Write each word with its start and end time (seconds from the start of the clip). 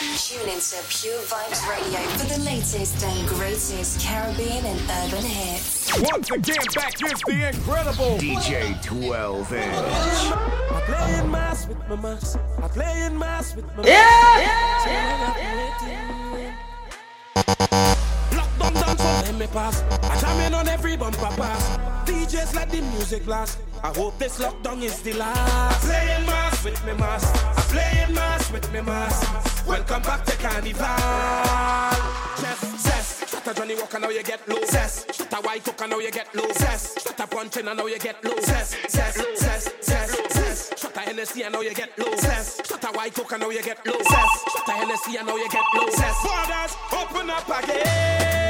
Tune 0.00 0.48
into 0.48 0.76
Pure 0.88 1.20
Vibes 1.24 1.68
Radio 1.68 2.00
for 2.16 2.26
the 2.26 2.42
latest 2.42 3.04
and 3.04 3.28
greatest 3.28 4.00
Caribbean 4.00 4.64
and 4.64 4.80
urban 4.80 5.22
hits. 5.22 5.92
Once 6.00 6.30
again, 6.30 6.56
back 6.74 6.94
is 7.04 7.20
the 7.26 7.48
incredible 7.48 8.16
DJ 8.16 8.82
12 8.82 9.52
Inch. 9.52 9.62
I 9.62 10.82
play 10.86 11.20
in 11.20 11.30
mass 11.30 11.68
with 11.68 11.86
my 11.86 11.96
mass. 11.96 12.34
I 12.62 12.68
play 12.68 13.02
in 13.04 13.18
mass 13.18 13.54
with 13.54 13.66
my 13.76 13.84
Yeah! 13.84 14.40
yeah, 14.40 14.86
yeah, 14.86 15.36
yeah, 15.86 16.54
yeah. 17.36 17.96
Block 18.30 18.58
them 18.58 18.96
let 18.96 19.34
me 19.34 19.46
pass. 19.48 19.82
I 19.82 20.18
jam 20.18 20.40
in 20.46 20.54
on 20.54 20.66
every 20.68 20.96
bumper 20.96 21.18
pass. 21.18 21.76
DJs 22.08 22.54
let 22.54 22.70
the 22.70 22.80
music 22.80 23.26
blast. 23.26 23.58
I 23.84 23.88
hope 23.88 24.18
this 24.18 24.38
lockdown 24.38 24.80
is 24.80 25.02
the 25.02 25.12
last. 25.12 25.84
Playing 25.84 26.24
mass 26.24 26.64
with 26.64 26.82
me 26.86 26.94
mask. 26.94 27.59
Playing 27.70 28.14
mass 28.14 28.50
with 28.50 28.72
me 28.72 28.80
mass. 28.80 29.64
Welcome 29.64 30.02
back 30.02 30.24
to 30.24 30.36
Carnival. 30.38 30.86
Chess, 32.40 32.60
cess. 32.82 33.30
Shut 33.30 33.46
a 33.46 33.54
Johnnie 33.54 33.76
Walker, 33.76 34.00
now 34.00 34.08
you 34.08 34.24
get 34.24 34.48
low. 34.48 34.60
Cess. 34.64 35.06
Shut 35.14 35.32
a 35.32 35.36
White 35.36 35.64
Hooker, 35.64 35.86
now 35.86 35.98
you 36.00 36.10
get 36.10 36.34
low. 36.34 36.50
Cess. 36.52 37.02
Shut 37.02 37.20
a 37.20 37.26
Puncheon, 37.28 37.66
now 37.66 37.86
you 37.86 37.98
get 38.00 38.24
low. 38.24 38.36
Cess, 38.40 38.74
cess, 38.88 39.14
cess, 39.36 39.72
cess, 39.80 40.32
cess. 40.32 40.80
Shut 40.80 40.96
a 40.96 41.00
Hennessy, 41.00 41.48
now 41.48 41.60
you 41.60 41.72
get 41.72 41.96
low. 41.96 42.16
Cess. 42.16 42.60
Shut 42.66 42.82
a 42.82 42.88
White 42.88 43.16
Hooker, 43.16 43.38
now 43.38 43.50
you 43.50 43.62
get 43.62 43.86
low. 43.86 43.98
Cess. 44.02 44.30
Shut 44.52 44.68
a 44.68 44.72
Hennessy, 44.72 45.12
now 45.12 45.36
you 45.36 45.48
get 45.48 45.64
low. 45.76 45.88
Cess. 45.90 46.16
Borders, 46.24 46.76
open 46.92 47.30
up 47.30 47.48
again. 47.62 48.49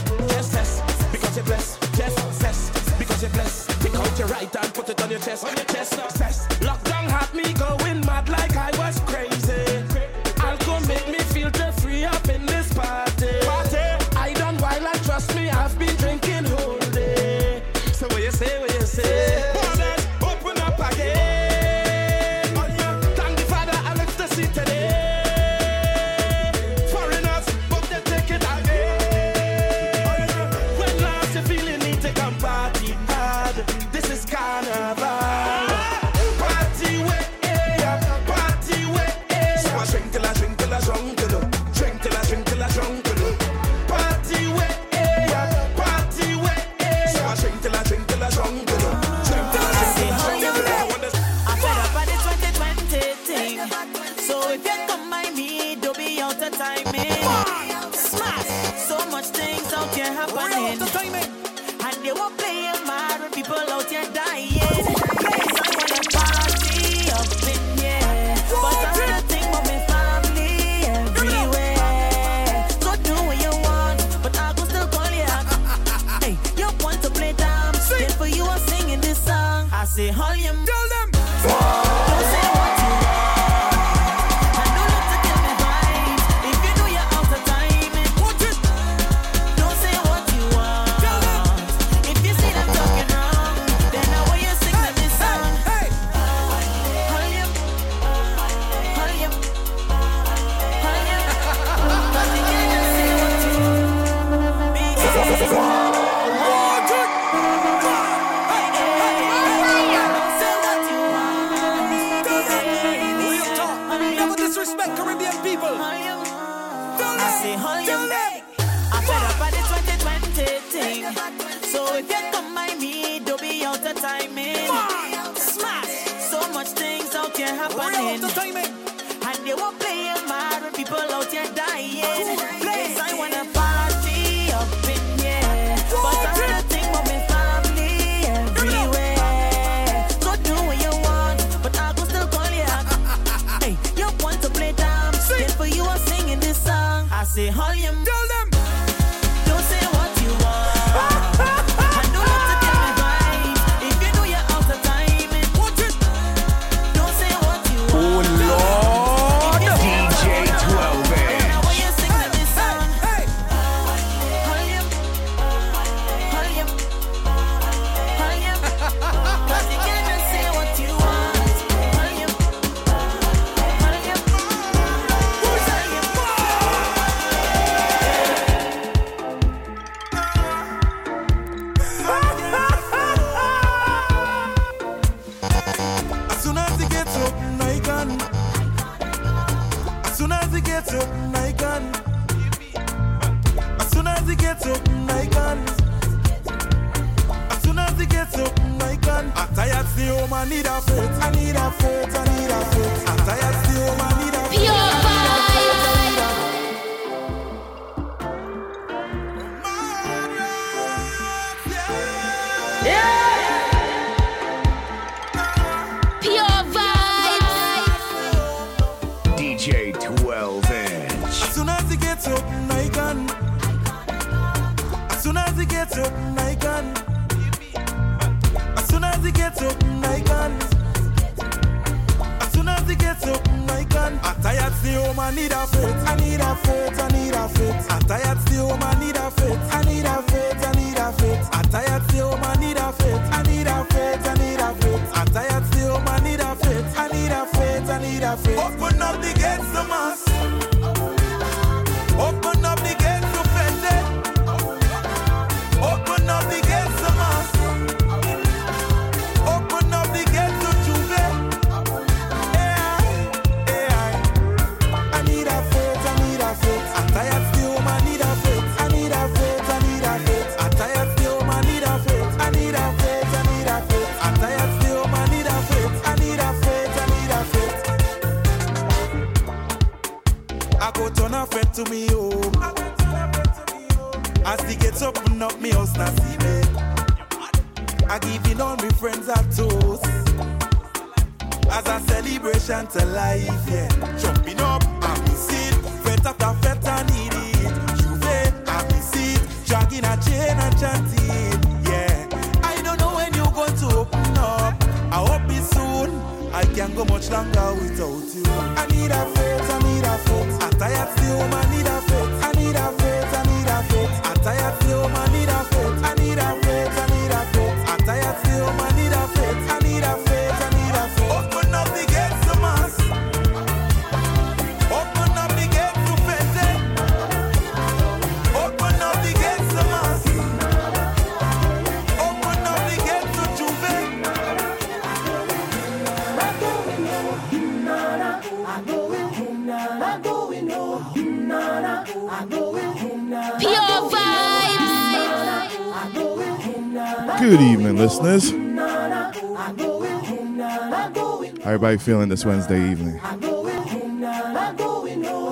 everybody 351.91 352.11
feeling 352.11 352.29
this 352.29 352.45
Wednesday 352.45 352.89
evening. 352.89 353.19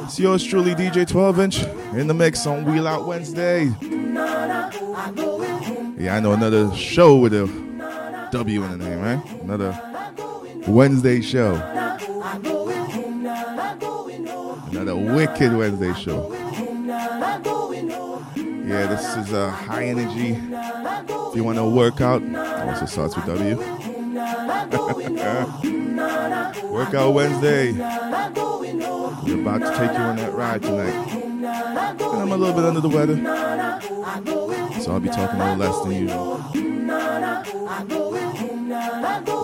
It's 0.06 0.18
yours 0.18 0.42
truly, 0.44 0.74
DJ 0.74 1.06
12 1.06 1.40
Inch, 1.40 1.64
in 1.94 2.08
the 2.08 2.14
mix 2.14 2.48
on 2.48 2.64
Wheel 2.64 2.88
Out 2.88 3.06
Wednesday. 3.06 3.66
Yeah, 5.98 6.16
I 6.16 6.20
know 6.22 6.32
another 6.32 6.74
show 6.76 7.18
with 7.18 7.34
a 7.34 7.46
W 8.32 8.64
in 8.64 8.72
the 8.72 8.78
name, 8.78 9.02
right? 9.02 9.42
Another 9.42 9.78
Wednesday 10.66 11.20
show. 11.22 11.56
Another 14.72 14.96
wicked 14.96 15.54
Wednesday 15.58 15.94
show. 15.94 16.32
Yeah, 18.36 18.88
this 18.88 19.18
is 19.18 19.34
a 19.34 19.50
high 19.50 19.86
energy. 19.86 20.38
If 20.40 21.36
you 21.36 21.44
want 21.44 21.58
to 21.58 21.66
work 21.66 22.00
out, 22.00 22.24
also 22.66 22.86
starts 22.86 23.18
with 23.18 23.26
W. 23.26 23.58
Workout 26.80 27.14
Wednesday. 27.14 27.74
We're 27.74 29.42
about 29.42 29.60
to 29.60 29.70
take 29.78 29.92
you 29.92 29.98
on 29.98 30.16
that 30.16 30.34
ride 30.34 30.62
tonight. 30.62 30.94
And 31.14 31.46
I'm 31.46 32.32
a 32.32 32.38
little 32.38 32.56
bit 32.56 32.64
under 32.64 32.80
the 32.80 32.88
weather, 32.88 33.18
so 34.82 34.94
I'll 34.94 35.02
be 35.02 35.10
talking 35.10 35.42
a 35.42 35.56
little 35.56 35.58
less 35.58 35.84
than 35.84 35.92
usual. 35.92 36.38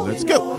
Let's 0.08 0.24
go. 0.24 0.56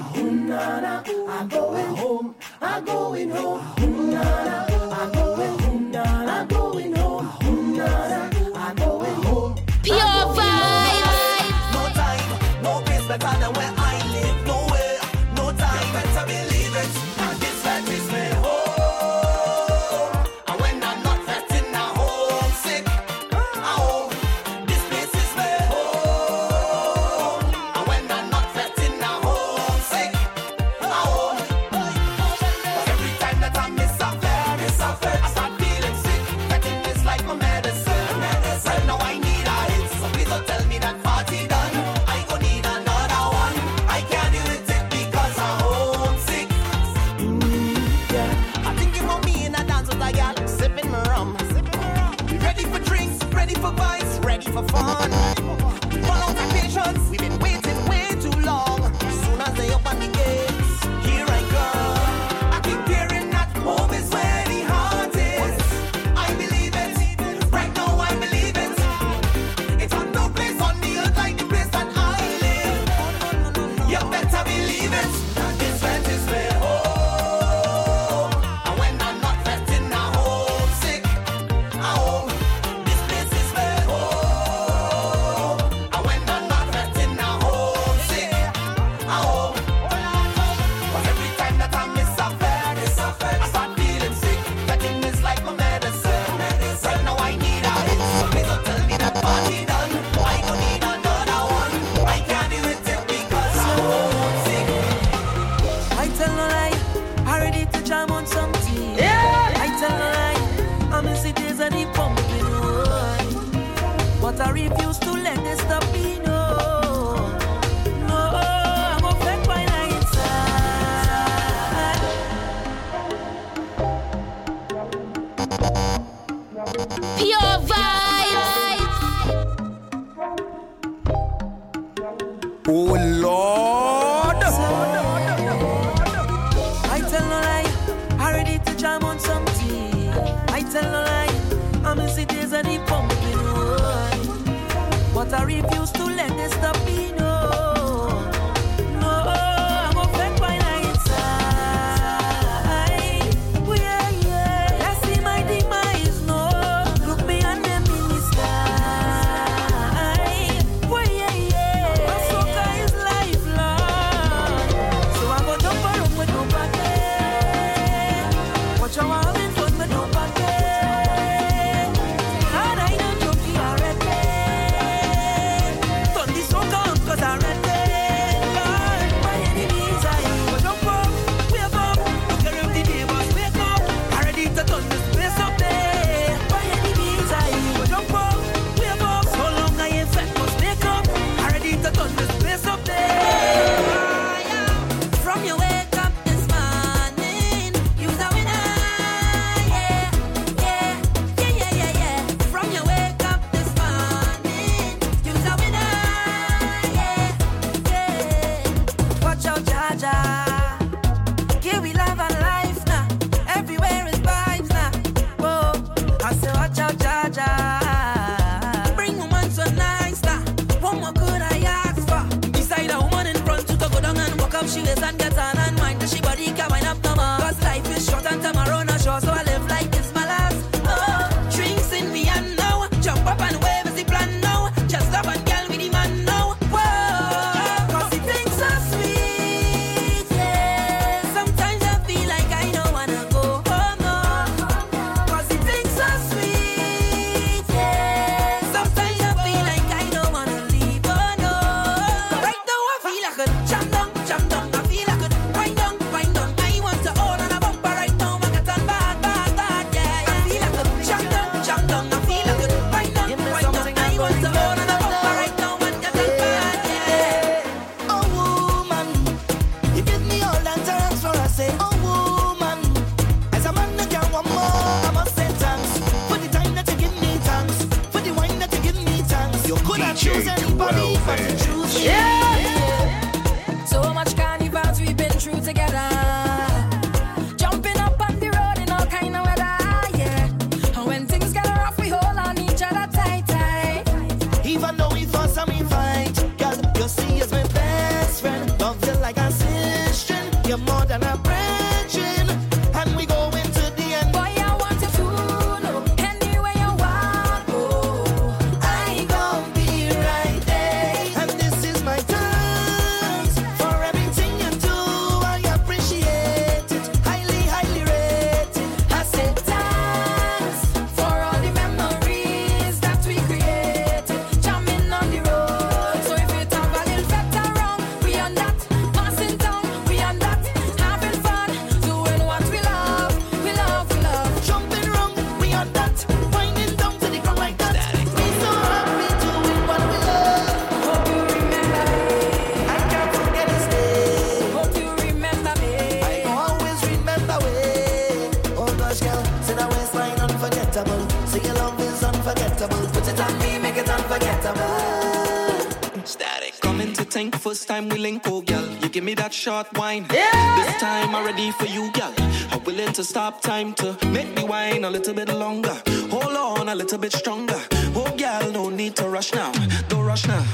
time 357.86 358.08
we 358.08 358.18
link, 358.18 358.42
oh 358.46 358.60
girl. 358.62 358.84
you 359.02 359.08
give 359.08 359.22
me 359.22 359.34
that 359.34 359.52
short 359.54 359.86
wine. 359.96 360.26
Yeah. 360.32 360.50
This 360.76 361.00
time 361.00 361.34
I'm 361.34 361.44
ready 361.44 361.70
for 361.70 361.86
you, 361.86 362.10
girl. 362.12 362.34
I'm 362.70 362.82
willing 362.84 363.12
to 363.12 363.22
stop 363.22 363.60
time 363.60 363.94
to 363.94 364.16
make 364.28 364.54
me 364.56 364.64
wine 364.64 365.04
a 365.04 365.10
little 365.10 365.34
bit 365.34 365.48
longer. 365.54 365.96
Hold 366.30 366.56
on 366.56 366.88
a 366.88 366.94
little 366.94 367.18
bit 367.18 367.32
stronger. 367.32 367.80
Oh 368.14 368.34
girl. 368.36 368.72
no 368.72 368.90
need 368.90 369.14
to 369.16 369.28
rush 369.28 369.52
now. 369.54 369.72
Don't 370.08 370.24
rush 370.24 370.46
now. 370.48 370.64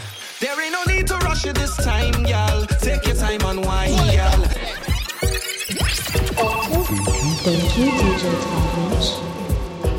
There 0.41 0.59
ain't 0.61 0.73
no 0.73 0.85
need 0.85 1.07
to 1.09 1.17
rush 1.19 1.45
it 1.45 1.55
this 1.55 1.77
time, 1.77 2.23
girl. 2.23 2.67
Take 2.81 3.07
your 3.07 3.17
time 3.17 3.43
and 3.43 3.65
wine, 3.65 3.95
girl. 4.17 4.43
Thank 7.45 7.79
you, 7.79 7.91
DJ 8.01 8.25
Talmadge. 8.45 9.11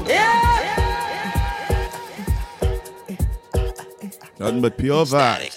Yeah. 0.10 0.43
Nothing 4.39 4.62
but 4.62 4.77
pure 4.77 5.05
vibes 5.05 5.52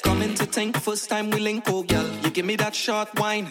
first 0.97 1.11
time 1.11 1.29
we 1.29 1.39
link, 1.41 1.65
oh 1.67 1.83
girl. 1.83 2.09
You 2.23 2.31
give 2.31 2.47
me 2.47 2.57
that 2.57 2.75
short 2.75 3.09
wine. 3.21 3.47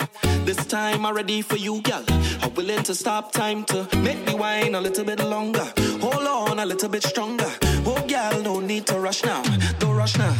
This 0.46 0.66
time 0.66 1.06
I'm 1.06 1.16
ready 1.16 1.44
for 1.44 1.58
you, 1.58 1.80
girl. 1.82 2.04
I'm 2.42 2.52
willing 2.56 2.82
to 2.82 2.96
stop 2.96 3.34
time 3.34 3.64
to 3.66 3.88
make 3.98 4.25
me 4.25 4.34
wine 4.34 4.74
a 4.74 4.82
little 4.82 5.06
bit 5.06 5.20
longer. 5.20 5.68
Hold 6.02 6.25
on 6.25 6.58
a 6.58 6.66
little 6.66 6.90
bit 6.90 7.04
stronger. 7.04 7.52
Oh 7.86 8.04
girl, 8.08 8.42
no 8.42 8.60
need 8.62 8.88
to 8.88 9.00
rush 9.00 9.24
now. 9.24 9.44
Don't 9.78 9.96
rush 9.96 10.18
now. 10.18 10.34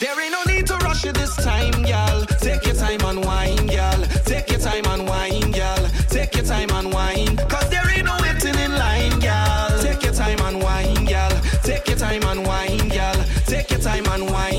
There 0.00 0.20
ain't 0.22 0.32
no 0.32 0.42
need 0.52 0.66
to 0.66 0.76
rush 0.84 1.06
it 1.06 1.14
this 1.14 1.34
time, 1.36 1.82
girl. 1.82 2.26
Take 2.46 2.66
your 2.66 2.74
time 2.74 3.00
and 3.04 3.24
wine, 3.24 3.66
girl. 3.66 4.00
Take 4.26 4.50
your 4.50 4.60
time 4.60 4.84
and 4.84 5.08
wine, 5.08 5.50
girl. 5.52 5.82
Take 6.10 6.34
your 6.34 6.44
time 6.44 6.70
and 6.72 6.92
wine. 6.92 7.36
Cause 7.48 7.70
there 7.70 7.88
ain't 7.88 8.04
no 8.04 8.18
waiting 8.20 8.58
in 8.66 8.72
line, 8.72 9.18
girl. 9.18 9.80
Take 9.80 10.02
your 10.02 10.12
time 10.12 10.40
and 10.40 10.62
wine, 10.62 11.06
girl. 11.06 11.32
Take 11.62 11.88
your 11.88 11.96
time 11.96 12.24
and 12.24 12.46
wine, 12.46 12.88
girl. 12.90 13.18
Take 13.46 13.70
your 13.70 13.80
time 13.80 14.06
and 14.08 14.30
wine. 14.30 14.49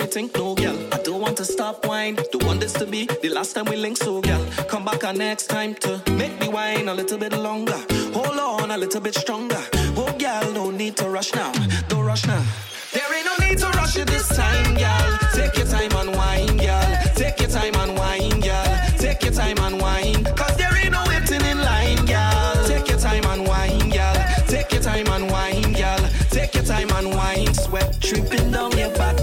me 0.00 0.06
think, 0.06 0.34
no, 0.36 0.54
girl. 0.54 0.76
I 0.92 0.98
don't 1.02 1.20
want 1.20 1.36
to 1.36 1.44
stop 1.44 1.86
wine. 1.86 2.16
Don't 2.32 2.44
want 2.44 2.60
this 2.60 2.72
to 2.74 2.86
be 2.86 3.06
the 3.22 3.28
last 3.28 3.54
time 3.54 3.66
we 3.66 3.76
link, 3.76 3.96
so, 3.98 4.20
girl. 4.20 4.44
Come 4.68 4.84
back 4.84 5.04
our 5.04 5.12
next 5.12 5.48
time 5.48 5.74
to 5.76 6.02
make 6.12 6.38
me 6.40 6.48
wine 6.48 6.88
a 6.88 6.94
little 6.94 7.18
bit 7.18 7.32
longer. 7.32 7.78
Hold 8.14 8.38
on 8.38 8.70
a 8.70 8.78
little 8.78 9.00
bit 9.00 9.14
stronger. 9.14 9.62
Oh, 9.96 10.12
girl, 10.18 10.52
no 10.52 10.70
need 10.70 10.96
to 10.96 11.08
rush 11.08 11.34
now. 11.34 11.52
Don't 11.88 12.04
rush 12.04 12.26
now. 12.26 12.42
There 12.92 13.14
ain't 13.14 13.26
no 13.26 13.46
need 13.46 13.58
to 13.58 13.68
rush 13.78 13.96
it 13.96 14.08
this 14.08 14.28
time, 14.28 14.74
girl. 14.74 15.18
Take 15.34 15.56
your 15.56 15.66
time 15.66 15.92
and 15.92 16.16
wine, 16.16 16.56
girl. 16.56 16.90
Take 17.14 17.38
your 17.40 17.50
time 17.50 17.74
and 17.74 17.96
wine, 17.98 18.40
girl. 18.40 18.70
Take 18.98 19.22
your 19.22 19.32
time 19.32 19.58
and 19.58 19.80
wine. 19.80 20.24
Cause 20.24 20.56
there 20.56 20.74
ain't 20.76 20.92
no 20.92 21.04
waiting 21.08 21.44
in 21.44 21.58
line, 21.58 22.04
girl. 22.06 22.66
Take 22.66 22.88
your 22.88 22.98
time 22.98 23.24
and 23.26 23.46
wine, 23.46 23.90
girl. 23.90 24.16
Take 24.48 24.72
your 24.72 24.82
time 24.82 25.06
and 25.08 25.30
wine, 25.30 25.72
girl. 25.72 26.02
Take 26.30 26.54
your 26.54 26.64
time 26.64 26.90
and 26.90 27.14
wine. 27.14 27.54
Sweat 27.54 28.00
dripping 28.00 28.50
down 28.50 28.76
your 28.76 28.90
back. 28.96 29.19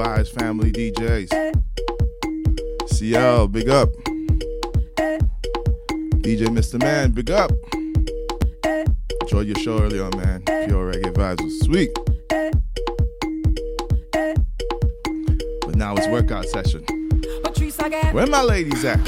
Vibes 0.00 0.30
Family 0.30 0.72
DJs. 0.72 1.28
CL, 2.88 3.48
big 3.48 3.68
up. 3.68 3.90
DJ 6.22 6.46
Mr. 6.46 6.80
Man, 6.80 7.10
big 7.10 7.30
up. 7.30 7.50
Enjoyed 9.20 9.46
your 9.46 9.56
show 9.56 9.78
earlier 9.78 10.04
on, 10.04 10.16
man. 10.16 10.40
Pure 10.66 10.94
reggae 10.94 11.12
vibes 11.12 11.42
was 11.44 11.60
sweet. 11.60 11.90
But 15.66 15.76
now 15.76 15.94
it's 15.96 16.08
workout 16.08 16.46
session. 16.46 16.82
Where 18.12 18.26
my 18.26 18.40
ladies 18.42 18.82
at? 18.86 19.00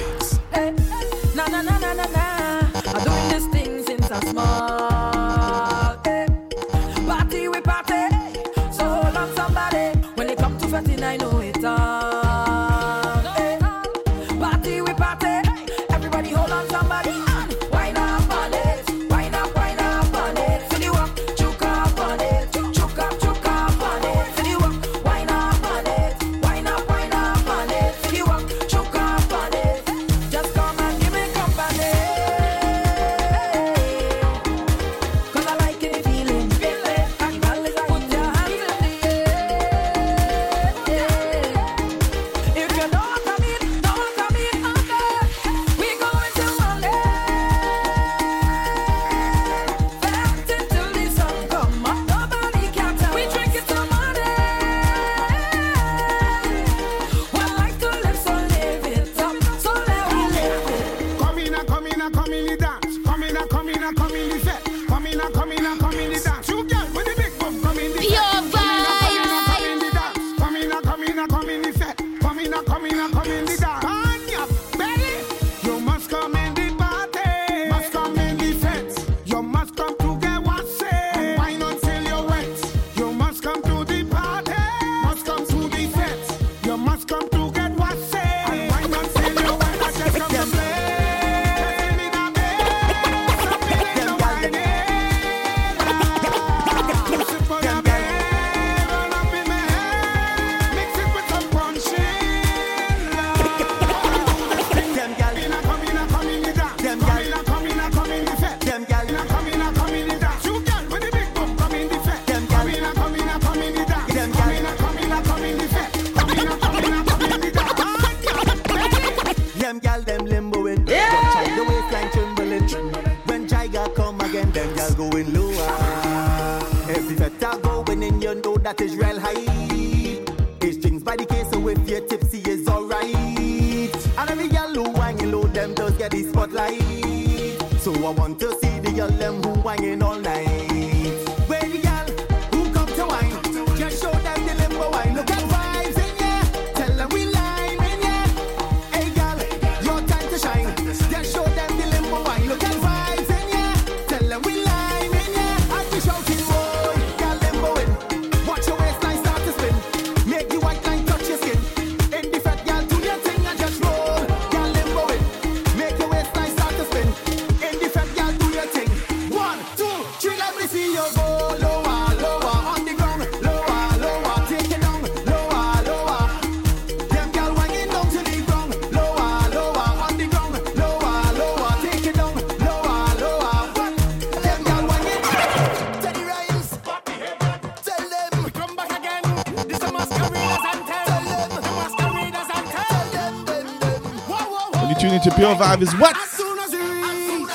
is 195.82 195.92
what? 195.96 196.16
As 196.16 196.30
soon 196.30 196.58
as 196.60 196.72
you 196.72 196.78
reach, 196.80 197.50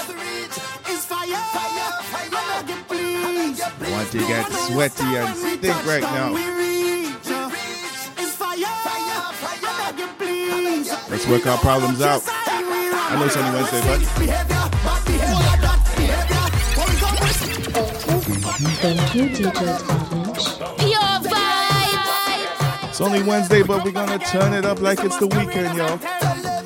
it's 0.92 1.06
fire, 1.06 1.28
fire, 1.56 1.92
fire. 2.12 2.32
Once 3.92 4.13
you 4.13 4.20
get 4.28 4.52
sweaty 4.52 5.16
and 5.16 5.36
stink 5.36 5.86
right 5.86 6.04
now. 6.04 6.34
Let's 11.10 11.26
work 11.28 11.48
our 11.48 11.58
problems 11.60 12.02
out. 12.02 12.22
I 12.28 13.16
know 13.18 13.26
it's 13.26 13.38
only 13.38 13.52
Wednesday, 13.56 13.82
but. 13.88 14.02
Thank 18.80 19.12
Pure 20.80 21.20
vibe. 21.32 22.90
It's 22.90 23.02
only 23.02 23.24
Wednesday, 23.24 23.63
but 23.63 23.86
we're 23.86 23.92
gonna 23.92 24.20
turn 24.20 24.54
it 24.54 24.66
up 24.66 24.82
like 24.82 25.00
it's 25.04 25.18
the 25.18 25.28
weekend, 25.28 25.78
y'all. 25.78 26.57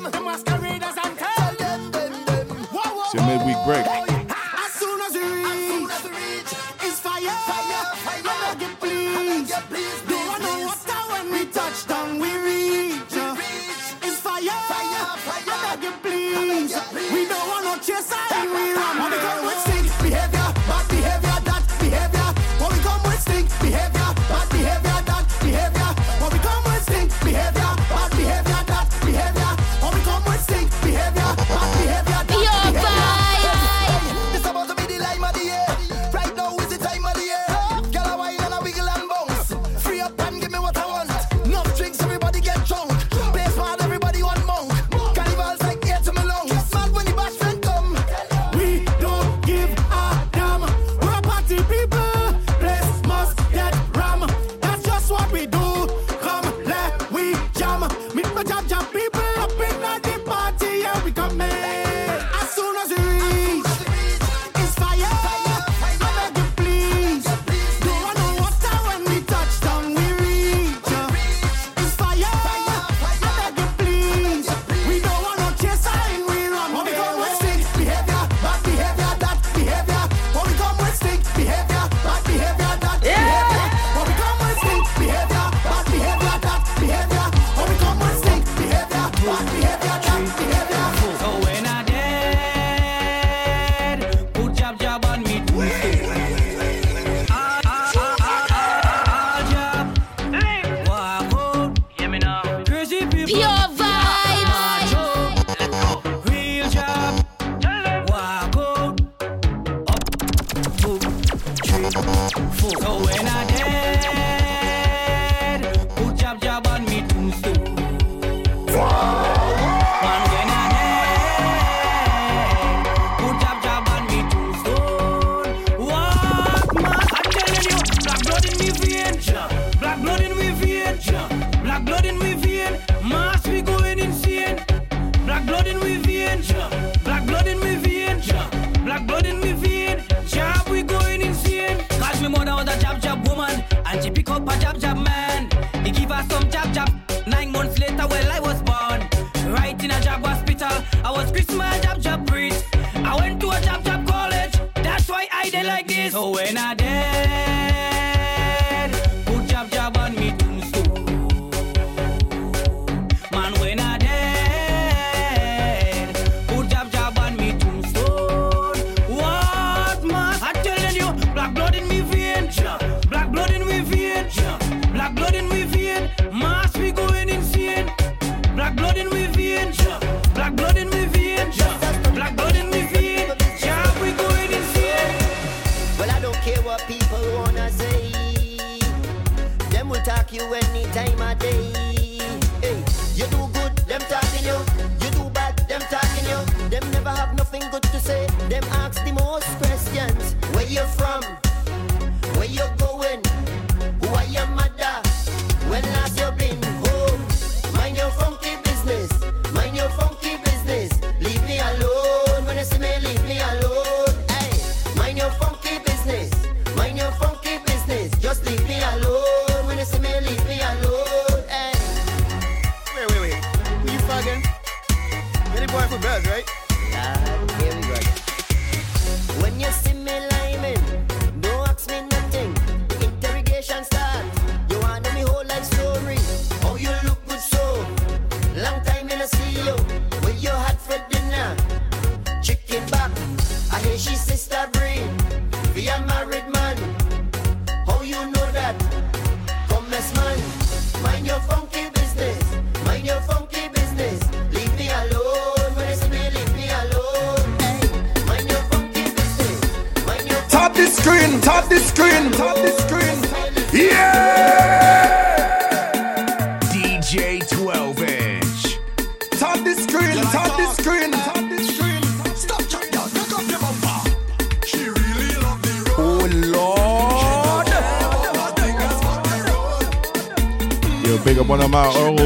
big 281.24 281.38
up 281.38 281.46
one 281.46 281.60
of 281.62 281.70
my 281.70 281.86
old, 281.86 282.20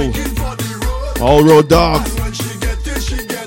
old 1.21 1.47
road 1.47 1.69
dogs. 1.69 2.15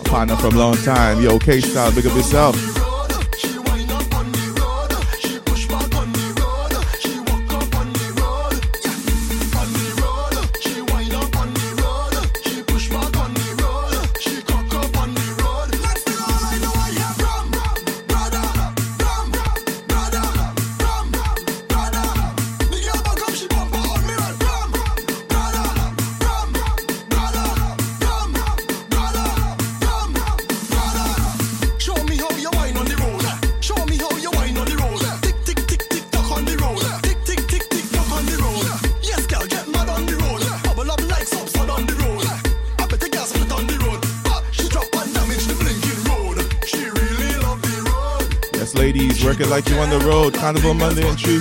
Partner 0.03 0.35
from 0.35 0.55
a 0.55 0.57
long 0.57 0.75
time. 0.77 1.21
Yo, 1.21 1.39
K-Style, 1.39 1.93
big 1.93 2.05
up 2.05 2.15
yourself. 2.15 2.68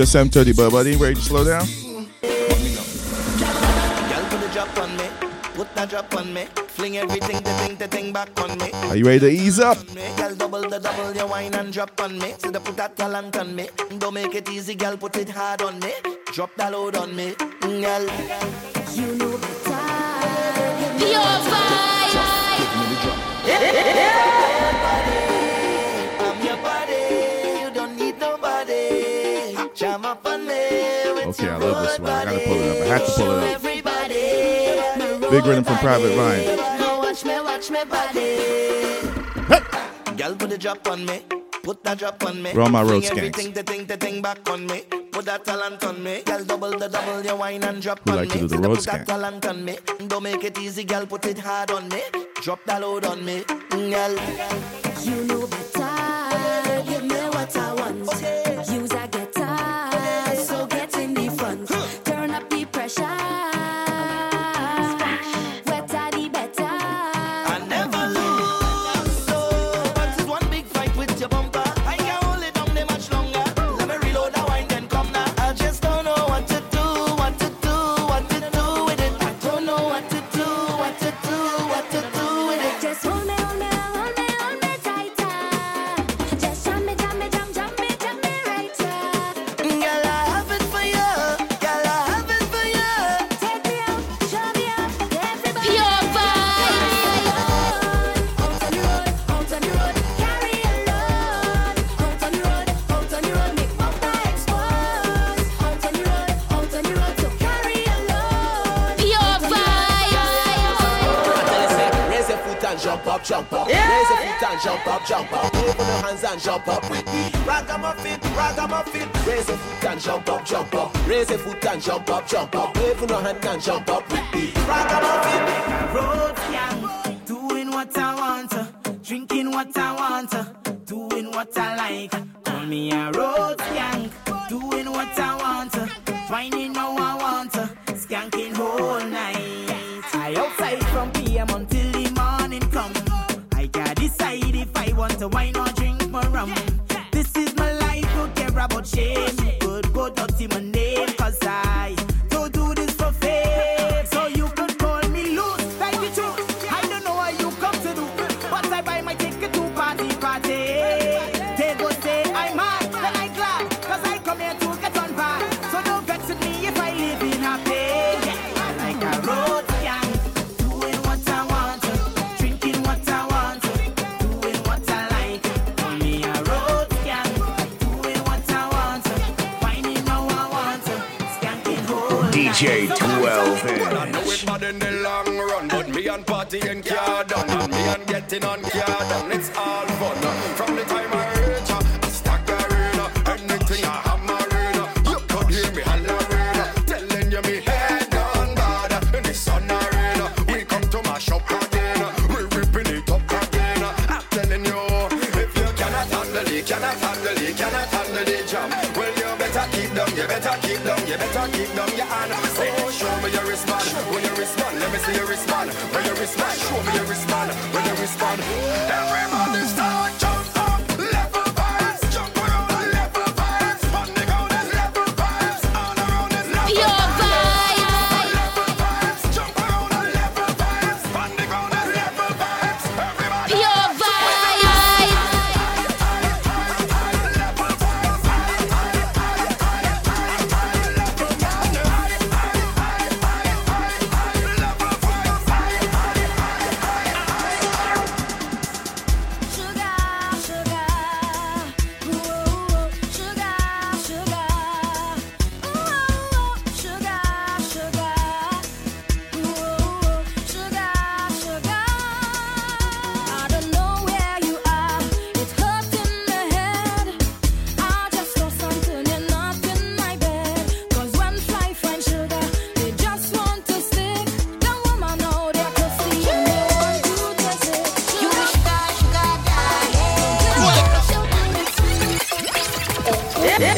just 0.00 0.16
7.30, 0.16 0.56
but 0.56 0.70
buddy, 0.70 0.96
ready 0.96 1.14
to 1.14 1.20
slow 1.20 1.44
down? 1.44 1.60
Are 8.88 8.96
you 8.96 9.04
ready 9.04 9.20
to 9.20 9.28
ease 9.28 9.60
up? 9.60 9.76
Girl, 10.16 10.34
double 10.34 10.66
the 10.70 10.78
double 10.78 11.14
your 11.14 11.26
wine 11.26 11.52
and 11.52 11.70
drop 11.70 12.00
on 12.00 12.18
me. 12.18 12.32
The 12.32 12.58
put 12.64 12.78
that 12.78 12.96
talent 12.96 13.36
on 13.36 13.54
me. 13.54 13.68
Don't 13.98 14.14
make 14.14 14.34
it 14.34 14.48
easy, 14.48 14.74
girl, 14.74 14.96
put 14.96 15.16
it 15.16 15.28
hard 15.28 15.60
on 15.60 15.78
me. 15.80 15.92
Drop 16.32 16.54
that 16.56 16.72
load 16.72 16.96
on 16.96 17.14
me, 17.14 17.32
mm, 17.32 17.82
girl. 17.82 18.06
You 18.96 19.16
know 19.16 19.36
the 19.36 19.68
time. 19.68 21.69
love 31.60 31.82
this 31.86 31.98
one. 31.98 32.10
I 32.10 32.24
gotta 32.24 32.40
pull 32.40 32.60
it 32.60 32.68
up. 32.70 32.86
I 32.86 32.88
have 32.88 33.06
to 33.06 33.12
pull 33.12 33.30
it 33.30 33.54
up. 33.54 35.30
Big 35.30 35.44
rhythm 35.46 35.64
from 35.64 35.78
Private 35.78 36.16
Line. 36.16 36.58
Watch 36.98 37.24
me, 37.24 37.40
watch 37.40 37.70
me 37.70 37.80
Ryan. 37.88 39.10
Girl, 40.16 40.34
put 40.36 40.52
a 40.52 40.58
drop 40.58 40.86
on 40.88 41.04
me. 41.06 41.22
Put 41.62 41.84
that 41.84 41.98
drop 41.98 42.24
on 42.24 42.42
me. 42.42 42.52
Roll 42.52 42.68
my 42.68 42.82
road 42.82 43.02
skanks. 43.02 43.18
Everything, 43.18 43.52
the 43.52 43.62
thing, 43.62 43.86
the 43.86 43.96
thing 43.96 44.22
back 44.22 44.48
on 44.50 44.66
me. 44.66 44.82
Put 45.12 45.24
that 45.26 45.44
talent 45.44 45.84
on 45.84 46.02
me. 46.02 46.22
Girl, 46.22 46.44
double 46.44 46.70
the 46.78 46.88
double, 46.88 47.22
your 47.24 47.36
wine 47.36 47.62
and 47.64 47.82
drop 47.82 48.00
we 48.06 48.12
on 48.12 48.18
like 48.18 48.28
me. 48.28 48.34
To 48.34 48.40
do 48.40 48.48
the 48.48 48.58
road 48.58 48.76
put 48.76 48.86
that 48.86 49.06
talent 49.06 49.46
on 49.46 49.64
me. 49.64 49.78
Don't 50.08 50.22
make 50.22 50.42
it 50.44 50.58
easy, 50.58 50.84
girl, 50.84 51.06
put 51.06 51.26
it 51.26 51.38
hard 51.38 51.70
on 51.70 51.88
me. 51.88 52.02
Drop 52.42 52.64
that 52.64 52.80
load 52.80 53.04
on 53.04 53.24
me, 53.24 53.42
mm, 53.42 53.90
girl. 53.92 54.16
You 55.04 55.24
know 55.24 55.46
better. 55.46 55.69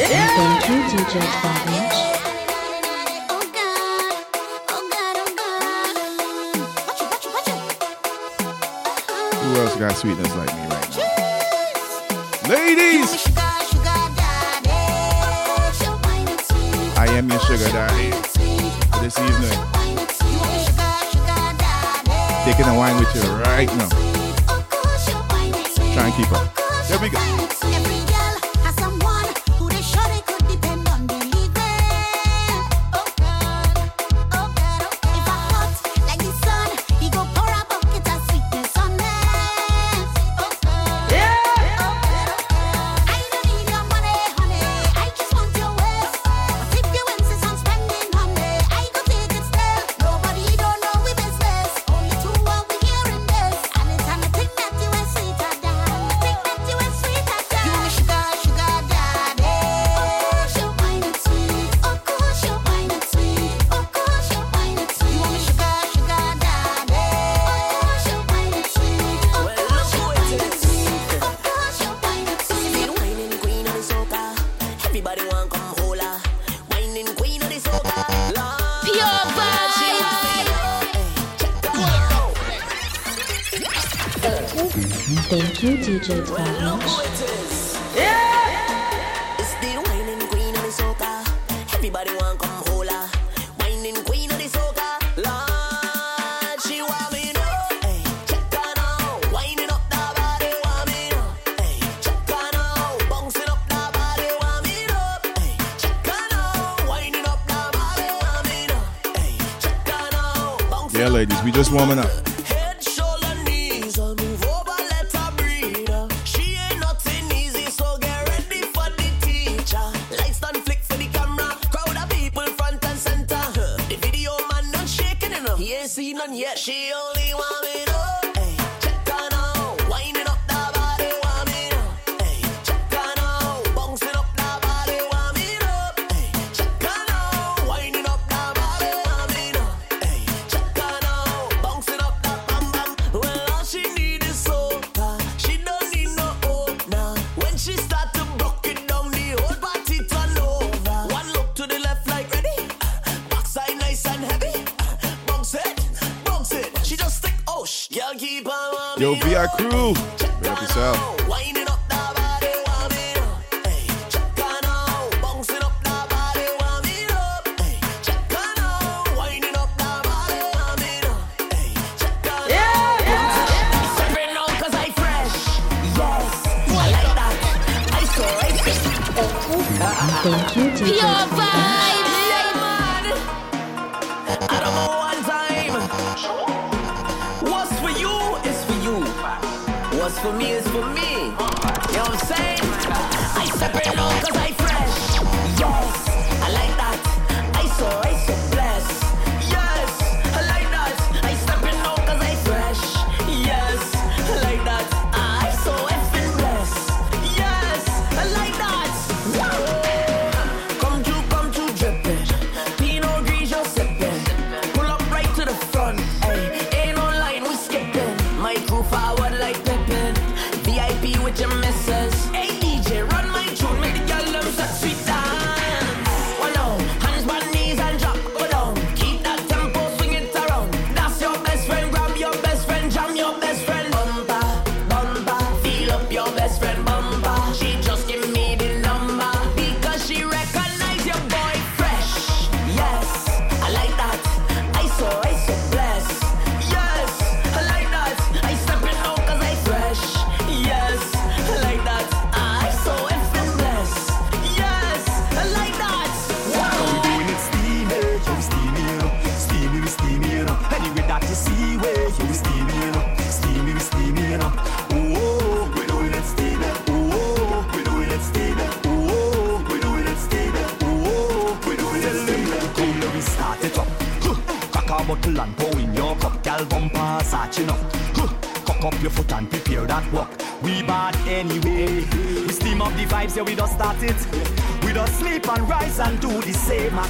You, 0.03 0.09
Who 9.39 9.61
else 9.61 9.75
got 9.77 9.95
sweetness 9.95 10.35
like 10.35 10.53
me 10.53 10.61
right 10.67 10.89
now? 10.91 11.03
Ladies! 12.49 13.27
I 16.97 17.07
am 17.11 17.29
your 17.29 17.39
sugar 17.39 17.69
daddy 17.69 18.11
for 18.91 18.99
this 18.99 19.17
evening. 19.17 19.59
Taking 22.43 22.65
the 22.65 22.73
wine 22.75 22.99
with 22.99 23.15
you 23.15 23.21
right 23.45 23.69
now. 23.77 23.89
Try 25.93 26.07
and 26.07 26.13
keep 26.15 26.31
up. 26.33 26.53
There 26.89 26.99
we 26.99 27.09
go. 27.09 27.92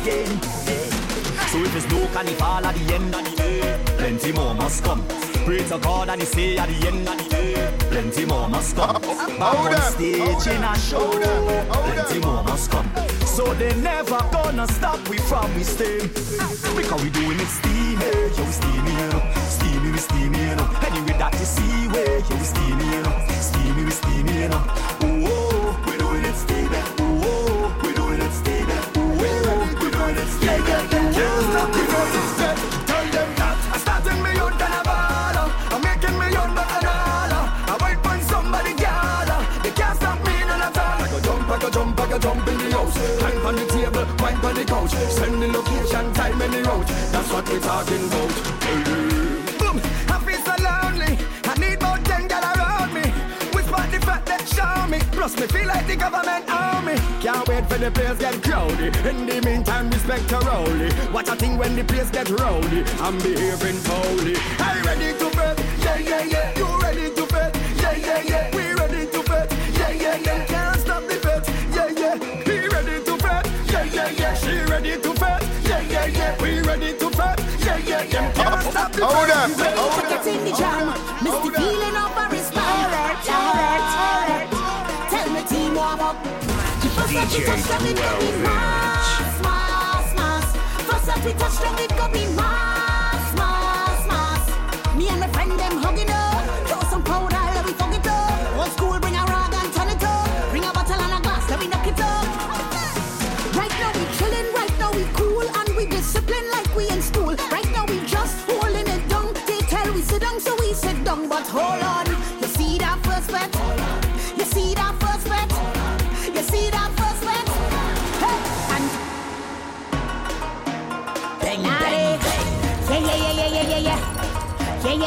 again. 0.03 0.41
So 1.51 1.59
if 1.63 1.75
it's 1.75 1.87
no 1.89 2.05
carnival 2.13 2.65
at 2.65 2.75
the 2.75 2.93
end 2.93 3.15
of 3.15 3.23
the 3.23 3.35
day, 3.35 3.79
plenty 3.97 4.31
more 4.33 4.53
must 4.53 4.83
come. 4.83 5.03
Pray 5.45 5.63
to 5.69 5.77
God 5.77 6.09
and 6.09 6.21
he 6.21 6.25
say 6.27 6.57
at 6.57 6.67
the 6.67 6.87
end 6.87 7.07
of 7.07 7.17
the 7.17 7.29
day, 7.29 7.71
plenty 7.91 8.25
more 8.25 8.49
must 8.49 8.75
come. 8.75 9.01
Back 9.01 9.55
on 9.59 9.81
stage 9.91 10.47
in 10.47 10.63
a 10.63 10.75
show, 10.77 11.09
plenty 11.71 12.19
more 12.19 12.43
must 12.43 12.69
come. 12.71 12.89
So 13.25 13.53
they 13.53 13.73
never 13.81 14.19
gonna 14.31 14.67
stop 14.67 14.99
we 15.09 15.17
from 15.17 15.53
we 15.55 15.63
steam, 15.63 16.07
Because 16.75 17.01
we 17.03 17.09
doing 17.09 17.39
it 17.39 17.47
steamy, 17.47 18.05
yo, 18.37 18.43
we 18.45 18.51
steamy, 18.51 18.91
you 18.99 19.07
know. 19.11 19.21
steamy, 19.55 19.91
we 19.91 19.97
steamy, 19.97 20.39
you 20.49 20.55
know. 20.55 20.69
Anyway 20.87 21.15
that 21.17 21.33
you 21.39 21.45
see, 21.45 21.87
where 21.93 22.19
yo, 22.19 22.35
we 22.35 22.43
steamy. 22.43 22.72
the 44.65 44.71
couch. 44.71 44.91
Send 44.91 45.41
the 45.41 45.47
location, 45.47 46.13
time 46.13 46.41
and 46.41 46.53
the 46.53 46.63
route. 46.63 46.87
That's 47.11 47.31
what 47.31 47.47
we're 47.49 47.59
talking 47.59 48.05
about. 48.07 48.31
Hey. 48.63 48.83
Boom, 49.59 49.77
I 50.09 50.17
feel 50.25 50.41
so 50.47 50.55
lonely. 50.63 51.17
I 51.43 51.53
need 51.59 51.81
more 51.81 51.97
ten 52.03 52.27
gal 52.27 52.43
around 52.43 52.93
me. 52.93 53.03
Which 53.53 53.65
part 53.67 53.91
the 53.91 53.99
fact 53.99 54.25
that 54.27 54.47
show 54.47 54.87
me? 54.89 54.99
Plus 55.11 55.37
me 55.39 55.47
feel 55.47 55.67
like 55.67 55.87
the 55.87 55.95
government 55.95 56.45
army. 56.49 56.95
Can't 57.21 57.47
wait 57.47 57.65
for 57.69 57.77
the 57.77 57.91
place 57.91 58.17
get 58.19 58.41
crowded. 58.43 58.95
In 59.05 59.25
the 59.25 59.41
meantime, 59.41 59.89
respect 59.89 60.29
to 60.29 60.39
Rowley. 60.39 60.91
Watch 61.11 61.29
a 61.29 61.35
thing 61.35 61.57
when 61.57 61.75
the 61.75 61.83
place 61.83 62.09
get 62.09 62.29
rowdy. 62.29 62.83
I'm 62.99 63.17
behaving 63.17 63.79
foully. 63.87 64.35
Are 64.59 64.77
you 64.77 64.83
ready 64.83 65.17
to 65.19 65.29
bet? 65.35 65.59
Yeah, 65.83 65.97
yeah, 65.97 66.23
yeah. 66.23 66.57
You 66.57 66.67
ready 66.81 67.13
to 67.13 67.25
bet? 67.27 67.55
Yeah, 67.81 67.95
yeah, 67.95 68.21
yeah. 68.21 68.55
We 68.55 68.73
ready 68.73 69.05
to 69.11 69.23
bet? 69.23 69.51
Yeah, 69.77 69.91
yeah, 69.91 70.17
yeah. 70.17 70.62
We 74.53 74.61
ready 74.65 75.01
to 75.01 75.13
fight. 75.15 75.41
Yeah, 75.63 75.81
yeah, 75.81 76.05
yeah. 76.05 76.41
We 76.43 76.61
ready 76.61 76.93
to 76.93 77.09
fight. 77.09 77.39
Yeah, 77.65 77.77
yeah, 77.77 78.03
yeah. 78.03 78.31
Can't 78.33 78.61
stop 78.61 78.91
the 78.91 79.03
Hold 79.03 79.29
up. 79.31 79.49
Hold 79.49 80.13
up. 80.13 80.27
in 80.27 80.45
the 80.45 80.51
jam. 80.51 80.93
Mr. 81.25 81.55
Feeling 81.57 81.97
of 81.97 82.13
a 82.21 82.25
response. 82.29 82.61
All 82.61 82.89
right, 82.93 83.17
all 83.29 83.53
right, 83.57 85.09
Tell 85.09 85.29
me 85.33 85.41
team 85.49 85.73
warm 85.73 85.99
up. 85.99 86.23
First 86.23 87.15
up, 87.15 87.33
it 87.33 87.45
touch 87.47 87.67
down, 87.67 87.85
it 87.87 87.97
got 87.97 88.21
me 88.21 88.31
mass, 88.43 89.41
mass, 89.41 90.15
mass. 90.15 90.55
First 90.85 91.09
up, 91.09 91.25
it 91.25 91.39
touch 91.39 91.59
down, 91.59 91.79
it 91.79 91.89
got 91.89 92.13
me 92.13 92.35
mass. 92.35 92.72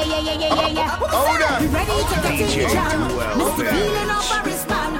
yeah, 0.04 0.20
yeah, 0.20 0.38
yeah, 0.40 0.54
yeah, 0.54 0.68
yeah. 0.68 0.88
Hold 1.00 1.42
up. 1.42 1.62
You 1.62 1.68
ready 1.68 1.90
to 1.90 2.16
get 2.22 2.40
in 2.40 2.48
the 2.48 2.68
jam? 2.72 3.08
Mr. 3.38 3.64
Bean 3.70 3.96
and 3.96 4.10
our 4.10 4.22
man. 4.68 4.92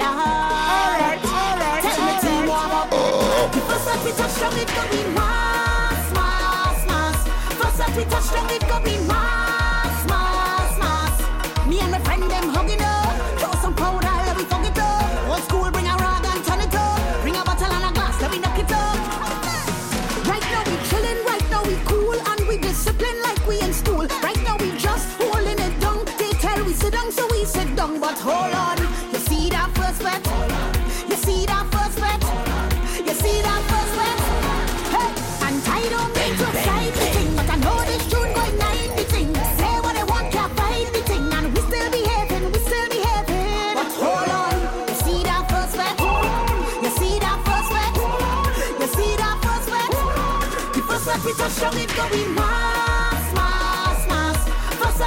All 0.00 0.94
right, 1.00 1.20
all 1.24 1.56
right. 1.58 1.82
Tell 1.82 1.98
me 2.06 2.14
to 2.20 2.48
warm 2.48 2.72
up. 2.72 2.88
If 3.56 3.70
us 3.70 3.86
up, 3.88 4.06
it 4.06 4.16
touch 4.16 4.36
down, 4.40 4.58
it 4.58 4.68
go 4.68 4.82
be 4.90 5.02
mass, 5.14 6.12
mass, 6.14 6.86
mass. 6.86 7.26
If 7.52 7.64
us 7.64 7.80
up, 7.80 7.96
we 7.96 8.04
touch 8.04 8.30
down, 8.32 8.50
it 8.50 8.68
go 8.68 8.80
be 8.80 8.98
mass. 9.08 9.53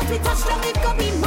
We 0.10 0.18
touch 0.20 0.42
them, 0.46 0.64
it 0.64 0.82
could 0.82 0.98
be 0.98 1.27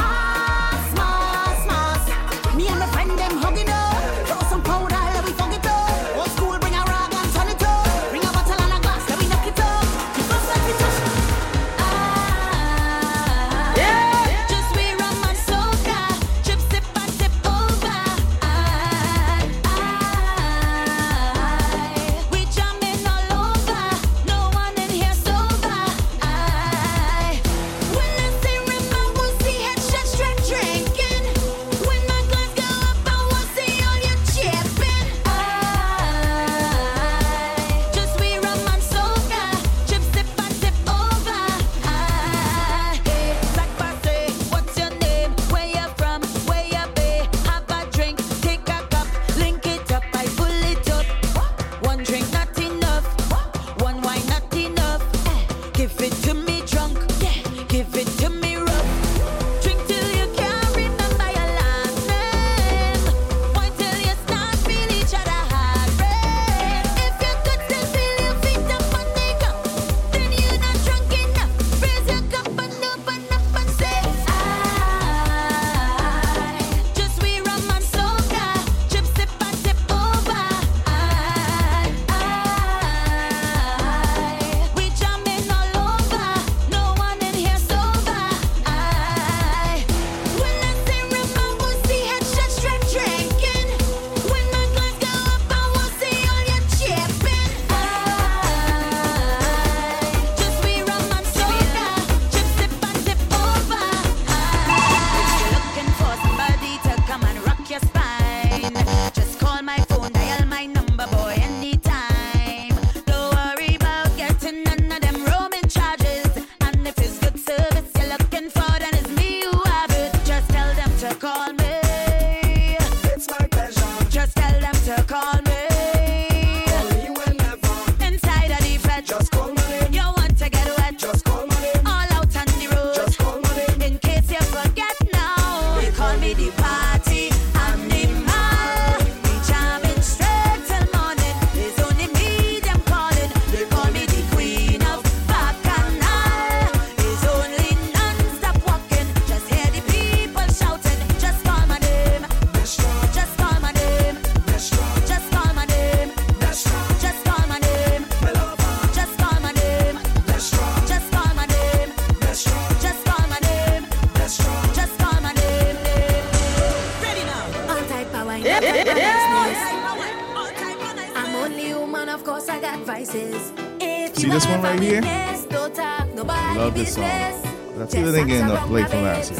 Everything 178.13 178.41
in 178.41 178.47
the 178.47 178.57
play 178.67 178.83
for 178.83 178.95
Nancy. 178.97 179.33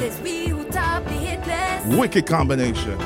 Wicked 1.97 2.25
combination. 2.25 2.97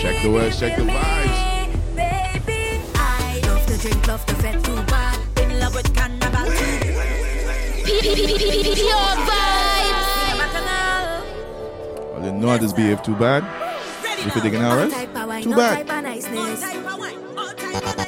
Check 0.00 0.22
the 0.22 0.30
words, 0.32 0.58
check 0.58 0.76
the 0.78 0.84
vibes. 0.84 1.68
Baby, 1.94 2.80
I 2.94 3.42
love 3.46 3.66
to 3.66 3.76
drink, 3.76 4.06
love 4.08 4.24
to 4.24 4.34
fed 4.36 4.64
too. 4.64 4.72
In 5.42 5.60
love 5.60 5.74
with 5.74 5.94
cannabis. 5.94 6.58
Pure 8.72 9.16
vibes. 9.28 10.08
I 12.16 12.20
didn't 12.22 12.40
know 12.40 12.48
I 12.48 12.56
just 12.56 12.74
behave 12.74 13.02
too 13.02 13.16
bad. 13.16 13.44
You 14.24 14.30
feel 14.30 14.42
taking 14.42 14.62
hours? 14.62 14.94
Too 15.44 15.54
bad. 15.54 15.90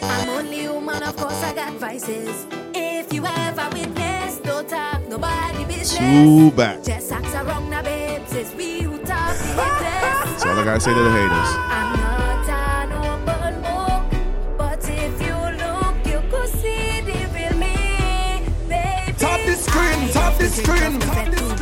I'm 0.02 0.28
only 0.30 0.63
and 0.94 1.04
of 1.04 1.16
course 1.16 1.42
I 1.42 1.52
got 1.54 1.72
vices. 1.74 2.46
If 2.74 3.12
you 3.12 3.26
ever 3.26 3.68
witness, 3.72 4.40
no 4.44 4.62
talk, 4.62 5.06
nobody 5.08 5.64
business. 5.64 5.98
Too 5.98 6.50
bad. 6.52 6.84
Just 6.84 7.10
acts 7.12 7.34
are 7.34 7.44
wrong 7.44 7.68
now, 7.68 7.82
babes. 7.82 8.32
It's 8.34 8.54
we 8.54 8.82
who 8.82 8.98
talk 8.98 9.36
the 9.36 9.54
That's 9.54 10.44
all 10.44 10.58
I 10.58 10.64
gotta 10.64 10.80
say 10.80 10.94
to 10.94 11.02
the 11.02 11.10
haters. 11.10 11.50
Top 19.18 19.40
the 19.46 19.54
screen, 19.54 20.10
top 20.12 20.38
the 20.38 20.48
screen, 20.48 21.00
top 21.00 21.26
the 21.30 21.36
screen. 21.36 21.53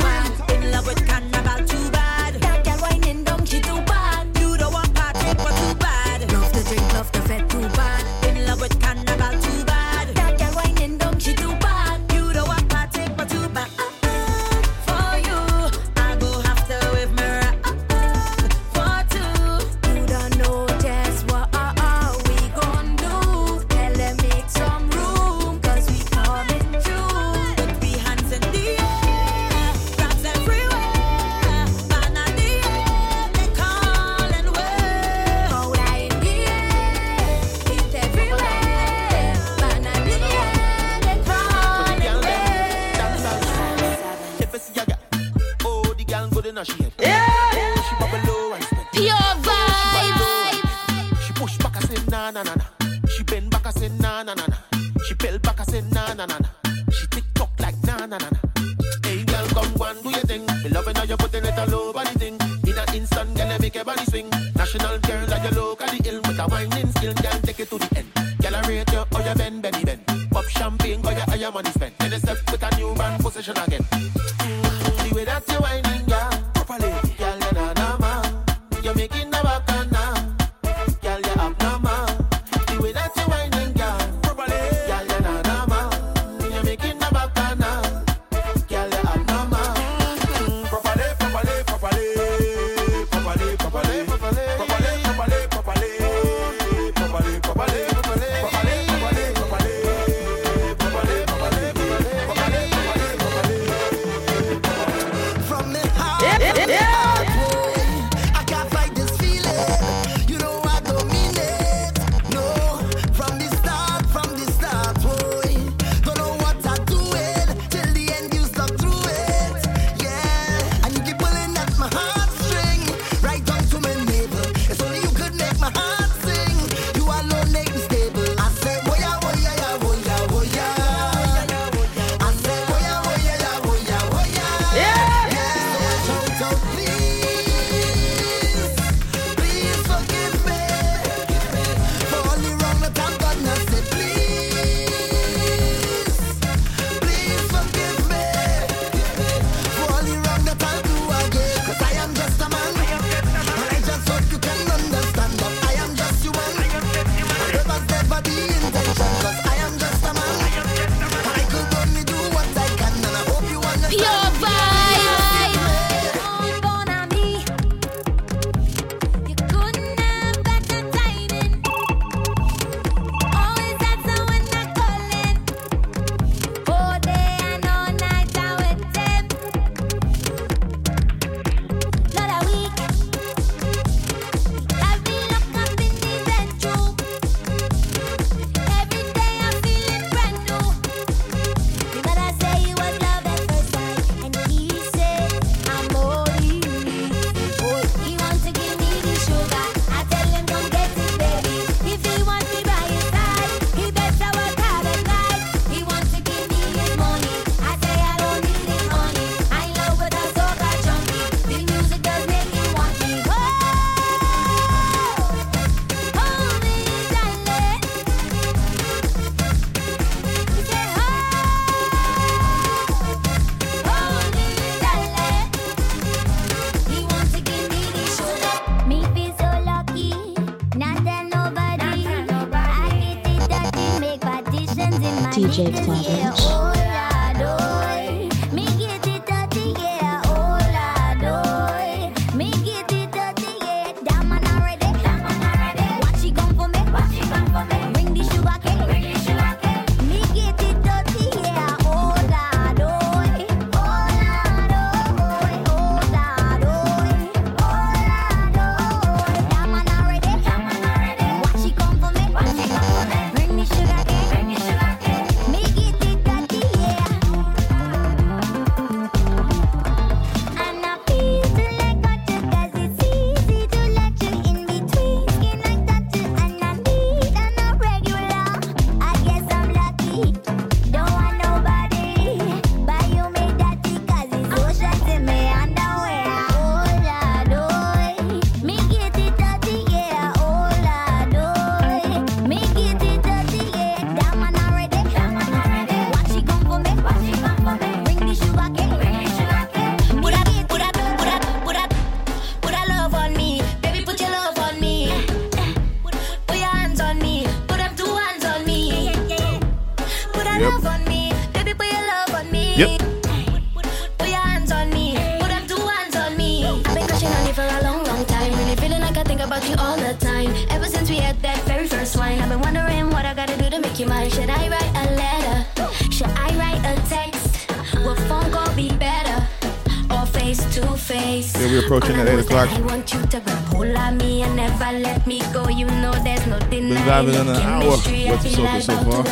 having 337.31 337.49
an 337.49 337.61
hour 337.61 337.95
so 337.95 338.97
far. 339.03 339.23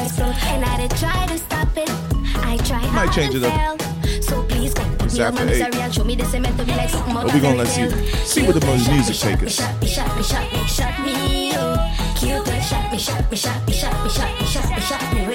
Might 2.93 3.11
change 3.11 3.35
it 3.35 3.43
up. 3.43 3.79
It's 5.03 5.17
we're 5.17 5.31
gonna 7.41 7.55
let's 7.55 7.73
see 7.73 7.89
see 8.25 8.43
what 8.47 8.55
the 8.55 8.65
music 8.89 9.17
take 9.17 9.43
us. 9.43 9.59
Cupid 12.21 12.61
shot 12.63 12.91
me, 12.91 12.97
shot 12.97 13.29
me, 13.31 13.37
shot 13.37 13.67
me, 13.67 13.67
shot 13.67 13.67
me, 13.67 13.67
shot 13.67 13.67
me, 13.67 13.73
shot 13.73 13.97
me, 13.97 14.09
shot 14.09 14.37
me 14.37 15.31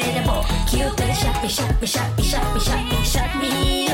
shot 1.17 1.43
me, 1.43 1.49
shot 1.49 1.81
me, 1.83 1.87
shot 1.87 2.17
me, 2.17 2.23
shot 2.23 2.55
me, 2.55 2.61
shot 2.61 2.85
me, 2.91 3.05
shot 3.05 3.41
me. 3.41 3.86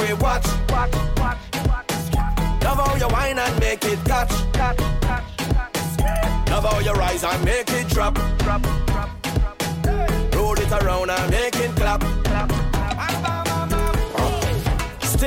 we 0.00 0.14
watch. 0.14 0.46
watch, 0.70 0.94
watch, 1.16 1.44
watch 1.66 1.88
Love 2.62 2.78
how 2.78 2.96
you 2.96 3.08
whine 3.08 3.38
and 3.38 3.60
make 3.60 3.84
it 3.84 3.98
catch. 4.04 4.30
catch, 4.52 4.78
catch, 5.00 5.36
catch 5.38 6.50
Love 6.50 6.64
how 6.64 6.78
you 6.80 6.92
rise 6.92 7.24
and 7.24 7.44
make 7.44 7.70
it 7.70 7.88
drop. 7.88 8.14
drop, 8.38 8.62
drop, 8.86 9.22
drop. 9.22 10.34
Roll 10.34 10.58
it 10.58 10.72
around 10.82 11.10
and 11.10 11.30
make 11.30 11.56
it 11.56 11.74
clap. 11.76 12.17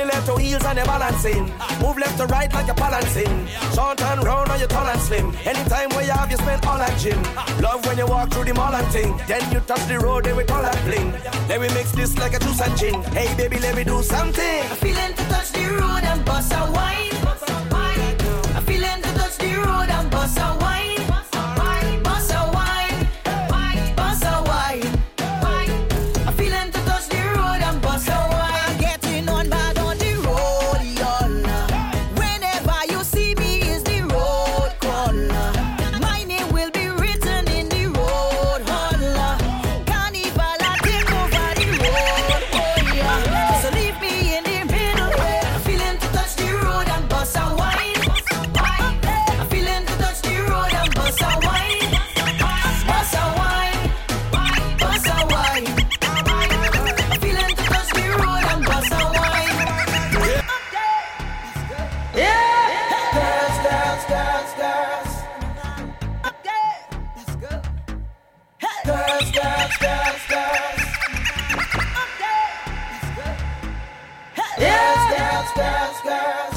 Stiletto 0.02 0.36
heels 0.36 0.64
and 0.64 0.78
you're 0.78 0.86
balancing. 0.86 1.44
Move 1.80 1.96
left 1.96 2.18
to 2.18 2.26
right 2.26 2.52
like 2.52 2.66
you're 2.66 2.74
balancing. 2.74 3.46
Short 3.72 4.02
and 4.02 4.24
round 4.24 4.50
on 4.50 4.58
your 4.58 4.66
tall 4.66 4.84
and 4.84 5.00
slim. 5.00 5.32
Anytime 5.44 5.90
where 5.90 6.04
you 6.04 6.10
have, 6.10 6.28
you 6.28 6.36
spend 6.38 6.64
all 6.66 6.80
at 6.80 6.98
gym. 6.98 7.22
Love 7.60 7.86
when 7.86 7.98
you 7.98 8.06
walk 8.06 8.32
through 8.32 8.46
the 8.46 8.54
mall 8.54 8.74
and 8.74 8.90
ting. 8.90 9.16
Then 9.28 9.52
you 9.52 9.60
touch 9.60 9.86
the 9.86 10.00
road, 10.00 10.24
then 10.24 10.36
we 10.36 10.42
call 10.42 10.62
that 10.62 10.84
bling. 10.84 11.12
Then 11.46 11.60
we 11.60 11.68
mix 11.68 11.92
this 11.92 12.18
like 12.18 12.34
a 12.34 12.40
juice 12.40 12.60
and 12.60 12.76
gin. 12.76 13.00
Hey 13.14 13.32
baby, 13.36 13.60
let 13.60 13.76
me 13.76 13.84
do 13.84 14.02
something. 14.02 14.64
Feeling 14.82 15.14
to 15.14 15.24
touch 15.28 15.52
the 15.52 15.66
road 15.68 16.02
and 16.02 16.24
bust 16.24 16.52
a 16.52 16.72
wine. 16.72 17.21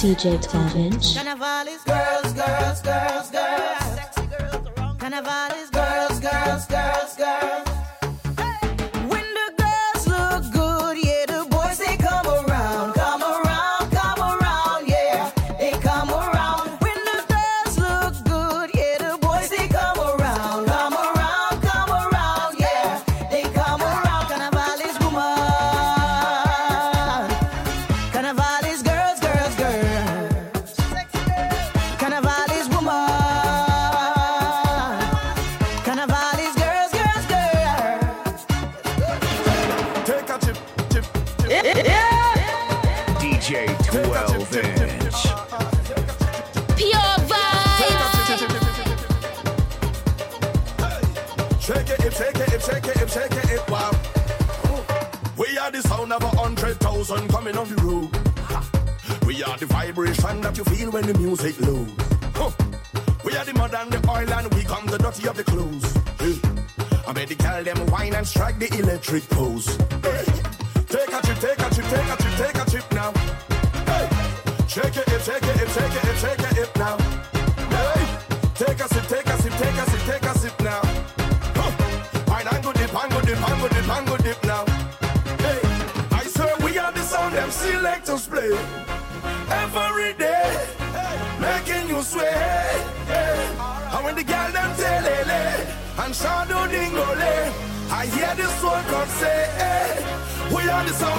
DJ 0.06 0.39
Twelve 0.39 0.76
Inch. 0.76 1.16
Is 1.68 1.84
girls, 1.84 2.34
girls, 2.34 2.82
girls. 2.84 3.14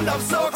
love 0.07 0.23
so 0.23 0.56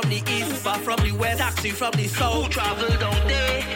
from 0.00 0.10
the 0.10 0.16
east, 0.30 0.52
far 0.56 0.78
from 0.78 0.96
the 1.00 1.12
west, 1.12 1.38
taxi 1.38 1.70
from 1.70 1.92
the 1.92 2.06
south. 2.06 2.44
Who 2.44 2.50
travel 2.50 2.88
down 2.98 3.28
there? 3.28 3.75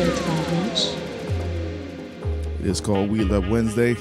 It 0.00 0.08
is 2.62 2.80
called 2.80 3.10
Wheel 3.10 3.34
Up 3.34 3.46
Wednesday. 3.48 3.96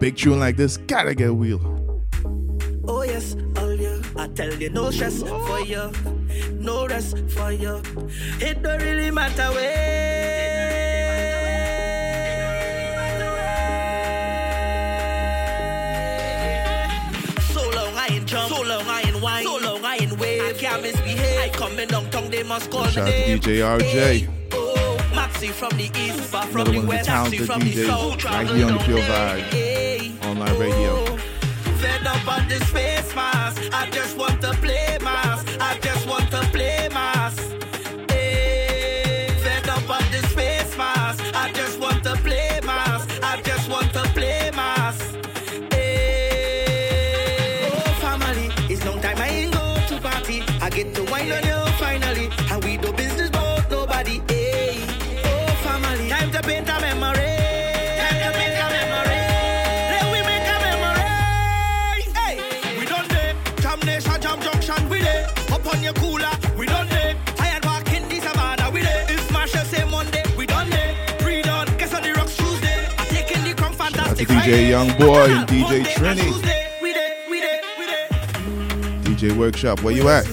Big 0.00 0.16
tune 0.16 0.40
like 0.40 0.56
this, 0.56 0.76
gotta 0.76 1.14
get 1.14 1.32
wheel. 1.32 1.60
Oh 2.88 3.02
yes, 3.02 3.36
all 3.58 3.72
you. 3.74 4.02
I 4.16 4.26
tell 4.28 4.52
you 4.52 4.70
no 4.70 4.90
stress 4.90 5.22
for 5.22 5.60
you, 5.60 5.92
no 6.54 6.88
rest 6.88 7.16
for 7.30 7.52
you. 7.52 7.80
It 8.40 8.60
don't 8.60 8.82
really 8.82 9.12
matter 9.12 9.52
where. 9.52 9.94
So 17.52 17.70
long 17.70 17.94
I 17.94 18.08
ain't 19.06 19.22
wine. 19.22 19.44
So 19.44 19.58
long 19.58 19.84
I 19.84 19.98
ain't 20.00 20.18
wave. 20.18 20.42
I 20.42 20.52
can't 20.54 20.82
misbehave. 20.82 21.38
I 21.38 21.48
come 21.56 21.78
in 21.78 21.88
long 21.90 22.10
tongue, 22.10 22.30
they 22.30 22.42
must 22.42 22.68
call 22.72 22.86
me. 22.86 22.90
Shout 22.90 23.06
out 23.06 23.14
to 23.14 23.38
DJ 23.38 23.78
RJ. 23.78 23.82
Hey 23.82 24.43
from 25.54 25.76
the 25.78 25.84
east, 25.84 26.20
far 26.24 26.46
from 26.46 26.64
the 26.64 26.80
west, 26.80 27.08
from 27.46 27.60
the 27.60 27.86
south, 27.86 28.24
right 28.24 28.46
here 28.48 28.66
on 28.66 28.72
the 28.74 28.78
Pure 28.80 28.98
Vibe 28.98 30.24
Online 30.24 30.58
Radio. 30.58 30.93
DJ 74.44 74.68
Young 74.68 74.88
Boy 74.98 75.24
and 75.24 75.48
DJ 75.48 75.84
Trini. 75.84 76.30
DJ 79.04 79.34
Workshop, 79.38 79.80
where 79.82 79.94
you 79.94 80.06
at? 80.10 80.26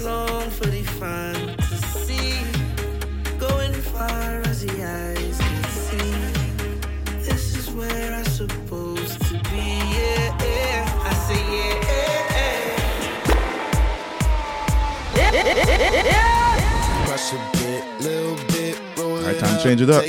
All 18.97 19.27
right, 19.27 19.39
time 19.39 19.57
to 19.57 19.63
change 19.63 19.81
it 19.81 19.89
up 19.89 20.03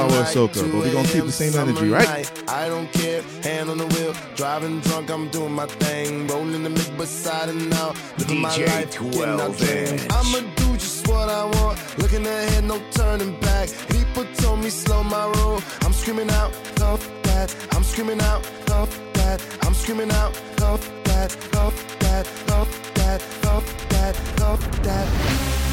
our 0.00 0.46
but 0.48 0.56
we're 0.56 0.92
gonna 0.92 1.08
keep 1.08 1.24
the 1.24 1.32
same 1.32 1.54
energy, 1.54 1.88
right? 1.88 2.30
I 2.48 2.68
don't 2.68 2.90
care, 2.92 3.22
hand 3.42 3.70
on 3.70 3.78
the 3.78 3.86
wheel, 3.86 4.14
driving 4.36 4.80
drunk, 4.80 5.10
I'm 5.10 5.28
doing 5.28 5.52
my 5.52 5.66
thing, 5.66 6.26
rolling 6.26 6.62
the 6.62 6.70
mid 6.70 6.96
beside 6.96 7.48
and 7.48 7.68
now, 7.70 7.92
DJ 8.18 8.40
my 8.40 8.56
life 8.56 8.90
12 8.90 9.62
I'ma 10.12 10.40
do 10.56 10.72
just 10.74 11.06
what 11.08 11.28
I 11.28 11.44
want, 11.44 11.78
looking 11.98 12.26
ahead, 12.26 12.64
no 12.64 12.80
turning 12.92 13.38
back. 13.40 13.68
People 13.88 14.24
told 14.36 14.60
me 14.60 14.70
slow 14.70 15.02
my 15.02 15.26
roll, 15.36 15.60
I'm 15.82 15.92
screaming 15.92 16.30
out, 16.30 16.52
tough 16.76 17.08
that, 17.24 17.54
I'm 17.72 17.84
screaming 17.84 18.20
out, 18.20 18.42
tough 18.66 18.98
that, 19.14 19.40
I'm 19.62 19.74
screaming 19.74 20.10
out, 20.12 20.32
tough 20.56 20.90
that, 21.04 21.30
tough 21.52 21.98
that, 22.00 22.26
tough 22.46 22.94
that, 22.94 23.20
tough 23.42 23.88
that, 23.88 24.14
tough 24.38 24.68
that. 24.80 24.80
Tough 24.80 24.82
that. 24.82 25.69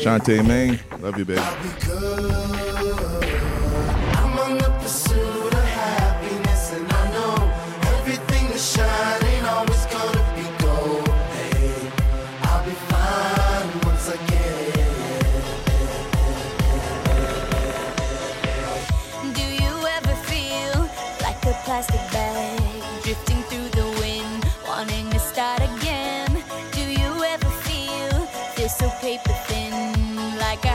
Shantae 0.02 0.46
Main, 0.46 0.78
love 1.00 1.18
you, 1.18 1.24
baby. 1.24 1.40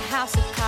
house 0.09 0.35
of 0.35 0.58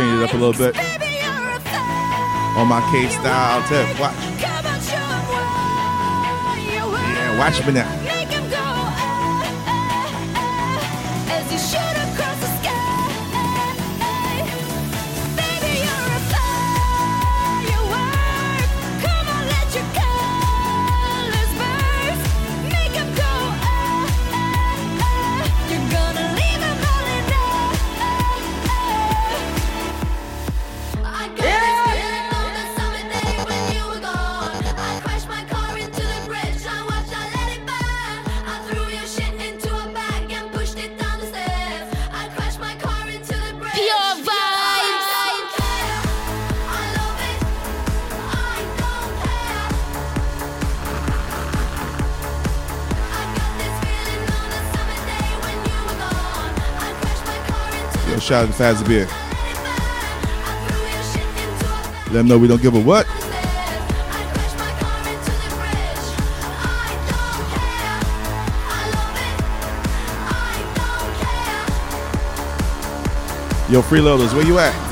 change 0.00 0.18
it 0.18 0.22
up 0.22 0.32
a 0.32 0.36
little 0.36 0.54
bit. 0.54 0.74
On 2.56 2.66
my 2.66 2.80
K 2.90 3.08
style 3.10 3.62
tip. 3.68 4.00
Watch. 4.00 4.14
Yeah, 6.96 7.38
watch 7.38 7.66
me 7.66 7.72
now. 7.74 7.99
and 58.20 58.26
shout 58.26 58.48
out 58.48 58.54
Fazzy 58.54 58.86
Beer. 58.86 59.06
Let 62.06 62.12
them 62.12 62.28
know 62.28 62.38
we 62.38 62.48
don't 62.48 62.60
give 62.60 62.74
a 62.74 62.80
what. 62.80 63.06
Yo, 73.70 73.82
freeloaders, 73.82 74.34
where 74.34 74.44
you 74.44 74.58
at? 74.58 74.89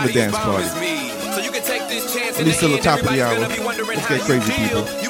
another 0.00 0.12
dance 0.12 0.36
party. 0.36 0.66
So 1.32 1.40
you 1.40 1.50
can 1.50 1.62
take 1.62 1.88
this 1.88 2.14
chance 2.14 2.38
the 2.72 2.78
top 2.78 3.00
of 3.00 3.06
the 3.06 3.22
hour. 3.22 3.38
Let's 3.38 4.08
get 4.08 4.20
crazy, 4.22 4.52
people. 4.52 5.09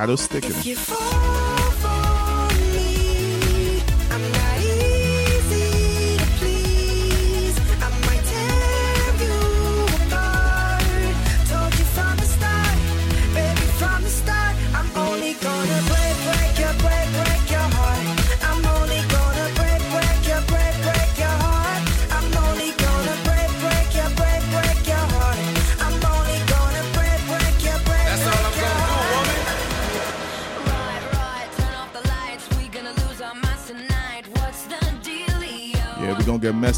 Addo 0.00 0.16
Stickin'. 0.16 1.39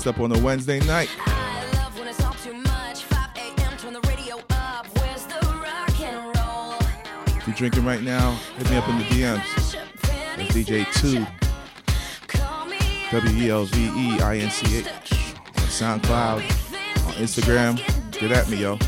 up 0.06 0.20
on 0.20 0.32
a 0.32 0.38
Wednesday 0.38 0.80
night. 0.80 1.08
If 7.36 7.46
you're 7.46 7.56
drinking 7.56 7.84
right 7.84 8.02
now, 8.02 8.32
hit 8.56 8.70
me 8.70 8.76
up 8.76 8.88
in 8.88 8.98
the 8.98 9.04
DMs. 9.04 9.62
DJ2. 10.48 11.26
W 13.10 13.44
E 13.44 13.50
L 13.50 13.64
V 13.64 13.84
E 13.84 14.20
I 14.20 14.38
N 14.38 14.50
C 14.50 14.78
H. 14.78 14.86
On 14.86 16.00
SoundCloud, 16.00 16.36
on 17.06 17.12
Instagram. 17.14 17.76
Get 18.12 18.32
at 18.32 18.48
me, 18.48 18.62
yo. 18.62 18.78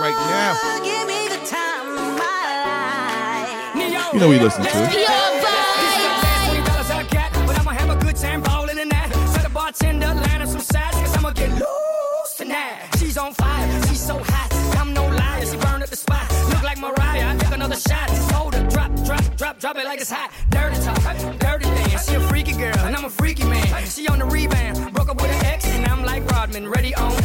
right 0.00 0.16
now. 0.16 0.56
You 4.12 4.18
know 4.18 4.28
we 4.28 4.38
listen 4.38 4.64
to. 4.64 4.70
She's 12.98 13.16
on 13.18 13.34
fire, 13.34 13.82
she's 13.88 14.00
so 14.00 14.18
hot. 14.18 14.48
She 15.40 15.56
the 15.56 15.96
spot. 15.96 16.30
Look 16.48 16.62
like 16.62 16.78
Mariah, 16.78 17.28
I 17.28 17.36
another 17.52 17.76
shot. 17.76 18.10
Drop 19.60 19.76
it 19.76 19.84
like 19.84 20.00
it's 20.00 20.10
hot. 20.10 20.30
Dirty 20.48 20.80
talk, 20.80 21.38
dirty 21.38 21.64
dance. 21.66 22.08
She 22.08 22.14
a 22.14 22.20
freaky 22.20 22.52
girl, 22.52 22.78
and 22.78 22.96
I'm 22.96 23.04
a 23.04 23.10
freaky 23.10 23.44
man. 23.44 23.86
She 23.86 24.08
on 24.08 24.18
the 24.20 24.24
rebound, 24.24 24.94
broke 24.94 25.10
up 25.10 25.20
with 25.20 25.30
an 25.30 25.44
ex, 25.44 25.66
and 25.66 25.84
I'm 25.84 26.02
like 26.02 26.24
Rodman, 26.30 26.66
ready 26.66 26.94
on 26.94 27.19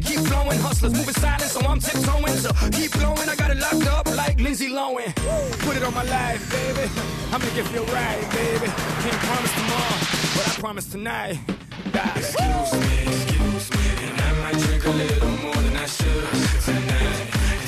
keep 0.00 0.20
flowing. 0.20 0.58
Hustlers 0.60 0.92
moving 0.92 1.14
silent, 1.14 1.50
so 1.50 1.60
I'm 1.60 1.80
tiptoeing. 1.80 2.36
So 2.36 2.52
keep 2.70 2.92
blowing, 2.92 3.28
I 3.28 3.34
got 3.36 3.50
it 3.50 3.58
locked 3.58 3.86
up 3.86 4.06
like 4.16 4.40
Lindsay 4.40 4.68
Lohan. 4.68 5.14
Put 5.64 5.76
it 5.76 5.82
on 5.82 5.94
my 5.94 6.04
life, 6.04 6.42
baby. 6.50 6.88
I'ma 7.32 7.44
give 7.54 7.70
you 7.72 7.82
a 7.82 7.92
ride, 7.92 8.26
baby. 8.30 8.66
Can't 9.02 9.20
promise 9.28 9.52
tomorrow, 9.54 9.98
but 10.36 10.48
I 10.48 10.52
promise 10.60 10.86
tonight. 10.86 11.38
Die. 11.92 12.12
Excuse 12.16 12.72
me, 12.72 12.96
excuse 13.12 13.70
me, 13.70 13.84
and 14.06 14.20
I 14.20 14.32
might 14.42 14.58
drink 14.64 14.84
a 14.84 14.90
little 14.90 15.34
more 15.44 15.60
than 15.66 15.76
I 15.76 15.86
should 15.86 16.28
tonight. 16.64 17.18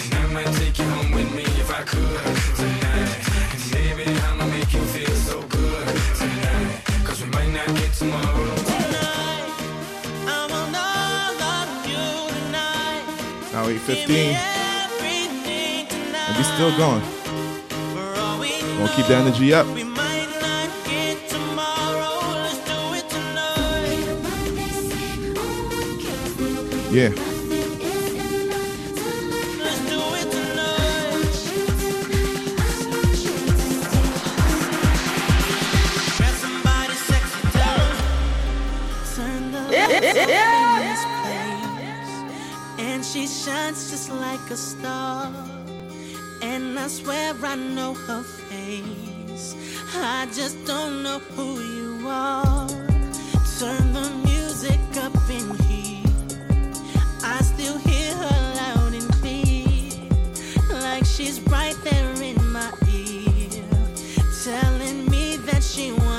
And 0.05 0.15
I 0.15 0.27
might 0.33 0.53
take 0.59 0.79
you 0.79 0.85
home 0.85 1.11
with 1.13 1.35
me 1.35 1.45
if 1.63 1.71
I 1.71 1.83
could 1.83 2.21
tonight. 2.57 3.11
And 3.55 3.63
baby, 3.73 4.05
I'ma 4.29 4.47
make 4.47 4.73
you 4.73 4.83
feel 4.95 5.15
so 5.29 5.41
good 5.43 5.87
tonight. 6.17 6.83
Cause 7.05 7.23
we 7.23 7.31
might 7.31 7.53
not 7.53 7.67
get 7.77 7.93
tomorrow. 7.95 8.61
2015. 13.78 14.36
And 16.15 16.36
we 16.36 16.44
still 16.44 16.77
going. 16.77 17.03
Gonna 18.77 18.93
keep 18.94 19.07
the 19.07 19.15
energy 19.16 19.55
up. 19.55 19.66
Yeah. 26.90 27.32
like 44.33 44.51
a 44.51 44.57
star. 44.57 45.31
And 46.41 46.79
I 46.79 46.89
swear 46.89 47.35
I 47.45 47.55
know 47.55 47.93
her 47.93 48.23
face. 48.23 49.55
I 49.95 50.27
just 50.33 50.57
don't 50.65 51.03
know 51.03 51.19
who 51.35 51.49
you 51.61 52.09
are. 52.09 52.67
Turn 53.59 53.93
the 53.93 54.09
music 54.25 54.81
up 55.07 55.17
in 55.39 55.47
here. 55.67 56.13
I 57.23 57.39
still 57.43 57.77
hear 57.89 58.11
her 58.25 58.41
loud 58.61 58.93
and 59.01 59.11
clear. 59.21 60.81
Like 60.87 61.05
she's 61.05 61.39
right 61.57 61.77
there 61.85 62.13
in 62.31 62.39
my 62.59 62.73
ear. 62.89 63.51
Telling 64.45 65.11
me 65.11 65.37
that 65.49 65.63
she 65.63 65.93
wants. 65.93 66.11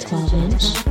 12 0.00 0.34
inch. 0.34 0.83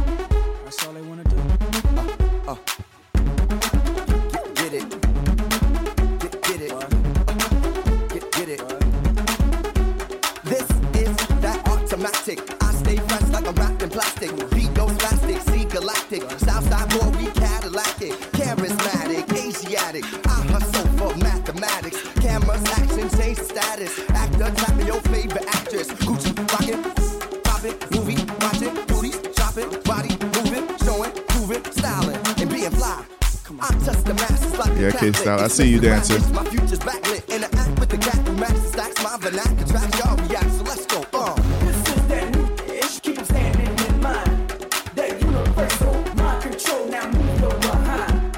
See 35.53 35.69
you 35.69 35.79
dancing. 35.79 36.19
My 36.33 36.43
future's 36.45 36.79
backlit 36.79 37.29
in 37.29 37.41
the 37.41 37.55
act 37.55 37.79
with 37.79 37.89
the 37.89 37.97
cat 37.97 38.15
who 38.27 38.35
matches 38.37 38.71
stacks 38.71 39.03
my 39.03 39.17
vernacular 39.19 39.67
tracks. 39.67 39.99
Y'all 39.99 40.17
react, 40.17 40.51
so 40.51 40.63
let's 40.63 40.85
go. 40.87 41.05
Uh. 41.13 41.35
This 41.63 41.77
is 41.95 42.07
that 42.07 42.35
new 42.35 42.73
ish. 42.73 42.99
Keep 43.01 43.19
'em 43.19 43.25
standing 43.25 43.87
in 43.87 44.01
mind. 44.01 44.49
That 44.95 45.21
universal 45.21 45.93
mind 46.15 46.41
control. 46.41 46.87
Now 46.89 47.05
move 47.11 47.39
your 47.39 47.53
behind. 47.59 48.37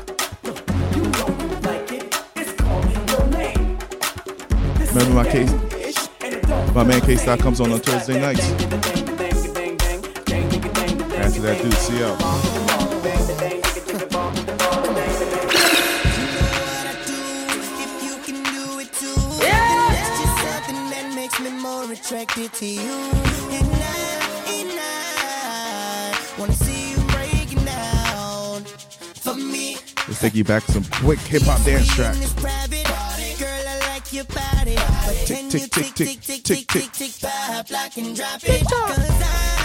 You 0.96 1.04
know 1.16 1.30
you 1.40 1.50
like 1.64 1.92
it. 1.94 2.22
It's 2.36 2.52
calling 2.62 3.08
your 3.08 3.26
name. 3.28 3.78
Remember 4.90 5.14
my 5.14 5.26
case? 5.32 5.54
My 6.76 6.84
man 6.84 7.00
K 7.00 7.16
Style 7.16 7.38
comes 7.38 7.62
on 7.62 7.72
on 7.72 7.80
Thursday 7.80 8.20
nights. 8.20 8.46
After 11.24 11.42
that, 11.42 11.62
dude, 11.62 11.74
see 11.76 12.00
y'all. 12.00 12.44
Attracted 22.16 22.54
to 22.54 22.66
you. 22.66 22.92
And 23.52 23.68
I, 23.74 24.44
and 24.48 24.80
I 24.80 26.18
wanna 26.40 26.54
see 26.54 26.92
you 26.92 26.98
breaking 27.08 27.64
down 27.66 28.64
for 28.64 29.36
me. 29.36 29.76
Let's 30.08 30.22
take 30.22 30.36
you 30.36 30.44
back 30.46 30.64
some 30.64 30.86
quick 31.04 31.20
hip 31.20 31.42
hop 31.44 31.64
dance 31.66 31.94
tracks. 31.94 32.22
It's 32.22 32.34
private, 32.34 32.86
girl. 32.86 33.64
I 33.68 33.80
like 33.90 34.14
your 34.14 34.26
body, 34.26 34.76
but 34.76 35.16
Tick, 35.26 35.38
can 35.40 35.50
tick, 35.50 35.62
you 35.62 35.68
tick, 35.68 35.94
tick, 35.96 36.22
tick, 36.22 36.44
tick, 36.44 36.68
tick. 36.68 36.92
tick 36.94 37.22
by 37.22 37.64
block 37.68 37.98
and 37.98 38.16
drop 38.16 38.42
it? 38.44 38.64
'Cause 38.64 38.98
I, 38.98 39.65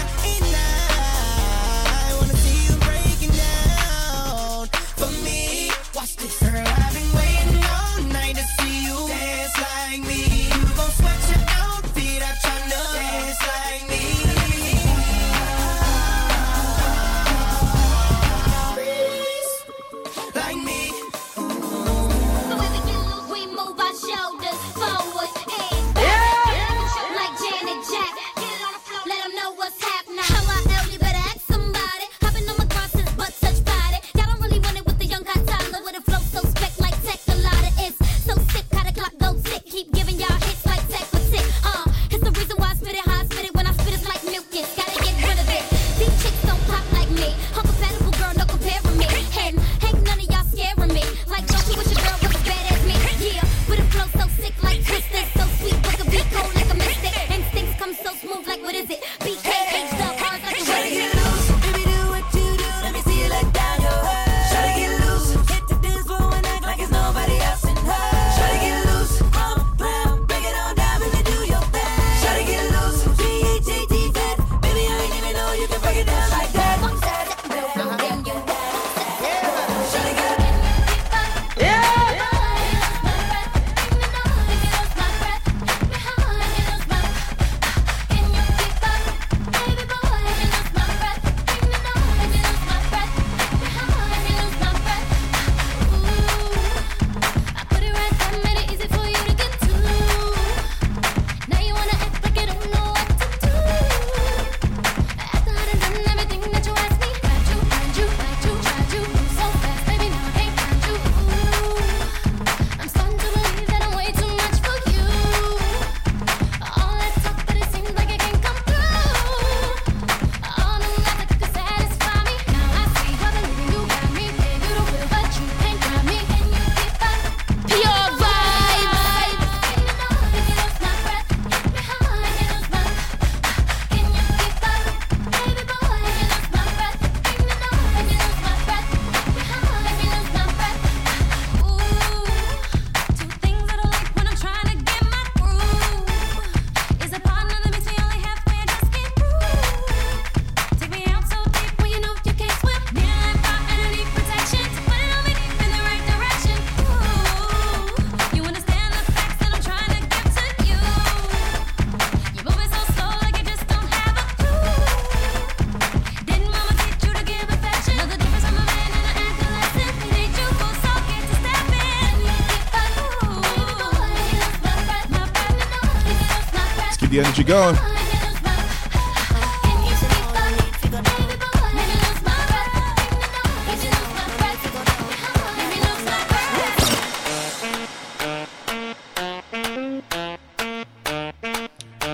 the 177.11 177.19
energy 177.19 177.43
going. 177.43 177.75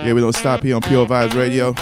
Yeah, 0.04 0.14
we 0.14 0.22
don't 0.22 0.34
stop 0.34 0.64
here 0.64 0.76
on 0.76 0.82
Pure 0.82 1.06
Vibes 1.06 1.36
Radio. 1.36 1.76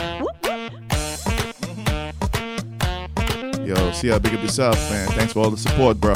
Yo, 3.64 3.92
see 3.94 4.10
how 4.10 4.20
big 4.20 4.34
up 4.34 4.42
yourself, 4.42 4.76
man. 4.90 5.08
Thanks 5.10 5.32
for 5.32 5.40
all 5.40 5.52
the 5.52 5.58
support, 5.58 6.02
bro. 6.02 6.16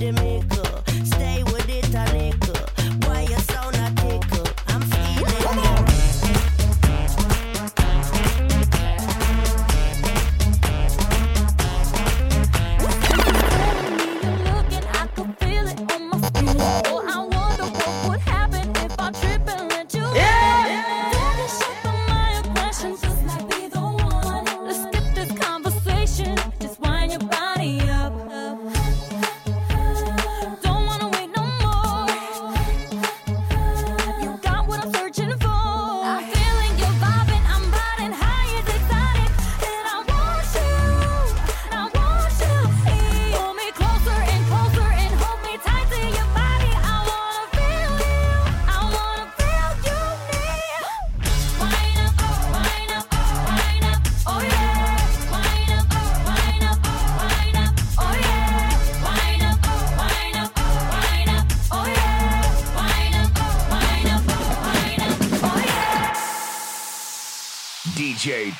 I 0.00 0.67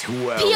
DJ 0.09 0.48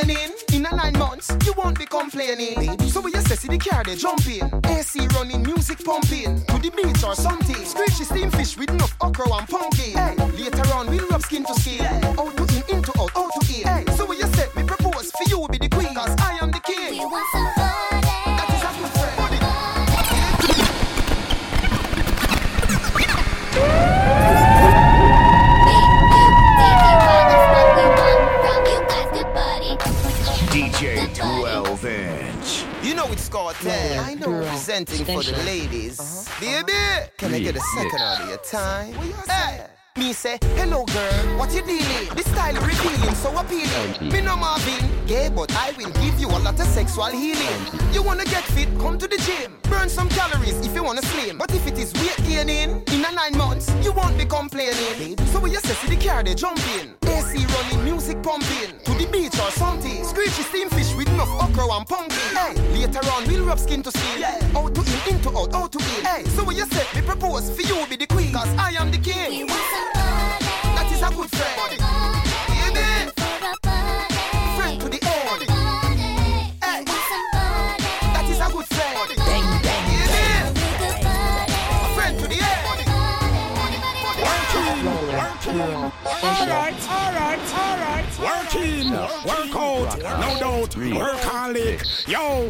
gaining, 0.00 0.32
in 0.52 0.66
a 0.66 0.74
nine 0.74 0.98
months, 0.98 1.34
you 1.44 1.52
won't 1.56 1.78
be 1.78 1.86
complaining. 1.86 2.78
So 2.88 3.00
we 3.00 3.12
just 3.12 3.28
see 3.36 3.48
the 3.48 3.58
car 3.58 3.84
they 3.84 3.96
jumping. 3.96 4.42
AC 4.66 5.06
running, 5.14 5.42
music 5.42 5.84
pumping. 5.84 6.44
To 6.46 6.58
the 6.58 6.70
beach 6.70 7.04
or 7.04 7.14
something. 7.14 7.64
Screechy 7.64 8.04
steam 8.04 8.30
fish 8.30 8.56
with 8.56 8.70
enough 8.70 8.94
okra 9.00 9.26
and 9.32 9.48
pumpkin. 9.48 9.96
Hey, 9.96 10.16
later 10.42 10.74
on 10.74 10.86
we'll 10.88 11.06
rub 11.08 11.22
skin 11.22 11.44
to 11.44 11.54
skin. 11.54 11.84
Out 12.18 12.37
know 33.64 33.70
it's 33.70 33.94
Cartel. 33.94 34.04
I 34.04 34.14
know. 34.14 34.48
Presenting 34.48 35.04
for 35.04 35.22
the 35.22 35.42
ladies. 35.44 36.00
Uh-huh. 36.00 36.40
Baby, 36.40 37.10
can 37.16 37.34
I 37.34 37.40
get 37.40 37.56
a 37.56 37.60
second 37.60 38.00
out 38.00 38.20
of 38.22 38.28
your 38.28 38.38
time? 38.38 38.92
Hey. 39.28 39.77
Me 39.98 40.12
say, 40.12 40.38
hello 40.54 40.84
girl, 40.84 41.38
what 41.38 41.52
you 41.52 41.60
dealing? 41.62 42.08
This 42.14 42.26
style 42.30 42.54
revealing, 42.54 43.14
so 43.16 43.36
appealing. 43.36 44.12
Me 44.12 44.20
no 44.20 44.36
Marvin, 44.36 44.88
yeah, 45.08 45.28
but 45.28 45.50
I 45.56 45.72
will 45.72 45.90
give 45.90 46.20
you 46.20 46.28
a 46.28 46.38
lot 46.38 46.60
of 46.60 46.66
sexual 46.68 47.06
healing. 47.06 47.60
You 47.92 48.04
wanna 48.04 48.24
get 48.24 48.44
fit? 48.44 48.68
Come 48.78 48.96
to 48.98 49.08
the 49.08 49.16
gym. 49.16 49.58
Burn 49.64 49.88
some 49.88 50.08
calories 50.10 50.64
if 50.64 50.72
you 50.72 50.84
wanna 50.84 51.02
slim. 51.02 51.36
But 51.36 51.52
if 51.52 51.66
it 51.66 51.76
is 51.78 51.92
weight 51.94 52.16
gaining, 52.28 52.80
in 52.94 53.04
a 53.04 53.10
nine 53.10 53.36
months, 53.36 53.74
you 53.82 53.90
won't 53.90 54.16
be 54.16 54.24
complaining. 54.24 55.18
So 55.32 55.40
we 55.40 55.50
just 55.50 55.66
see 55.66 55.88
the 55.88 55.96
car 55.96 56.22
they 56.22 56.36
jumping. 56.36 56.94
AC 57.02 57.44
running, 57.46 57.84
music 57.84 58.22
pumping. 58.22 58.78
To 58.84 58.92
the 58.94 59.08
beach 59.10 59.34
or 59.40 59.50
something. 59.50 60.04
Screechy 60.04 60.42
steam 60.42 60.68
fish 60.70 60.94
with 60.94 61.08
enough 61.08 61.30
okra 61.42 61.66
and 61.74 61.86
pumpkin. 61.86 62.36
Hey, 62.38 62.54
later 62.72 63.04
on 63.10 63.26
we'll 63.26 63.44
rub 63.44 63.58
skin 63.58 63.82
to 63.82 63.90
skin. 63.90 64.22
Out 64.54 64.76
to 64.76 64.80
in, 64.80 65.16
into 65.16 65.36
out, 65.36 65.52
out 65.54 65.72
to 65.72 65.78
in. 65.78 66.04
Hey, 66.04 66.24
so 66.36 66.44
we 66.44 66.54
just 66.54 66.72
said 66.72 66.86
me 66.94 67.02
propose 67.02 67.50
for 67.50 67.62
you 67.62 67.84
be 67.88 67.96
the 67.96 68.06
queen. 68.06 68.32
Cause 68.32 68.48
I 68.56 68.72
am 68.78 68.92
the 68.92 68.98
king. 68.98 69.48
That 69.94 70.88
is 70.92 71.02
a 71.02 71.10
good 71.14 71.30
friend. 71.30 71.80
Baby. 72.74 74.07
Working, 88.58 88.92
work 89.24 89.54
out, 89.54 89.98
no 90.20 90.38
doubt, 90.40 90.76
work 90.76 91.34
on 91.34 91.56
it. 91.56 91.82
Yo, 92.06 92.48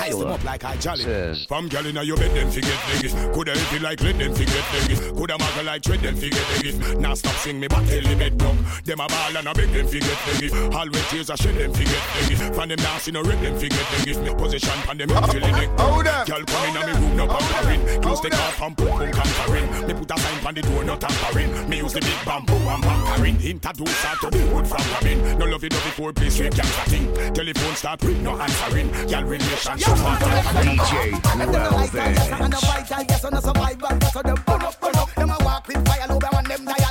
Ice 0.00 0.16
them 0.16 0.28
up 0.28 0.44
like 0.44 0.64
I 0.64 0.76
jolly. 0.76 1.04
From 1.46 1.68
girl 1.68 1.86
inna 1.86 2.02
your 2.02 2.16
bed, 2.16 2.34
them 2.34 2.50
fi 2.50 2.60
get 2.60 2.78
niggas. 2.90 3.34
Coulda 3.34 3.56
help 3.56 3.72
you 3.72 3.78
like 3.80 4.00
let 4.00 4.18
them 4.18 4.34
fi 4.34 4.44
get 4.44 4.64
niggas. 4.64 5.16
Coulda 5.16 5.34
muggle 5.34 5.64
like 5.64 5.82
tread 5.82 6.00
them 6.00 6.16
fi 6.16 6.28
get 6.30 6.38
niggas. 6.38 6.98
Now 7.00 7.14
stop 7.14 7.34
sing 7.36 7.60
me 7.60 7.68
back 7.68 7.86
till 7.86 8.02
the 8.02 8.16
bed 8.16 8.38
done. 8.38 8.58
Them 8.84 9.00
a 9.00 9.06
ball 9.06 9.36
and 9.36 9.48
a 9.48 9.54
beg 9.54 9.70
them 9.72 9.86
fi 9.86 9.98
get 10.00 10.18
niggas. 10.26 10.74
Always 10.74 11.08
tears 11.08 11.30
a 11.30 11.36
shed 11.36 11.54
them 11.54 11.72
fi 11.72 11.84
get 11.84 12.02
niggas. 12.16 12.54
From 12.54 12.68
them 12.68 12.78
dancing 12.78 13.14
no 13.14 13.22
rip 13.22 13.40
them 13.40 13.58
fi 13.58 13.68
get 13.68 13.86
niggas. 13.86 14.22
Me 14.24 14.34
position 14.34 14.78
pan 14.86 14.98
them 14.98 15.10
up 15.12 15.30
till 15.30 15.40
the 15.40 15.52
neck. 15.52 15.68
Hold 15.78 16.06
up. 16.06 16.26
Girl 16.26 16.44
come 16.44 16.76
inna 16.76 16.86
me 16.86 16.92
room 16.92 17.16
no 17.16 17.26
pampering. 17.26 18.02
Close 18.02 18.20
the 18.20 18.30
car 18.30 18.52
pump 18.52 18.78
pum 18.78 18.88
pum 18.88 19.10
conquering. 19.12 19.86
Me 19.86 19.94
put 19.94 20.10
a 20.10 20.18
sign 20.18 20.40
pan 20.40 20.54
the 20.54 20.62
door 20.62 20.84
no 20.84 20.96
tampering. 20.96 21.68
Me 21.68 21.78
use 21.78 21.92
the 21.92 22.00
big 22.00 22.24
bamboo 22.24 22.54
and 22.54 22.82
pampering. 22.82 23.40
Introduce 23.40 24.04
her 24.04 24.16
to 24.28 24.36
the 24.36 24.54
wood 24.54 24.66
from 24.66 24.82
Robin. 24.92 25.35
No 25.38 25.44
love 25.44 25.64
it 25.64 25.74
up 25.74 25.82
before 25.84 26.12
place 26.12 26.38
we 26.40 26.48
can't 26.48 26.66
thing. 26.88 27.12
Telephone 27.34 27.74
start 27.76 28.02
ring 28.02 28.22
no 28.22 28.38
answering. 28.40 28.90
Girl 29.06 29.24
relationship 29.24 29.88
on 29.88 30.16
DJ 30.16 31.20
12 31.20 31.94
inch. 31.94 32.18
And 32.40 32.52
the 32.52 32.58
vital, 32.58 33.04
yes, 33.08 33.24
on 33.24 33.32
the 33.32 33.40
survival, 33.40 33.98
yes, 34.00 34.16
on 34.16 34.24
them 34.24 34.42
burn 34.46 34.62
up, 34.62 34.80
burn 34.80 34.96
up. 34.96 35.14
Them 35.14 35.30
a 35.30 35.36
walk 35.44 35.68
with 35.68 35.86
fire, 35.86 36.10
over 36.10 36.28
on 36.34 36.44
them 36.44 36.64
dial, 36.64 36.85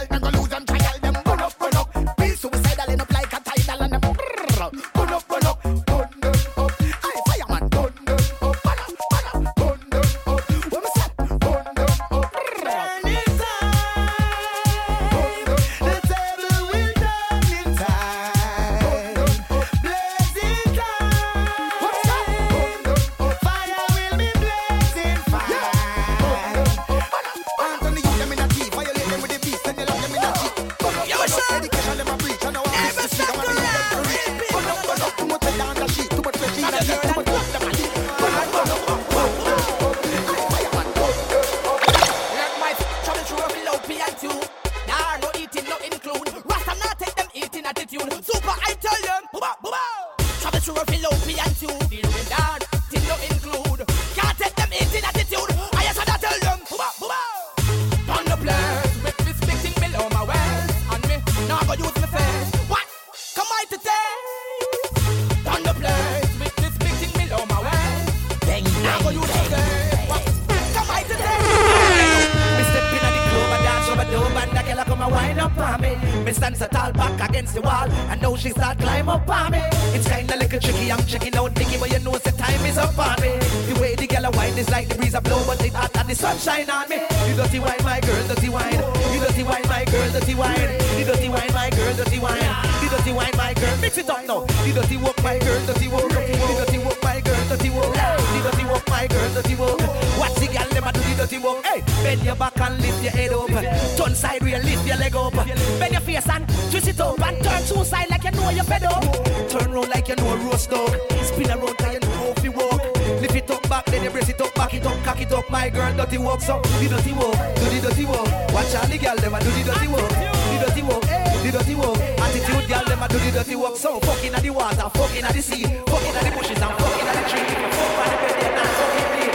walk, 95.06 95.24
my 95.24 95.38
girl, 95.40 95.66
dirty 95.68 95.88
walk. 95.88 96.12
You 96.12 96.56
dirty 96.58 96.78
walk, 96.80 97.04
my 97.04 97.22
girl, 97.22 97.48
dirty 97.50 97.70
walk. 97.70 97.96
You 98.34 98.42
dirty 98.44 98.66
walk, 98.66 98.90
my 98.90 99.08
girl, 99.08 99.34
dirty 99.34 99.56
walk. 99.56 99.80
Watch 100.20 100.36
the 100.42 100.48
girl 100.48 100.86
a 100.86 100.92
do 100.92 101.00
the 101.00 101.14
dirty 101.18 101.38
walk. 101.38 101.66
Hey, 101.66 101.82
bend 102.04 102.24
your 102.24 102.36
back 102.36 102.60
and 102.60 102.82
lift 102.82 103.04
your 103.04 103.12
head 103.12 103.32
up. 103.32 103.50
Turn 103.98 104.16
side 104.16 104.42
wheel, 104.44 104.60
lift 104.62 104.86
your 104.88 104.98
leg 104.98 105.16
up. 105.16 105.34
Bend 105.34 105.94
your 105.94 106.02
face 106.02 106.30
and 106.30 106.48
twist 106.72 106.88
it 106.88 107.00
up 107.00 107.22
and 107.22 107.44
turn 107.44 107.62
two 107.66 107.84
side 107.86 108.10
like 108.10 108.24
you 108.24 108.32
know 108.32 108.50
you're 108.50 108.66
up. 108.66 109.50
Turn 109.50 109.72
round 109.72 109.90
like 109.90 110.08
you 110.08 110.16
know 110.16 110.34
a 110.34 110.38
roast 110.38 110.70
dog. 110.70 110.96
Spin 111.24 111.52
around 111.52 111.80
like 111.80 111.94
you 111.94 112.00
know 112.00 112.16
how 112.16 112.34
to 112.34 112.50
walk. 112.50 112.82
Lift 113.22 113.36
it 113.36 113.52
up 113.52 113.70
back, 113.70 113.86
then 113.86 114.04
you 114.04 114.10
brace 114.10 114.30
it 114.30 114.42
up, 114.42 114.54
back 114.56 114.74
it 114.74 114.86
up, 114.86 115.04
cock 115.04 115.22
it 115.22 115.32
up. 115.32 115.50
My 115.50 115.70
girl, 115.70 115.96
dirty 115.96 116.18
walk, 116.18 116.42
so 116.42 116.62
do 116.62 116.70
the 116.88 116.96
dirty 116.96 117.14
walk, 117.14 117.36
do 117.56 117.66
the 117.70 117.80
dirty 117.82 118.06
walk. 118.06 118.28
Watch 118.54 118.76
all 118.76 118.88
the 118.88 118.98
girl 118.98 119.18
a 119.18 119.40
do 119.44 119.52
the 119.52 119.64
dirty 119.66 119.88
walk, 119.88 120.10
the 120.10 120.66
dirty 120.66 120.82
walk, 120.82 121.04
the 121.52 121.58
dirty 121.58 121.76
walk. 121.76 121.98
Attitude 121.98 122.68
girl 122.68 122.86
them 122.86 123.04
a 123.04 123.08
do 123.08 123.20
the 123.20 123.32
dirty 123.32 123.56
walk. 123.56 123.78
So 123.78 124.00
fucking 124.00 124.34
at 124.34 124.42
the 124.42 124.50
water, 124.50 124.90
fucking 124.90 125.24
at 125.24 125.34
the 125.34 125.42
sea, 125.42 125.64
fucking 125.64 126.16
at 126.16 126.24
the 126.24 126.32
bushes 126.32 126.62
and 126.62 126.74
fucking 126.74 127.08
at 127.08 127.16
the 127.16 127.24
tree. 127.30 127.46
Fuck 127.76 128.00
on 128.02 128.10
the 128.10 128.18
bed, 128.22 128.36
that's 128.56 128.74
fucking 128.80 129.10
me. 129.14 129.26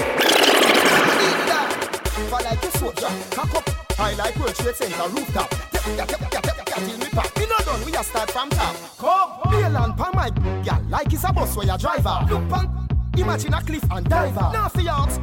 For 2.30 2.40
like 2.42 2.64
a 2.64 2.70
soldier, 2.78 3.12
cock 3.30 3.54
up. 3.54 3.70
I 3.98 4.14
like 4.14 4.36
World 4.36 4.54
Trade 4.54 4.76
Center 4.76 5.08
rooftop. 5.08 5.50
Tap, 5.50 5.82
tap, 5.96 6.08
tap, 6.08 6.30
tap, 6.30 6.42
tap, 6.42 6.66
tap, 6.66 6.78
till 6.78 6.98
me 6.98 7.08
pop. 7.10 7.38
We 7.38 7.46
not 7.46 7.64
done, 7.64 7.84
we 7.84 7.94
a 7.94 8.02
start 8.02 8.30
from 8.30 8.50
top. 8.50 8.76
Come, 8.98 9.30
bail 9.50 9.76
and 9.76 9.96
pan 9.96 10.12
my 10.14 10.30
gal 10.64 10.82
like 10.88 11.12
it's 11.12 11.24
a 11.24 11.32
bus 11.32 11.56
where 11.56 11.66
you 11.66 11.78
driver. 11.78 12.26
Look 12.28 12.48
pan, 12.48 12.68
imagine 13.16 13.54
a 13.54 13.62
cliff 13.62 13.84
and 13.90 14.08
diver. 14.08 14.50
Now 14.52 14.68
for 14.68 14.80
yards, 14.80 15.20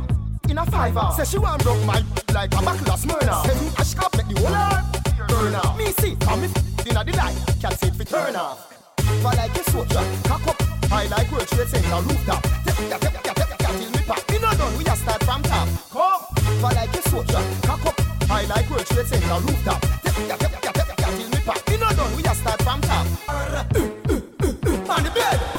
in 0.49 0.57
a 0.57 0.65
fiver. 0.65 1.09
Say 1.17 1.25
she 1.25 1.37
want 1.37 1.63
broke 1.63 1.83
my 1.85 2.03
like 2.33 2.53
a 2.53 2.61
buckle 2.61 2.91
of 2.91 2.99
Smyrna. 2.99 3.43
Say 3.45 3.55
me 3.59 3.71
ash 3.77 3.95
up, 3.97 4.15
make 4.15 4.27
the 4.27 4.39
whole 4.39 4.55
earth 4.55 5.27
burn 5.27 5.55
off. 5.55 5.77
Me 5.77 5.91
see, 5.91 6.15
come 6.15 6.41
me 6.41 6.47
inna 6.89 7.03
the 7.03 7.11
light, 7.17 7.35
can't 7.61 7.79
see 7.79 7.87
it 7.87 7.95
fi 7.95 8.03
turn 8.03 8.35
off. 8.35 8.73
For 9.21 9.33
like 9.35 9.55
a 9.57 9.63
soldier, 9.71 10.03
cock 10.23 10.47
up. 10.47 10.57
I 10.91 11.07
like 11.07 11.31
World 11.31 11.47
Trade 11.47 11.67
Center 11.67 12.01
rooftop. 12.07 12.43
Till 12.65 13.91
me 13.91 14.01
pop. 14.05 14.31
We 14.31 14.39
not 14.39 14.57
done, 14.57 14.77
we 14.77 14.85
a 14.85 14.95
start 14.95 15.23
from 15.23 15.43
top. 15.43 15.67
Come, 15.91 16.21
for 16.61 16.71
like 16.73 16.95
a 16.95 17.01
soldier, 17.09 17.43
cock 17.63 17.85
up. 17.85 17.95
I 18.29 18.45
like 18.45 18.69
World 18.69 18.85
Trade 18.85 19.07
Center 19.07 19.39
rooftop. 19.45 19.81
Till 20.03 21.29
me 21.29 21.39
pop. 21.45 21.69
We 21.69 21.77
not 21.77 21.95
done, 21.95 22.15
we 22.15 22.23
a 22.23 22.35
start 22.35 22.61
from 22.61 22.81
top. 22.81 23.07
On 24.89 25.03
the 25.03 25.11
bed, 25.11 25.56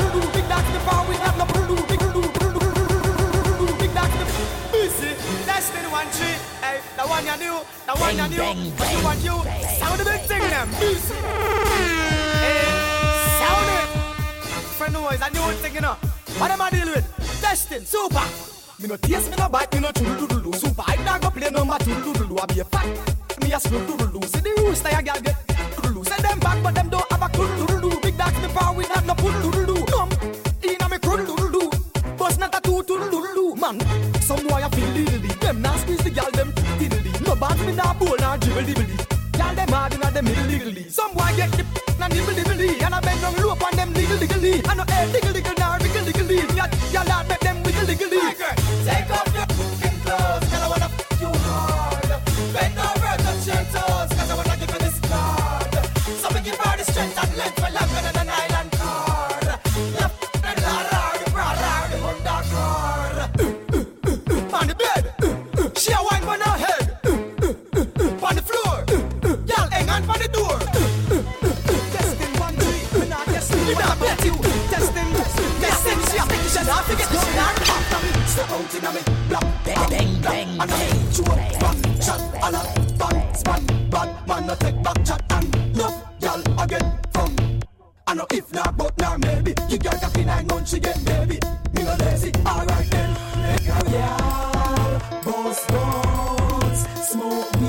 the 7.53 7.95
one 7.95 8.17
you 8.17 8.29
knew, 8.29 8.37
the 8.37 8.43
one 8.45 8.57
you 8.57 8.63
knew, 8.63 8.73
but 8.77 8.93
you 8.93 9.05
want 9.05 9.21
you. 9.25 9.37
Sound 9.79 10.01
the 10.01 10.05
big 10.05 10.21
thing 10.23 10.41
them. 10.41 10.69
Hey, 10.79 10.95
sound 13.41 13.69
it. 13.77 13.89
Friend 14.77 14.93
noise, 14.93 15.21
a 15.23 15.31
new 15.31 15.53
thing, 15.63 15.75
you 15.75 15.81
know. 15.81 15.97
What 16.39 16.51
am 16.51 16.63
I 16.63 16.71
dealing 16.71 16.95
with? 16.95 17.41
Destin, 17.41 17.85
super. 17.85 18.23
Me 18.81 18.87
no 18.89 18.97
taste, 18.97 19.31
me 19.31 19.37
no 19.37 19.49
bite, 19.49 19.73
me 19.75 19.81
no 19.81 19.91
doodle 19.93 20.27
doodle 20.27 20.41
doo. 20.41 20.59
Super, 20.59 20.85
I 20.87 20.97
not 21.05 21.21
go 21.21 21.31
play 21.31 21.51
number 21.51 21.79
two 21.79 21.95
doodle 22.03 22.27
doo. 22.29 22.39
I 22.39 22.47
be 22.47 22.61
a 22.61 22.65
fat. 22.65 22.87
Me 23.43 23.53
a 23.53 23.59
slow 23.61 23.85
doodle 23.87 24.07
doo. 24.09 24.27
See 24.29 24.41
the 24.41 24.51
rooster, 24.63 24.91
ya 24.91 25.01
gal 25.01 25.21
get 25.21 25.37
doodle 25.77 25.95
doo. 25.95 26.05
Send 26.05 26.23
them 26.25 26.39
back, 26.41 26.63
but 26.63 26.75
them 26.75 26.89
don't 26.91 27.11
have 27.11 27.23
a 27.23 27.29
doodle 27.37 27.67
doodle 27.67 27.91
doo. 27.91 28.01
Big 28.01 28.17
dogs, 28.17 28.41
me 28.41 28.49
power, 28.49 28.77
we 28.77 28.87
not 28.89 29.05
no 29.07 29.15
poodle 29.15 29.51
doodle 29.51 29.75
doo. 29.75 29.85
Come, 29.87 30.11
inna 30.63 30.89
me 30.89 30.99
doodle 30.99 31.27
doodle 31.27 31.51
doo. 31.51 31.71
Bust 32.17 32.39
not 32.39 32.55
a 32.55 32.61
two 32.61 32.83
doodle 32.85 33.11
doo. 33.11 33.57
Man, 33.57 33.79
diddly. 37.39 37.67
Me 37.67 37.73
nah 37.75 37.95
bowl, 37.95 38.17
nah 38.19 38.37
dribble 38.37 38.63
dibbly. 38.63 38.87
Gal 39.33 39.55
them 39.55 39.69
hard 39.69 39.95
inna 39.95 40.11
them 40.11 40.25
middle 40.25 40.45
diggly. 40.45 40.91
Some 40.91 41.13
boy 41.15 41.33
get 41.37 41.51
the 41.53 41.65
na 41.99 42.09
nibble 42.09 42.35
dibbly. 42.35 42.83
And 42.83 42.95
I 42.95 43.01
bend 43.01 43.21
down 43.21 43.35
low 43.37 43.51
on 43.51 43.77
them 43.77 43.93
diggle 43.93 44.17
diggly. 44.19 44.69
And 44.69 44.79
no 44.79 44.85
air 44.89 45.07
diggle 45.13 45.33
diggle, 45.33 45.55
nah 45.59 45.79
wiggle 45.79 46.05
diggly. 46.05 46.39
Gal, 46.93 47.05
lad, 47.07 47.29
make 47.29 47.41
them 47.41 47.63
wiggle 47.63 47.87
diggly. 47.87 48.21
Take 48.85 49.11
off 49.11 49.28
testing, 73.75 74.01
me 74.01 74.07
bet 74.07 74.25
you. 74.25 74.33
Testing, 74.71 75.13
testing, 75.61 76.01
she 76.09 76.17
a 76.17 76.25
think 76.27 76.43
she 76.49 76.65
not 76.67 76.85
forget 76.85 77.13
not. 77.13 77.55
Step 78.29 78.51
out 78.51 78.75
inna 78.75 78.93
me, 78.93 79.01
bang, 79.29 79.89
bang, 79.89 80.21
bang, 80.23 80.61
and 80.61 80.71
I 80.71 81.13
shoot, 81.13 81.27
back, 81.27 82.03
shot, 82.03 82.21
and 82.45 82.57
a 82.57 82.63
bang, 82.99 83.35
span, 83.35 83.91
bad 83.91 84.29
man, 84.29 84.47
no 84.47 84.55
take 84.55 84.83
back 84.83 85.05
chat 85.05 85.23
and 85.31 85.77
no, 85.77 86.03
y'all 86.21 86.61
again 86.63 86.99
from. 87.13 87.37
I 88.07 88.15
know 88.15 88.27
if 88.33 88.53
not, 88.53 88.77
but 88.77 88.97
now 88.99 89.17
maybe 89.17 89.55
you 89.69 89.79
got 89.79 90.17
a 90.17 90.25
nine 90.25 90.47
months 90.47 90.71
she 90.71 90.81
get 90.81 91.05
baby. 91.05 91.39
Me 91.75 91.83
no 91.83 91.95
lazy, 91.97 92.33
alright 92.47 92.91
then. 92.91 93.17
Yeah, 93.91 95.21
boss 95.25 95.67
bones, 95.67 97.09
smoke 97.09 97.68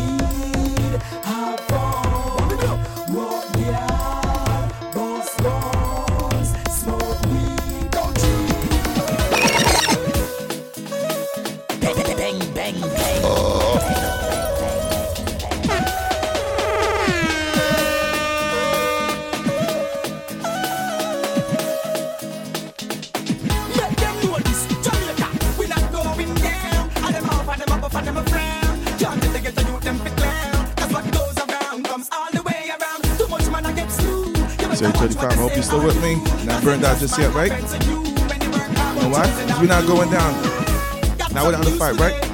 35. 35.00 35.32
I 35.32 35.36
hope 35.36 35.54
you're 35.54 35.64
still 35.64 35.82
with 35.82 36.02
me. 36.02 36.16
Not 36.46 36.62
burned 36.62 36.84
out 36.84 37.00
just 37.00 37.18
yet, 37.18 37.34
right? 37.34 37.52
You 37.54 39.02
know 39.02 39.10
why? 39.10 39.58
We're 39.62 39.68
not 39.68 39.88
going 39.88 40.12
down. 40.12 40.34
Not 41.34 41.48
without 41.48 41.66
a 41.66 41.72
fight, 41.72 41.98
right? 41.98 42.29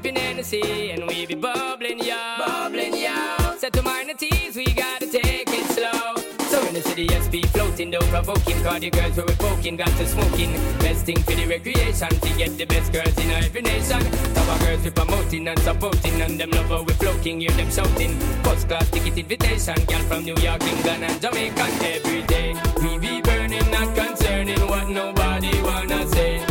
sipping 0.00 0.16
Hennessy 0.16 0.90
and 0.92 1.06
we 1.06 1.26
be 1.26 1.34
bubbling, 1.34 1.98
yo. 1.98 2.16
Bubbling, 2.38 2.96
yo. 2.96 3.56
Set 3.58 3.72
to 3.74 3.82
minor 3.82 4.14
teas, 4.14 4.56
we 4.56 4.64
gotta 4.72 5.06
take 5.06 5.48
it 5.48 5.66
slow. 5.76 6.16
So 6.48 6.66
in 6.66 6.74
the 6.74 6.80
city, 6.80 7.02
yes, 7.04 7.28
be 7.28 7.42
floating, 7.42 7.90
though 7.90 8.06
provoking. 8.08 8.62
Cause 8.62 8.80
the 8.80 8.90
girls 8.90 9.16
were 9.16 9.24
poking, 9.38 9.76
got 9.76 9.88
to 9.88 10.06
smoking. 10.06 10.52
Best 10.78 11.04
thing 11.04 11.18
for 11.18 11.32
the 11.32 11.46
recreation, 11.46 12.08
to 12.08 12.30
get 12.38 12.56
the 12.56 12.64
best 12.64 12.92
girls 12.92 13.16
in 13.18 13.30
every 13.30 13.62
nation. 13.62 14.00
Top 14.34 14.60
girls 14.60 14.82
we 14.84 14.90
promoting 14.90 15.48
and 15.48 15.58
supporting, 15.60 16.20
and 16.22 16.40
them 16.40 16.50
lover 16.50 16.82
we 16.82 16.92
floating, 16.94 17.40
hear 17.40 17.50
them 17.50 17.70
shouting. 17.70 18.18
First 18.42 18.68
class 18.68 18.90
ticket 18.90 19.18
invitation, 19.18 19.76
girl 19.84 20.02
from 20.08 20.24
New 20.24 20.36
York, 20.36 20.62
England, 20.62 21.04
and 21.04 21.20
Jamaica 21.20 21.66
every 21.94 22.22
day. 22.22 22.54
We 22.82 22.98
be 22.98 23.20
burning, 23.20 23.70
not 23.70 23.94
concerning 23.94 24.60
what 24.66 24.88
nobody 24.88 25.52
wanna 25.62 26.06
say. 26.08 26.49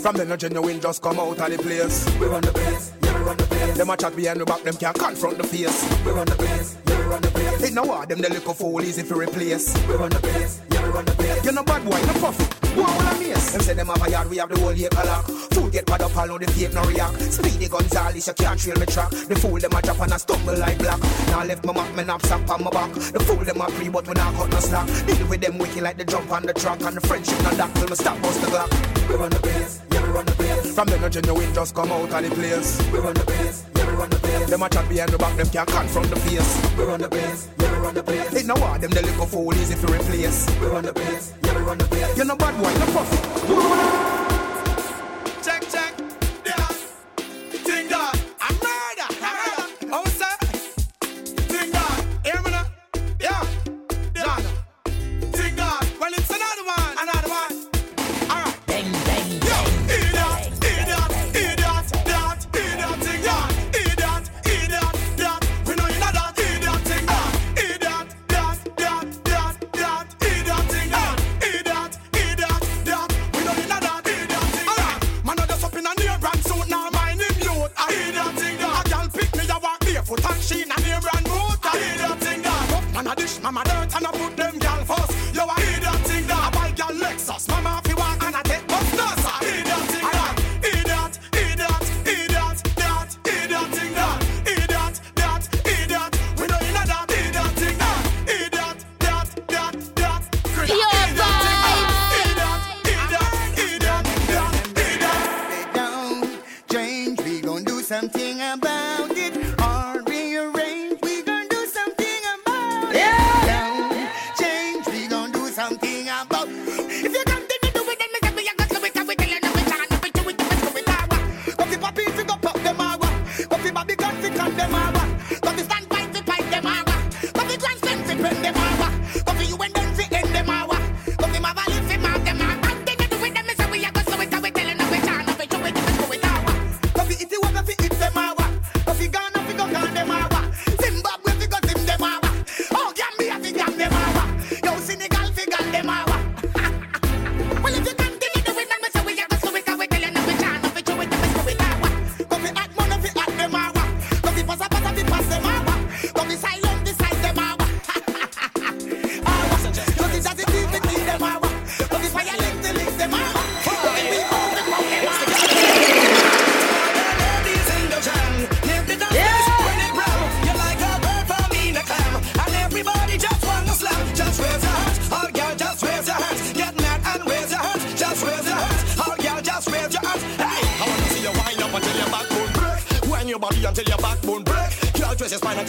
From 0.00 0.14
the 0.16 0.24
no 0.24 0.36
genuine 0.36 0.80
just 0.80 1.02
come 1.02 1.18
out 1.18 1.38
of 1.38 1.50
the 1.50 1.58
place. 1.58 2.06
We 2.20 2.26
run 2.26 2.40
the 2.40 2.52
place, 2.52 2.92
yeah, 3.02 3.18
we 3.18 3.24
run 3.24 3.36
the 3.36 3.44
place. 3.44 3.76
Them 3.76 3.90
a 3.90 3.96
chat 3.96 4.14
behind 4.14 4.40
the 4.40 4.44
back, 4.44 4.62
them 4.62 4.76
can't 4.76 4.98
confront 4.98 5.38
the 5.38 5.44
face. 5.44 6.04
We 6.04 6.12
run 6.12 6.26
the 6.26 6.36
place 6.36 6.87
run 7.08 7.20
the 7.20 7.28
place. 7.28 7.62
It 7.62 7.74
no 7.74 7.84
hard, 7.86 8.08
them 8.08 8.20
the 8.20 8.28
little 8.28 8.54
fool 8.54 8.82
easy 8.82 9.02
to 9.02 9.14
replace. 9.14 9.74
We 9.88 9.94
run 9.94 10.10
the 10.10 10.20
place, 10.20 10.60
yeah, 10.70 10.82
we 10.84 10.90
run 10.90 11.04
the 11.04 11.12
place. 11.12 11.44
You're 11.44 11.54
no 11.54 11.64
bad 11.64 11.84
boy, 11.84 12.00
no 12.06 12.12
profit. 12.20 12.48
Go 12.76 12.82
on 12.84 13.16
a 13.16 13.18
mess. 13.20 13.52
Them 13.52 13.60
say 13.62 13.74
them 13.74 13.88
have 13.88 14.06
a 14.06 14.10
yard, 14.10 14.30
we 14.30 14.36
have 14.36 14.48
the 14.48 14.60
whole 14.60 14.72
year 14.72 14.90
lock. 14.94 15.24
Food 15.26 15.72
get 15.72 15.86
bad 15.86 16.02
up, 16.02 16.16
I 16.16 16.26
know 16.26 16.38
the 16.38 16.46
fake 16.46 16.74
no 16.74 16.82
react. 16.84 17.20
Speedy 17.20 17.68
Gonzales, 17.68 18.26
you 18.26 18.34
can't 18.34 18.60
trail 18.60 18.78
me 18.78 18.86
track. 18.86 19.10
The 19.10 19.34
fool 19.36 19.58
them 19.58 19.72
a 19.72 19.82
drop 19.82 20.00
and 20.00 20.12
I 20.12 20.16
stumble 20.18 20.58
like 20.58 20.78
black. 20.78 21.00
Now 21.28 21.40
I 21.40 21.44
left 21.46 21.64
my 21.64 21.72
map, 21.72 21.94
my 21.96 22.04
knapsack 22.04 22.48
on 22.50 22.64
my 22.64 22.70
back. 22.70 22.92
The 22.92 23.20
fool 23.20 23.44
them 23.44 23.60
a 23.60 23.66
pre, 23.66 23.88
but 23.88 24.06
when 24.06 24.18
I 24.18 24.32
got 24.32 24.50
no 24.50 24.60
slack. 24.60 24.86
Deal 25.06 25.26
with 25.26 25.40
them 25.40 25.58
wicked 25.58 25.82
like 25.82 25.96
the 25.96 26.04
jump 26.04 26.30
on 26.30 26.42
the 26.42 26.52
track. 26.52 26.80
And 26.82 26.96
the 26.96 27.00
friendship 27.00 27.42
not 27.42 27.54
that 27.54 27.74
till 27.74 27.88
me 27.88 27.96
stop 27.96 28.20
bust 28.22 28.40
the 28.40 28.46
clock. 28.48 28.70
We 29.08 29.14
run 29.16 29.30
the 29.30 29.40
place, 29.40 29.80
yeah, 29.90 30.02
we 30.04 30.10
run 30.10 30.26
the 30.26 30.32
place. 30.32 30.74
From 30.74 30.86
the 30.88 30.98
no 30.98 31.08
genuine 31.08 31.54
just 31.54 31.74
come 31.74 31.90
out 31.90 32.12
of 32.12 32.22
the 32.22 32.30
place. 32.34 32.78
We 32.92 32.98
run 32.98 33.14
the 33.14 33.24
place, 33.24 33.64
we 33.88 33.96
run 33.96 34.10
the 34.10 34.16
place. 34.16 34.50
Them 34.50 34.62
a 34.62 34.68
chat 34.68 34.88
behind 34.88 35.10
the 35.10 35.18
back, 35.18 35.36
them 35.36 35.48
can't 35.48 35.68
confront 35.68 36.10
the 36.10 36.16
face. 36.16 36.76
We 36.76 36.84
run 36.84 37.00
the 37.00 37.08
place, 37.08 37.48
yeah, 37.58 37.72
we 37.72 37.78
run 37.78 37.94
the 37.94 38.02
place. 38.02 38.32
It 38.34 38.46
no 38.46 38.54
war, 38.54 38.78
them 38.78 38.90
the 38.90 39.02
little 39.02 39.26
fool 39.26 39.54
easy 39.54 39.74
to 39.74 39.86
replace. 39.92 40.46
We 40.60 40.66
run 40.66 40.84
the 40.84 40.92
place, 40.92 41.32
yeah, 41.44 41.58
we 41.58 41.62
run 41.62 41.78
the 41.78 41.84
place. 41.84 42.16
You're 42.16 42.26
no 42.26 42.36
bad 42.36 42.54
boy, 42.60 42.72
no 42.78 42.86
puff. 42.92 44.17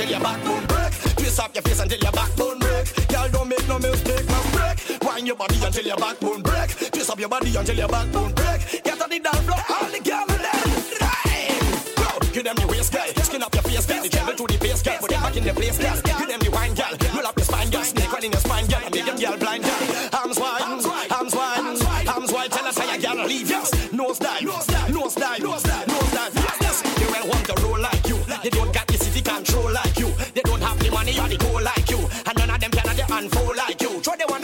Your 0.09 0.19
backbone 0.19 0.65
break. 0.65 0.91
Twist 1.17 1.39
up 1.39 1.53
your 1.53 1.61
face 1.61 1.79
until 1.79 1.99
your 1.99 2.11
backbone 2.11 2.59
break. 2.59 3.07
Girl, 3.07 3.29
don't 3.29 3.47
make 3.47 3.67
no 3.67 3.79
mistake, 3.79 4.25
no 4.27 4.41
break. 4.51 5.03
Wind 5.03 5.27
your 5.27 5.35
body 5.35 5.55
until 5.63 5.85
your 5.85 5.97
backbone 5.97 6.41
break. 6.41 6.69
Twist 6.91 7.09
up 7.09 7.19
your 7.19 7.29
body 7.29 7.55
until 7.55 7.75
your 7.75 7.87
backbone 7.87 8.33
break. 8.33 8.83
Get 8.83 9.01
on 9.01 9.09
the 9.09 9.19
dance 9.19 9.39
floor, 9.39 9.61
all 9.69 9.89
the 9.89 9.99
girls 9.99 10.29
in 10.33 10.41
there. 10.41 10.59
Give 12.33 12.43
them 12.43 12.55
the 12.55 12.67
waist, 12.67 12.93
girl. 12.93 13.23
Skin 13.23 13.43
up 13.43 13.53
your 13.53 13.63
face, 13.63 13.85
girl. 13.85 14.03
The 14.03 14.09
tremble 14.09 14.33
to 14.33 14.45
the 14.47 14.57
bass, 14.59 14.81
girl. 14.81 14.97
Put 14.99 15.09
them 15.09 15.21
back 15.21 15.35
in 15.35 15.43
the 15.43 15.53
place, 15.53 15.77
girl. 15.77 15.95
Give 16.01 16.27
them 16.27 16.39
the 16.39 16.51
wine, 16.51 16.73
girl. 16.73 16.93
Roll 17.15 17.27
up 17.27 17.35
your 17.35 17.45
spine, 17.45 17.69
girl. 17.69 17.83
Snake 17.83 18.13
one 18.13 18.23
in 18.23 18.31
your 18.31 18.41
spine, 18.41 18.67
girl. 18.67 18.81
Make 18.91 19.05
them 19.05 19.17
girl 19.17 19.37
blind, 19.37 19.63
girl. 19.63 20.08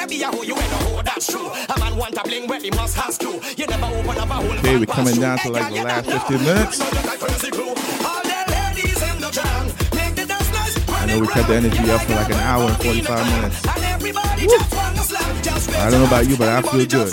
Be 0.08 0.22
a 0.22 0.28
hoe, 0.28 0.44
you 0.44 0.54
ain't 0.54 0.72
a 0.72 0.76
hoe, 0.86 1.02
that's 1.02 1.28
true. 1.28 1.50
A 1.50 1.80
man 1.80 1.96
want 1.98 2.16
a 2.18 2.24
bling 2.24 2.48
where 2.48 2.60
he 2.60 2.70
must 2.72 2.96
has 2.98 3.18
to. 3.20 3.42
You 3.58 3.68
never 3.68 3.86
open 3.86 4.18
up 4.18 4.30
a 4.30 4.34
hole. 4.34 4.52
Okay, 4.60 4.78
we're 4.78 4.86
coming 4.86 5.20
down 5.20 5.38
to 5.40 5.50
like 5.52 5.74
the 5.74 5.84
last 5.84 6.06
15 6.10 6.44
minutes. 6.44 6.80
I 10.98 11.06
know 11.08 11.20
we 11.20 11.28
kept 11.28 11.48
the 11.48 11.56
energy 11.56 11.92
up 11.92 12.02
for 12.02 12.14
like 12.16 12.30
an 12.30 12.40
hour 12.40 12.70
and 12.70 12.78
45 12.78 13.26
minutes. 13.36 13.68
I 15.78 15.90
don't 15.90 16.00
know 16.02 16.08
about 16.08 16.28
you, 16.28 16.38
but 16.38 16.50
I 16.50 16.62
feel 16.62 16.86
good. 16.86 17.12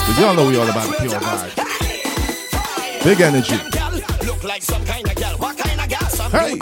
Because 0.00 0.18
y'all 0.18 0.34
know 0.34 0.46
we 0.48 0.56
all 0.56 0.68
about 0.68 0.88
the 0.90 0.96
pure 1.00 1.20
vibe. 1.20 1.54
Big 3.04 3.20
energy. 3.20 3.56
Look 4.26 4.44
like 4.44 4.62
some 4.62 4.84
kind 4.84 5.06
of 5.06 5.14
gal. 5.16 5.36
What 5.38 5.58
kind 5.58 5.80
of 5.80 5.88
gal? 5.88 6.08
Some 6.08 6.30
Hey. 6.30 6.58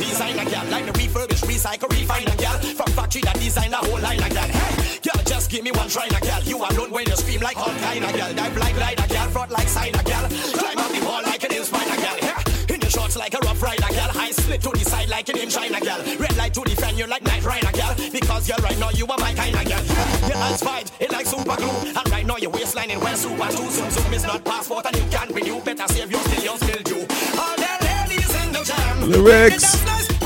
Recycle, 1.62 1.88
refine 1.90 2.26
a 2.26 2.36
gal. 2.36 2.58
From 2.58 2.90
factory 2.92 3.22
that 3.22 3.38
design 3.38 3.72
a 3.72 3.76
whole 3.76 4.00
line 4.00 4.22
of 4.22 4.30
gal. 4.30 4.48
Hey, 4.48 4.98
girl, 5.02 5.22
just 5.24 5.50
give 5.50 5.62
me 5.62 5.70
one 5.70 5.88
try 5.88 6.06
a 6.06 6.20
gal. 6.20 6.42
You 6.42 6.58
alone 6.58 6.90
when 6.90 7.06
you 7.06 7.16
scream 7.16 7.40
like 7.40 7.56
all 7.56 7.74
kind 7.86 8.04
of 8.04 8.12
gal. 8.12 8.34
Dive 8.34 8.56
like 8.56 8.74
glider 8.74 9.06
gal. 9.08 9.28
Front 9.30 9.50
like 9.50 9.68
side 9.68 9.94
a 9.94 10.02
gal. 10.02 10.28
Climb 10.28 10.78
up 10.78 10.90
the 10.90 11.00
wall 11.04 11.22
like 11.22 11.44
an 11.44 11.52
inspire 11.52 11.96
gal. 11.96 12.16
Yeah. 12.18 12.74
In 12.74 12.80
the 12.80 12.90
shorts 12.90 13.16
like 13.16 13.34
a 13.34 13.38
rough 13.38 13.62
rider 13.62 13.90
gal. 13.90 14.10
High 14.10 14.32
split 14.32 14.62
to 14.62 14.70
the 14.70 14.84
side 14.84 15.08
like 15.08 15.28
an 15.28 15.38
in 15.38 15.48
China 15.48 15.80
gal. 15.80 16.00
Red 16.18 16.36
light 16.36 16.54
to 16.54 16.62
the 16.62 16.74
fan, 16.74 16.96
you 16.96 17.06
like 17.06 17.22
night 17.22 17.44
rider 17.44 17.72
gal. 17.72 17.94
Because 18.10 18.48
you're 18.48 18.58
right 18.58 18.78
now, 18.78 18.90
you 18.90 19.06
are 19.06 19.18
my 19.18 19.32
kind 19.34 19.54
of 19.54 19.64
gal. 19.64 19.84
Your 20.28 20.38
eyes 20.38 20.62
fight, 20.62 20.90
it 21.00 21.12
like 21.12 21.26
super 21.26 21.56
glue. 21.56 21.94
And 21.94 22.10
right 22.10 22.26
now, 22.26 22.36
your 22.38 22.50
waistline 22.50 22.90
in 22.90 23.00
well 23.00 23.16
super 23.16 23.48
too. 23.54 23.70
Zoom 23.70 23.90
zoom 23.90 24.12
is 24.14 24.24
not 24.24 24.44
passport 24.44 24.86
and 24.86 24.96
you 24.96 25.06
can't 25.10 25.30
renew. 25.30 25.60
Better 25.60 25.86
save 25.88 26.10
your 26.10 26.20
still, 26.20 26.42
your 26.42 26.56
still 26.58 26.82
due. 26.82 27.06
All 27.38 27.56
the 27.56 27.72
ladies 27.86 28.34
in 28.42 28.52
the 28.52 28.62
jam. 28.64 29.10
Lyrics. 29.10 30.21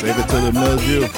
Save 0.00 0.18
it 0.18 0.28
till 0.28 0.46
it 0.46 0.52
mills 0.52 0.86
you. 0.86 1.08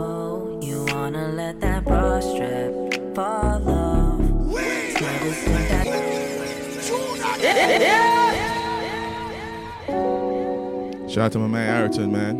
Shout 11.09 11.25
out 11.25 11.31
to 11.31 11.39
my 11.39 11.47
man 11.47 11.85
Ayrton, 11.85 12.11
man. 12.11 12.35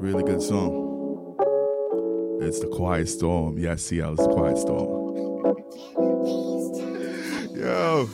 Really 0.00 0.22
good 0.22 0.40
song. 0.40 1.36
It's 2.40 2.60
the 2.60 2.66
Quiet 2.68 3.10
Storm. 3.10 3.58
Yes, 3.58 3.82
CL, 3.82 4.14
it's 4.14 4.26
the 4.26 4.32
Quiet 4.32 4.56
Storm. 4.56 4.88
Yo. 7.54 8.08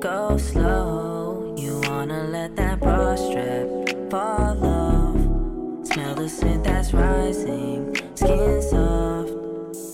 Go 0.00 0.36
slow. 0.36 1.54
You 1.56 1.80
wanna 1.84 2.24
let 2.24 2.56
that 2.56 2.80
bra 2.80 3.14
strap 3.14 3.68
fall 4.10 4.66
off. 4.66 5.86
Smell 5.86 6.16
the 6.16 6.28
scent 6.28 6.64
that's 6.64 6.92
rising. 6.92 7.94
Skin 8.16 8.62
soft. 8.62 9.30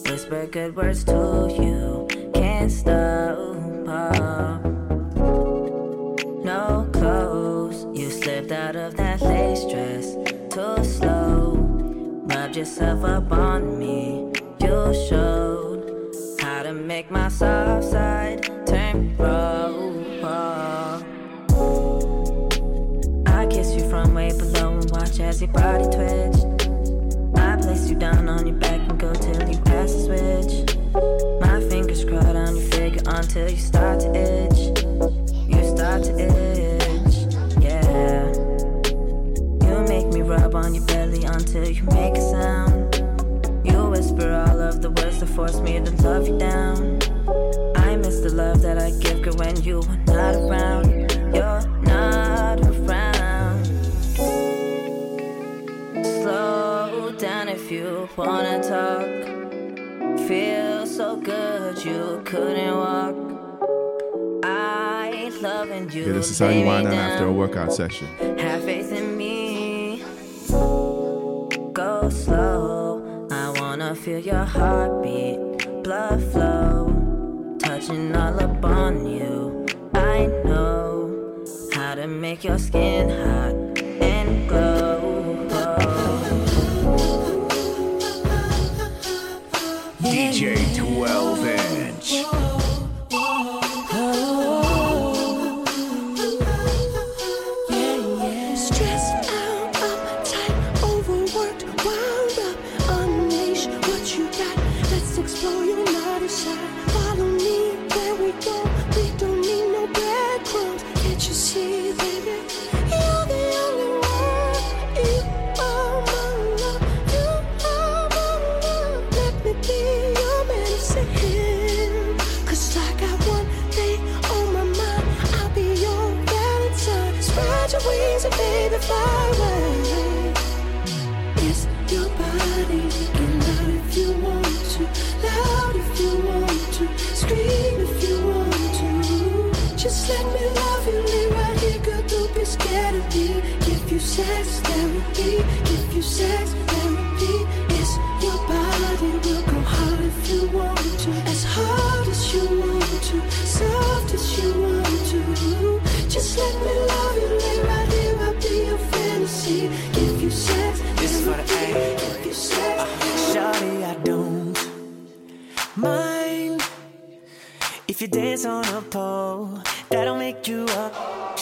Whisper 0.09 0.47
good 0.47 0.75
words 0.75 1.05
to 1.05 1.55
you. 1.61 2.09
Can't 2.33 2.73
stop. 2.73 3.37
Yourself 12.57 13.05
up 13.05 13.31
on 13.33 13.79
me. 13.79 14.33
You 14.61 14.95
showed 15.11 16.15
how 16.41 16.63
to 16.63 16.73
make 16.73 17.11
my 17.11 17.29
soft 17.29 17.85
side 17.85 18.45
turn 18.67 19.15
pro. 19.15 19.93
I 23.27 23.47
kiss 23.51 23.75
you 23.75 23.87
from 23.91 24.15
way 24.15 24.31
below 24.31 24.79
and 24.79 24.91
watch 24.91 25.21
as 25.21 25.43
your 25.43 25.53
body 25.53 25.85
twitch. 25.85 26.37
I 27.37 27.57
place 27.57 27.91
you 27.91 27.97
down 27.97 28.27
on 28.27 28.47
your 28.47 28.57
back 28.57 28.81
and 28.89 28.99
go 28.99 29.13
till 29.13 29.51
you 29.51 29.59
pass 29.59 29.93
the 29.93 30.01
switch. 30.07 30.79
My 31.43 31.61
fingers 31.69 32.07
crawl 32.07 32.33
down 32.33 32.57
your 32.57 32.71
figure 32.71 33.03
until 33.05 33.51
you 33.51 33.59
start 33.59 34.01
to 34.01 34.15
itch. 34.15 34.59
You 35.47 35.63
start 35.77 36.05
to 36.05 36.19
itch, 36.19 36.46
rub 40.27 40.55
on 40.55 40.75
your 40.75 40.85
belly 40.85 41.25
until 41.25 41.69
you 41.69 41.83
make 41.85 42.17
a 42.17 42.21
sound. 42.21 42.95
You 43.65 43.91
whisper 43.91 44.33
all 44.33 44.61
of 44.61 44.83
the 44.83 44.91
words 44.91 45.19
to 45.21 45.27
force 45.27 45.47
force 45.53 45.61
me 45.61 45.79
to 45.79 45.91
love 46.03 46.27
you 46.27 46.39
down. 46.39 46.99
I 47.77 47.97
miss 47.97 48.21
the 48.21 48.33
love 48.35 48.63
that 48.63 48.79
I 48.79 48.91
give, 48.91 49.23
girl, 49.23 49.35
when 49.37 49.63
you 49.63 49.79
are 49.79 49.97
not 50.07 50.35
around. 50.35 50.87
You're 51.35 51.67
not 51.83 52.61
around. 52.61 53.65
Slow 56.05 57.13
down 57.17 57.49
if 57.49 57.71
you 57.71 58.09
wanna 58.17 58.61
talk. 58.63 59.07
Feel 60.27 60.87
so 60.87 61.17
good 61.17 61.85
you 61.85 62.21
couldn't 62.25 62.77
walk. 62.77 63.15
I 64.45 65.31
loving 65.41 65.91
you. 65.91 66.07
Yeah, 66.07 66.13
this 66.13 66.31
is 66.31 66.39
how 66.39 66.49
you 66.49 66.67
wind 66.67 66.87
down 66.89 66.95
after 66.95 67.27
a 67.27 67.33
workout 67.33 67.73
session. 67.73 68.09
Feel 74.07 74.21
your 74.21 74.45
heartbeat, 74.45 75.41
blood 75.83 76.23
flow, 76.31 77.57
touching 77.59 78.15
all 78.15 78.39
up 78.39 78.65
on 78.65 79.05
you. 79.05 79.67
I 79.95 80.27
know 80.45 81.45
how 81.73 81.97
to 81.97 82.07
make 82.07 82.45
your 82.45 82.57
skin 82.57 83.09
hot 83.11 83.55
and 84.01 84.49
glow. 84.49 85.49
DJ 90.03 90.55
12 90.77 91.36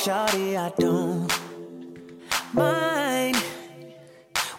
Shawty, 0.05 0.55
I 0.59 0.68
don't 0.78 1.32
mind 2.52 3.36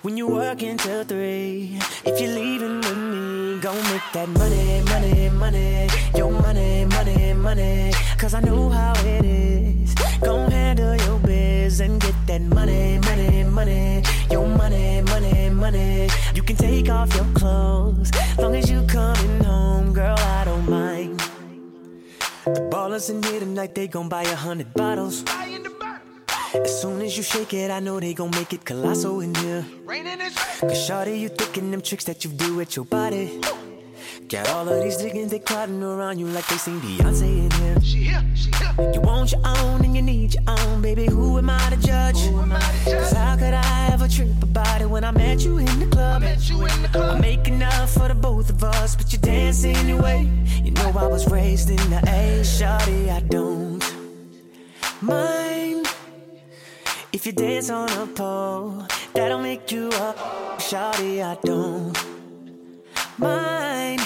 when 0.02 0.18
you 0.18 0.26
work 0.28 0.64
until 0.64 1.04
three. 1.04 1.78
If 2.04 2.20
you're 2.20 2.34
leaving 2.34 2.78
with 2.78 2.98
me, 2.98 3.60
gon' 3.60 3.84
make 3.92 4.02
that 4.14 4.28
money, 4.28 4.82
money, 4.90 5.30
money. 5.30 5.88
Your 6.16 6.32
money, 6.32 6.86
money, 6.86 7.34
money. 7.34 7.94
Cause 8.18 8.34
I 8.34 8.40
know 8.40 8.70
how 8.70 8.94
it 9.06 9.24
is. 9.24 9.94
Gon' 10.24 10.50
handle 10.50 10.96
your 10.96 11.20
biz 11.20 11.80
and 11.80 12.02
get 12.02 12.16
that 12.26 12.42
money, 12.42 12.98
money, 12.98 13.44
money. 13.44 14.02
Your 14.32 14.48
money, 14.48 15.04
money, 15.04 15.50
money. 15.52 16.10
You 16.34 16.42
can 16.42 16.56
take 16.56 16.90
off 16.90 17.14
your 17.14 17.32
clothes. 17.36 18.10
Long 18.40 18.56
as 18.56 18.72
you 18.72 18.82
coming 18.88 19.44
home, 19.44 19.94
girl, 19.94 20.18
I 20.18 20.46
don't 20.46 20.68
mind. 20.68 21.25
The 22.46 22.62
ballers 22.70 23.10
in 23.10 23.24
here 23.24 23.40
tonight, 23.40 23.74
they 23.74 23.88
gon' 23.88 24.08
buy 24.08 24.22
a 24.22 24.36
hundred 24.36 24.72
bottles. 24.76 25.24
As 26.54 26.82
soon 26.82 27.02
as 27.02 27.18
you 27.18 27.24
shake 27.24 27.54
it, 27.56 27.72
I 27.72 27.80
know 27.80 28.00
they 28.00 28.14
gon' 28.14 28.30
make 28.30 28.54
it 28.54 28.64
colossal 28.64 29.22
in 29.22 29.34
here. 29.34 29.66
Cause 30.62 30.88
shawty, 30.88 31.20
you 31.20 31.30
thinking 31.30 31.72
them 31.72 31.82
tricks 31.82 32.04
that 32.04 32.24
you 32.24 32.30
do 32.30 32.56
with 32.56 32.76
your 32.76 32.86
body. 32.86 33.42
Got 34.28 34.50
all 34.50 34.68
of 34.68 34.82
these 34.82 34.98
niggas, 34.98 35.30
they 35.30 35.38
crowding 35.38 35.84
around 35.84 36.18
you 36.18 36.26
like 36.26 36.48
they 36.48 36.58
seen 36.58 36.82
Beyonce 36.82 37.22
in 37.22 37.52
here. 37.52 37.82
She 37.82 37.98
here, 38.00 38.24
she 38.34 38.50
here. 38.50 38.92
You 38.92 39.02
want 39.02 39.32
your 39.32 39.42
own 39.46 39.86
and 39.86 39.96
you 39.96 40.02
need 40.02 40.34
your 40.34 40.44
own, 40.48 40.82
baby. 40.82 41.06
Who 41.06 41.38
am 41.38 41.52
I 41.52 41.70
to 41.70 41.78
judge? 41.78 42.18
Who 42.22 42.40
am 42.40 42.52
I 42.52 42.60
to 42.60 42.86
judge? 42.86 43.00
Cause 43.02 43.12
how 43.12 43.38
could 43.38 43.54
I 43.54 43.90
ever 43.94 44.08
trip 44.08 44.42
about 44.42 44.82
it 44.82 44.90
when 44.90 45.04
I 45.04 45.12
met 45.12 45.46
you 45.46 45.60
in 45.60 45.80
the 45.80 45.86
club? 45.86 46.24
I 46.24 47.20
make 47.20 47.48
enough 47.48 47.94
for 47.94 48.08
the 48.08 48.16
both 48.16 48.50
of 48.50 48.64
us, 48.64 48.96
but 48.96 49.14
you 49.14 49.20
dance 49.20 49.64
anyway. 49.64 50.28
You 50.64 50.72
know 50.72 50.92
I 50.98 51.06
was 51.06 51.30
raised 51.30 51.70
in 51.70 51.90
the 51.92 52.00
A, 52.08 52.42
shawty, 52.42 53.10
I 53.10 53.20
don't 53.20 53.84
mind. 55.02 55.88
If 57.14 57.28
you 57.28 57.32
dance 57.32 57.70
on 57.70 57.92
a 57.92 58.08
pole, 58.08 58.88
that'll 59.14 59.40
make 59.40 59.72
you 59.72 59.90
up. 59.90 60.18
Shawty, 60.58 61.24
I 61.24 61.38
don't 61.44 61.96
mind. 63.20 64.05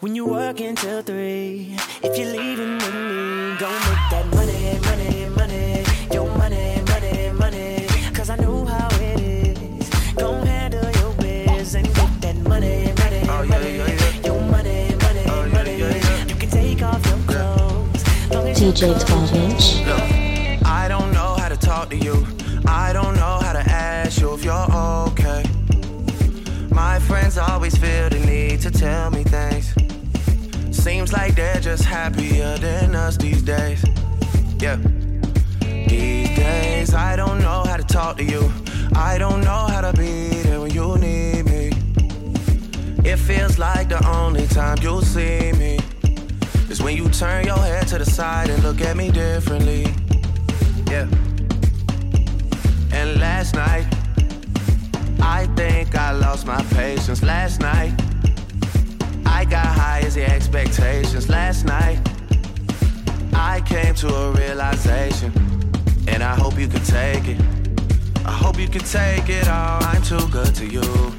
When 0.00 0.14
you 0.14 0.24
work 0.24 0.60
until 0.60 1.02
three, 1.02 1.76
if 2.02 2.16
you're 2.16 2.32
leaving 2.32 2.78
with 2.78 2.94
me, 2.94 3.54
gon' 3.58 3.80
make 3.84 4.06
that 4.08 4.26
money, 4.34 4.78
money, 4.88 5.28
money. 5.36 5.84
Your 6.10 6.26
money, 6.38 6.80
money, 6.88 7.30
money. 7.32 7.86
Cause 8.14 8.30
I 8.30 8.36
know 8.36 8.64
how 8.64 8.88
it 8.92 9.20
is. 9.20 9.90
Gon' 10.14 10.46
handle 10.46 10.90
your 10.90 11.12
biz 11.16 11.74
and 11.74 11.86
get 11.94 12.20
that 12.22 12.36
money, 12.48 12.94
money, 12.96 13.26
oh, 13.28 13.44
money. 13.44 13.76
Your 14.24 14.40
money, 14.40 14.96
money, 15.02 15.24
oh, 15.26 15.48
money. 15.52 15.76
You 15.76 16.34
can 16.34 16.48
take 16.48 16.82
off 16.82 17.04
your 17.04 17.18
clothes. 17.26 18.30
Long 18.30 18.48
as 18.48 18.58
DJ 18.58 19.06
12 19.06 19.34
inch. 19.34 19.86
Look, 19.86 20.66
I 20.66 20.86
don't 20.88 21.12
know 21.12 21.34
how 21.34 21.50
to 21.50 21.58
talk 21.58 21.90
to 21.90 21.96
you. 21.96 22.26
I 22.66 22.94
don't 22.94 23.16
know 23.16 23.38
how 23.42 23.52
to 23.52 23.60
ask 23.70 24.18
you 24.18 24.32
if 24.32 24.44
you're 24.46 24.54
okay. 24.54 25.44
My 26.70 26.98
friends 27.00 27.36
always 27.36 27.76
feel 27.76 28.08
the 28.08 28.20
need 28.20 28.62
to 28.62 28.70
tell 28.70 29.10
me 29.10 29.24
things. 29.24 29.69
Seems 30.80 31.12
like 31.12 31.34
they're 31.34 31.60
just 31.60 31.84
happier 31.84 32.56
than 32.56 32.94
us 32.94 33.18
these 33.18 33.42
days. 33.42 33.84
Yeah. 34.58 34.76
These 35.60 36.34
days, 36.34 36.94
I 36.94 37.16
don't 37.16 37.38
know 37.38 37.64
how 37.66 37.76
to 37.76 37.84
talk 37.84 38.16
to 38.16 38.24
you. 38.24 38.50
I 38.94 39.18
don't 39.18 39.42
know 39.42 39.66
how 39.68 39.82
to 39.82 39.92
be 39.92 40.28
there 40.42 40.58
when 40.58 40.70
you 40.70 40.96
need 40.96 41.44
me. 41.44 41.70
It 43.04 43.18
feels 43.18 43.58
like 43.58 43.90
the 43.90 44.02
only 44.08 44.46
time 44.46 44.78
you'll 44.80 45.02
see 45.02 45.52
me 45.52 45.78
is 46.70 46.82
when 46.82 46.96
you 46.96 47.10
turn 47.10 47.44
your 47.44 47.58
head 47.58 47.86
to 47.88 47.98
the 47.98 48.06
side 48.06 48.48
and 48.48 48.62
look 48.62 48.80
at 48.80 48.96
me 48.96 49.10
differently. 49.10 49.82
Yeah. 50.90 51.06
And 52.90 53.20
last 53.20 53.54
night, 53.54 53.86
I 55.20 55.46
think 55.56 55.94
I 55.94 56.12
lost 56.12 56.46
my 56.46 56.62
patience. 56.72 57.22
Last 57.22 57.60
night, 57.60 57.92
got 59.50 59.66
high 59.66 60.00
as 60.00 60.14
the 60.14 60.24
expectations. 60.24 61.28
Last 61.28 61.64
night, 61.64 61.98
I 63.34 63.60
came 63.62 63.94
to 63.96 64.08
a 64.08 64.30
realization, 64.32 65.32
and 66.06 66.22
I 66.22 66.34
hope 66.36 66.56
you 66.56 66.68
can 66.68 66.84
take 66.84 67.26
it. 67.26 67.40
I 68.24 68.30
hope 68.30 68.58
you 68.58 68.68
can 68.68 68.82
take 68.82 69.28
it 69.28 69.48
all. 69.48 69.82
I'm 69.82 70.02
too 70.02 70.26
good 70.28 70.54
to 70.54 70.66
you. 70.66 71.12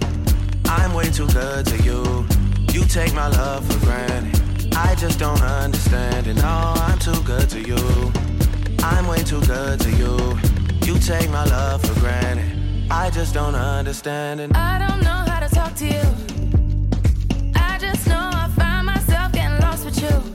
I'm 0.66 0.94
way 0.94 1.10
too 1.12 1.28
good 1.28 1.66
to 1.66 1.78
you. 1.84 2.26
You 2.72 2.86
take 2.86 3.14
my 3.14 3.28
love 3.28 3.70
for 3.70 3.80
granted. 3.86 4.74
I 4.76 4.96
just 4.96 5.20
don't 5.20 5.42
understand 5.42 6.28
it. 6.28 6.36
No, 6.36 6.74
I'm 6.78 7.00
too 7.00 7.22
good 7.24 7.50
to 7.50 7.60
you. 7.60 8.12
I'm 8.82 9.08
way 9.08 9.24
too 9.24 9.42
good 9.42 9.80
to 9.82 9.92
you. 9.92 10.16
You 10.86 10.98
take 11.00 11.30
my 11.30 11.44
love 11.46 11.82
for 11.84 12.00
granted. 12.00 12.90
I 12.90 13.10
just 13.10 13.34
don't 13.34 13.56
understand 13.56 14.40
it. 14.40 14.56
I 14.56 14.80
don't 14.80 15.02
know 15.02 15.22
how 15.32 15.42
to 15.46 15.54
talk 15.54 15.76
to 15.76 15.86
you. 15.86 16.21
You. 20.02 20.31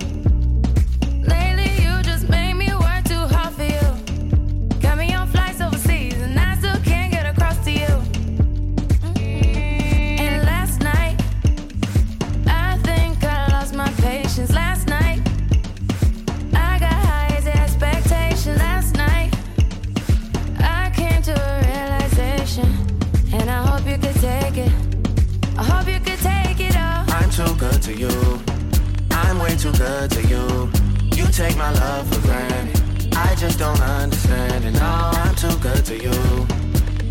Too 29.73 29.79
good 29.79 30.11
to 30.11 30.23
you. 30.23 30.71
You 31.17 31.27
take 31.33 31.57
my 31.57 31.73
love 31.73 32.07
for 32.13 32.21
granted. 32.21 33.15
I 33.17 33.35
just 33.35 33.59
don't 33.59 33.81
understand 33.81 34.65
it. 34.65 34.73
No, 34.73 35.11
I'm 35.13 35.35
too 35.35 35.57
good 35.59 35.85
to 35.87 35.97
you. 35.97 36.47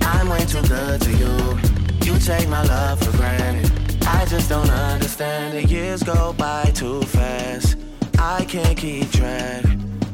I'm 0.01 0.29
way 0.29 0.45
too 0.45 0.61
good 0.67 1.01
to 1.01 1.11
you. 1.11 1.59
You 2.05 2.19
take 2.19 2.47
my 2.47 2.63
love 2.63 2.99
for 3.03 3.11
granted. 3.17 3.71
I 4.05 4.25
just 4.25 4.49
don't 4.49 4.69
understand 4.69 5.57
it. 5.57 5.69
Years 5.69 6.03
go 6.03 6.33
by 6.33 6.71
too 6.73 7.01
fast. 7.03 7.77
I 8.19 8.45
can't 8.45 8.77
keep 8.77 9.11
track. 9.11 9.65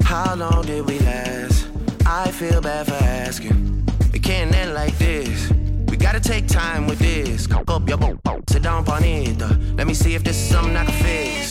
How 0.03 0.35
long 0.35 0.65
did 0.65 0.87
we 0.87 0.99
last? 0.99 1.67
I 2.05 2.31
feel 2.31 2.61
bad 2.61 2.87
for 2.87 3.03
asking. 3.03 3.87
It 4.13 4.23
can't 4.23 4.53
end 4.55 4.73
like 4.73 4.97
this. 4.97 5.51
We 5.89 5.97
gotta 5.97 6.19
take 6.19 6.47
time 6.47 6.87
with 6.87 6.99
this. 6.99 7.45
Cock 7.45 7.69
up 7.69 7.87
your 7.87 7.97
boat, 7.97 8.49
sit 8.49 8.63
down 8.63 8.87
on 8.87 9.03
it. 9.03 9.41
Uh, 9.41 9.53
Let 9.75 9.85
me 9.85 9.93
see 9.93 10.15
if 10.15 10.23
this 10.23 10.37
is 10.37 10.49
something 10.49 10.75
I 10.75 10.85
can 10.85 11.03
fix. 11.03 11.50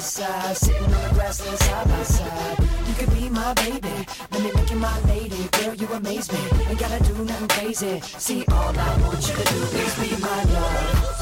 Sitting 0.00 0.82
on 0.82 0.90
the 0.90 1.14
grassland 1.14 1.58
side 1.58 1.88
by 1.88 2.02
side. 2.02 2.58
You 2.86 2.94
could 2.94 3.14
be 3.14 3.28
my 3.30 3.54
baby, 3.54 4.06
let 4.30 4.42
me 4.42 4.52
make 4.54 4.70
you 4.70 4.76
my 4.76 5.00
lady. 5.02 5.48
Girl, 5.52 5.74
you 5.74 5.86
amaze 5.88 6.30
me, 6.30 6.38
ain't 6.68 6.78
gotta 6.78 7.02
do 7.04 7.24
nothing 7.24 7.48
crazy. 7.48 8.00
See, 8.00 8.44
all 8.50 8.78
I 8.78 9.00
want 9.00 9.26
you 9.26 9.34
to 9.34 9.44
do 9.44 9.62
is 9.78 9.98
be 9.98 10.22
my 10.22 10.42
love. 10.44 11.15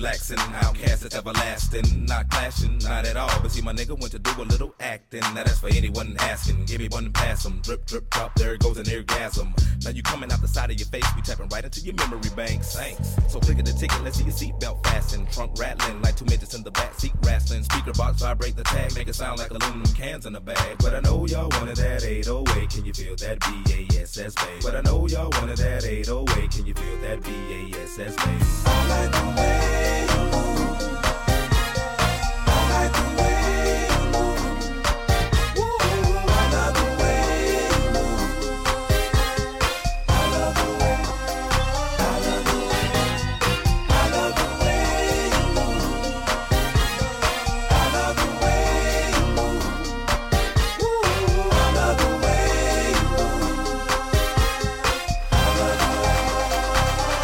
We 0.00 0.06
never 0.06 0.79
relaxing. 1.02 1.20
Outcast 1.20 1.74
everlasting. 1.74 2.04
Not 2.06 2.30
clashing, 2.30 2.78
not 2.78 3.06
at 3.06 3.16
all. 3.16 3.30
But 3.42 3.50
see, 3.50 3.62
my 3.62 3.72
nigga 3.72 3.98
went 3.98 4.12
to 4.12 4.18
do 4.18 4.30
a 4.38 4.44
little 4.44 4.74
acting. 4.80 5.20
Now 5.20 5.44
that's 5.44 5.60
for 5.60 5.68
anyone 5.68 6.16
asking. 6.20 6.64
Give 6.66 6.80
me 6.80 6.88
one 6.88 7.06
and 7.06 7.14
pass 7.14 7.46
'em. 7.46 7.60
Drip, 7.62 7.86
drip, 7.86 8.10
drop. 8.10 8.34
There 8.36 8.54
it 8.54 8.60
goes 8.60 8.78
an 8.78 8.86
orgasm. 8.92 9.54
Now 9.84 9.90
you 9.90 10.02
coming 10.02 10.30
out 10.32 10.40
the 10.40 10.48
side 10.48 10.70
of 10.70 10.78
your 10.78 10.88
face. 10.88 11.06
We 11.16 11.22
tapping 11.22 11.48
right 11.48 11.64
into 11.64 11.80
your 11.80 11.94
memory 11.94 12.30
bank. 12.36 12.62
Thanks. 12.64 13.16
So 13.28 13.40
click 13.40 13.58
at 13.58 13.64
the 13.64 13.72
ticket. 13.72 14.02
Let's 14.04 14.18
see 14.18 14.24
your 14.24 14.32
seatbelt 14.32 14.84
fasten. 14.86 15.26
Trunk 15.26 15.58
rattling 15.58 16.02
like 16.02 16.16
two 16.16 16.24
midgets 16.26 16.54
in 16.54 16.62
the 16.62 16.70
back 16.70 16.98
seat 16.98 17.12
wrestling. 17.24 17.64
Speaker 17.64 17.92
box 17.92 18.20
vibrate 18.20 18.56
the 18.56 18.64
tag. 18.64 18.94
Make 18.94 19.08
it 19.08 19.14
sound 19.14 19.38
like 19.38 19.50
aluminum 19.50 19.92
cans 19.94 20.26
in 20.26 20.34
a 20.34 20.40
bag. 20.40 20.78
But 20.78 20.94
I 20.94 21.00
know 21.00 21.26
y'all 21.26 21.48
wanted 21.50 21.76
that 21.76 22.04
808. 22.04 22.70
Can 22.70 22.84
you 22.84 22.92
feel 22.92 23.16
that 23.16 23.40
BASS 23.40 24.16
bass? 24.16 24.62
But 24.62 24.76
I 24.76 24.80
know 24.82 25.06
y'all 25.06 25.30
wanted 25.30 25.58
that 25.58 25.84
808. 25.84 26.50
Can 26.50 26.66
you 26.66 26.74
feel 26.74 26.96
that 27.02 27.22
BASS 27.22 28.16
bass? 28.16 28.62
I 28.66 28.88
like 28.88 29.12
the 29.12 29.40
way 29.40 30.06
you 30.10 30.20
move. 30.32 30.89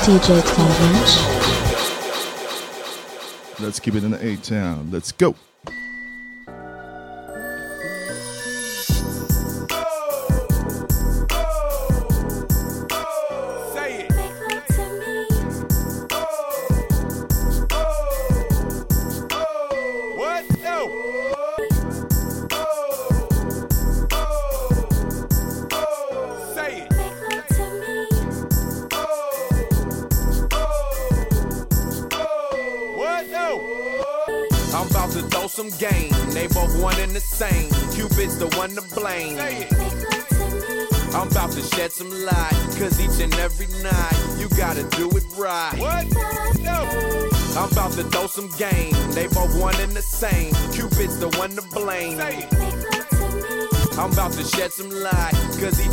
DJ. 0.07 0.31
Let's 3.59 3.81
keep 3.81 3.97
it 3.97 4.05
in 4.05 4.12
the 4.12 4.24
A 4.24 4.37
town. 4.37 4.89
Let's 4.93 5.11
go. 5.11 5.35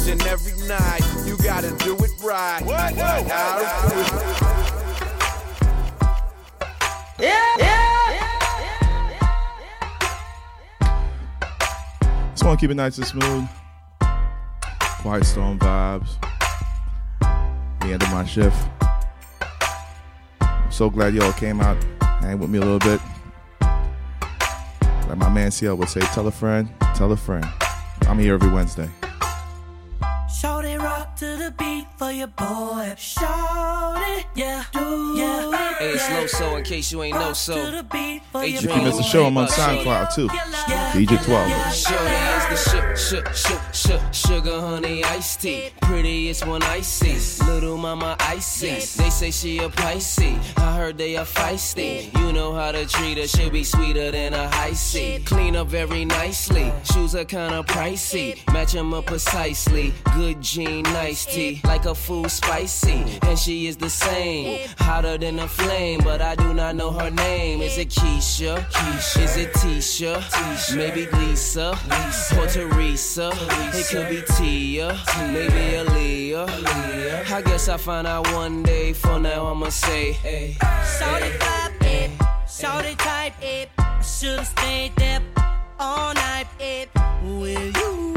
Each 0.03 0.11
and 0.11 0.21
every 0.23 0.53
night, 0.67 1.01
you 1.25 1.38
gotta 1.38 1.71
do 1.84 1.95
it 1.97 2.11
right. 2.23 2.61
What? 2.63 2.95
No. 2.95 3.03
Yeah, 7.19 7.55
yeah. 7.57 8.19
Just 12.31 12.43
want 12.43 12.59
to 12.59 12.63
keep 12.63 12.71
it 12.71 12.75
nice 12.75 12.97
and 12.97 13.07
smooth. 13.07 13.47
Quiet 15.01 15.25
storm 15.25 15.59
vibes. 15.59 16.17
The 17.19 17.88
end 17.88 18.03
of 18.03 18.11
my 18.11 18.25
shift. 18.25 18.57
I'm 20.41 20.71
so 20.71 20.89
glad 20.89 21.13
y'all 21.13 21.34
came 21.34 21.61
out, 21.61 21.77
hang 22.21 22.39
with 22.39 22.49
me 22.49 22.57
a 22.57 22.61
little 22.61 22.80
bit. 22.80 22.99
Like 25.07 25.17
my 25.17 25.30
man 25.30 25.51
CL 25.51 25.77
would 25.77 25.89
say, 25.89 26.01
tell 26.01 26.27
a 26.27 26.31
friend, 26.31 26.69
tell 26.95 27.11
a 27.11 27.17
friend. 27.17 27.45
I'm 28.07 28.19
here 28.19 28.34
every 28.34 28.49
Wednesday. 28.49 28.89
For 32.03 32.11
your 32.11 32.27
boy. 32.27 32.93
Shout 32.97 34.01
it, 34.17 34.25
yeah, 34.35 34.63
do 34.73 35.13
yeah. 35.15 35.52
Hey, 35.84 35.91
it's 35.95 36.05
Loso 36.34 36.57
in 36.57 36.64
case 36.64 36.91
you 36.93 37.03
ain't 37.03 37.18
know 37.19 37.34
so. 37.34 37.55
to 37.65 37.72
the 37.72 37.84
beat 37.84 38.22
If 38.35 38.64
you 38.64 38.69
missed 38.69 38.97
the 38.97 39.03
show, 39.03 39.26
I'm 39.26 39.38
on 39.38 39.47
SoundCloud 39.47 40.15
too. 40.15 40.27
DJ 40.30 41.22
12. 41.26 41.76
Shorty 41.76 42.14
is 42.38 42.45
the 42.47 42.95
sh- 42.95 43.23
sh- 43.35 43.51
sh- 43.73 43.89
sh- 43.89 44.18
sugar 44.26 44.61
honey 44.61 45.03
iced 45.03 45.41
tea. 45.41 45.72
Prettiest 45.81 46.47
one 46.47 46.64
I 46.64 46.80
see. 46.80 47.18
Little 47.45 47.76
mama 47.77 48.15
icy. 48.22 48.68
They 48.69 49.10
say 49.10 49.31
she 49.31 49.57
a 49.57 49.68
Pisces. 49.68 50.38
I 50.57 50.73
heard 50.77 50.97
they 50.97 51.18
are 51.18 51.26
feisty. 51.26 52.18
You 52.18 52.31
know 52.31 52.53
how 52.53 52.72
to 52.72 52.85
treat 52.85 53.18
her. 53.18 53.27
She'll 53.27 53.49
be 53.49 53.65
sweeter 53.65 54.10
than 54.11 54.34
a 54.34 54.47
high 54.47 54.73
C. 54.73 55.19
Clean 55.26 55.55
up 55.57 55.68
very 55.68 56.05
nicely. 56.05 56.72
Shoes 56.93 57.14
are 57.14 57.26
kinda 57.26 57.61
pricey. 57.64 58.39
Match 58.53 58.73
'em 58.76 58.93
up 58.93 59.07
precisely. 59.07 59.93
Good 60.15 60.41
jean, 60.41 60.84
nice 60.84 61.26
tea. 61.26 61.60
Like 61.65 61.85
a 61.85 61.93
food 61.95 62.31
spicy. 62.31 63.03
And 63.23 63.38
she 63.38 63.68
is 63.68 63.76
the 63.76 63.89
same. 63.89 64.69
Hotter 64.80 65.18
than 65.18 65.39
a 65.39 65.47
flame. 65.47 65.73
But 66.04 66.22
I 66.22 66.36
do 66.36 66.54
not 66.54 66.76
know 66.76 66.91
her 66.91 67.10
name. 67.10 67.62
Is 67.64 67.80
it 67.80 67.90
Keisha? 67.90 68.64
Keisha. 68.70 69.24
Is 69.24 69.38
it 69.38 69.54
Tisha? 69.54 70.22
Tisha. 70.22 70.78
Maybe 70.78 71.08
Lisa. 71.18 71.76
Lisa. 71.90 72.40
Or 72.40 72.48
Teresa. 72.48 73.32
It 73.74 73.88
could 73.90 74.08
be 74.08 74.22
Tia. 74.36 74.95
Maybe 75.32 75.64
Aaliyah. 75.80 77.32
I 77.32 77.41
guess 77.41 77.68
I'll 77.70 77.80
find 77.80 78.06
out 78.06 78.32
one 78.34 78.62
day. 78.62 78.94
For 78.94 79.18
now, 79.20 79.48
I'ma 79.48 79.70
say, 79.70 80.12
hey. 80.12 80.58
Shorty 81.00 81.32
vibe, 81.41 81.82
it. 81.82 82.12
Shorty 82.48 82.95
type, 82.95 83.34
it. 83.41 83.70
I 83.80 84.02
should've 84.02 84.45
stayed 84.45 84.95
there 84.95 85.22
all 85.80 86.14
night, 86.14 86.45
it. 86.60 86.90
With 87.24 87.76
you, 87.78 88.14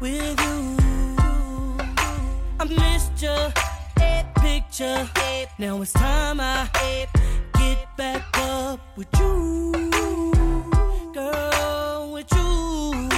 with 0.00 0.40
you. 0.40 0.76
I 2.60 2.64
missed 2.64 3.20
your 3.20 3.52
picture. 4.40 5.08
Now 5.58 5.82
it's 5.82 5.92
time 5.92 6.40
I 6.40 6.68
get 7.58 7.96
back 7.96 8.22
up 8.38 8.80
with 8.96 9.08
you, 9.18 9.72
girl, 11.12 12.12
with 12.12 12.30
you. 12.32 13.08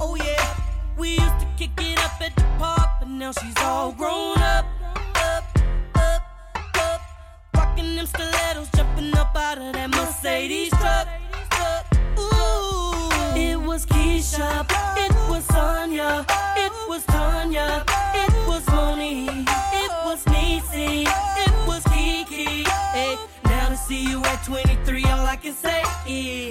Oh 0.00 0.14
yeah, 0.16 0.54
we 0.96 1.10
used 1.10 1.40
to 1.40 1.46
kick 1.56 1.72
it 1.78 1.98
up 2.04 2.20
at 2.20 2.34
the 2.36 2.44
park, 2.58 2.88
but 3.00 3.08
now 3.08 3.32
she's 3.32 3.56
all 3.58 3.92
grown 3.92 4.38
up, 4.38 4.66
up, 5.16 5.44
up, 5.96 6.22
up. 6.76 7.00
Rocking 7.56 7.96
them 7.96 8.06
stilettos, 8.06 8.68
jumping 8.76 9.16
up 9.16 9.34
out 9.36 9.58
of 9.58 9.72
that 9.72 9.90
Mercedes 9.90 10.70
truck. 10.70 11.08
Ooh, 12.18 13.10
it 13.36 13.56
was 13.60 13.84
Keisha, 13.86 14.65
23, 24.46 25.02
all 25.06 25.26
I 25.26 25.34
can 25.34 25.52
say 25.52 25.82
is. 26.06 26.45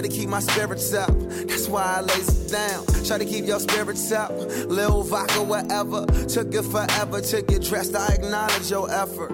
Try 0.00 0.08
to 0.08 0.16
keep 0.16 0.30
my 0.30 0.40
spirits 0.40 0.94
up. 0.94 1.10
That's 1.18 1.68
why 1.68 1.96
I 1.98 2.00
lays 2.00 2.46
it 2.46 2.50
down. 2.50 2.86
Try 3.04 3.18
to 3.18 3.24
keep 3.26 3.44
your 3.44 3.60
spirits 3.60 4.10
up. 4.10 4.30
Lil 4.30 5.02
vodka, 5.02 5.42
whatever. 5.42 6.06
Took 6.06 6.54
it 6.54 6.62
forever 6.62 7.20
to 7.20 7.42
get 7.42 7.60
dressed. 7.60 7.94
I 7.94 8.14
acknowledge 8.14 8.70
your 8.70 8.90
effort. 8.90 9.30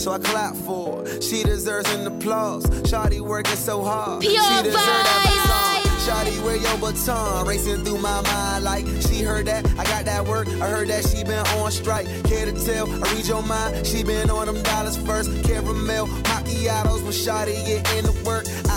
So 0.00 0.12
I 0.12 0.18
clap 0.18 0.54
for 0.54 1.04
her. 1.04 1.20
She 1.20 1.42
deserves 1.42 1.92
an 1.92 2.06
applause. 2.06 2.64
Shawty 2.88 3.20
working 3.20 3.56
so 3.56 3.84
hard. 3.84 4.22
Pure 4.22 4.32
she 4.32 4.62
deserves 4.62 4.74
that 4.74 5.82
baton. 5.84 5.86
Shawty, 6.06 6.44
where 6.44 6.56
your 6.56 6.78
baton? 6.78 7.46
Racing 7.46 7.84
through 7.84 7.98
my 7.98 8.22
mind 8.22 8.64
like 8.64 8.86
she 9.02 9.22
heard 9.22 9.44
that. 9.48 9.66
I 9.78 9.84
got 9.84 10.06
that 10.06 10.26
work. 10.26 10.48
I 10.48 10.68
heard 10.68 10.88
that 10.88 11.04
she 11.04 11.24
been 11.24 11.44
on 11.58 11.70
strike. 11.70 12.06
Care 12.24 12.46
to 12.46 12.52
tell? 12.64 12.88
I 13.04 13.12
read 13.12 13.26
your 13.26 13.42
mind. 13.42 13.86
She 13.86 14.02
been 14.02 14.30
on 14.30 14.46
them 14.46 14.62
dollars 14.62 14.96
first. 14.96 15.30
Caramel 15.44 16.06
macchiatos 16.06 17.02
when 17.02 17.12
Shawty 17.12 17.66
get 17.66 17.92
into 17.96 18.12
work. 18.24 18.35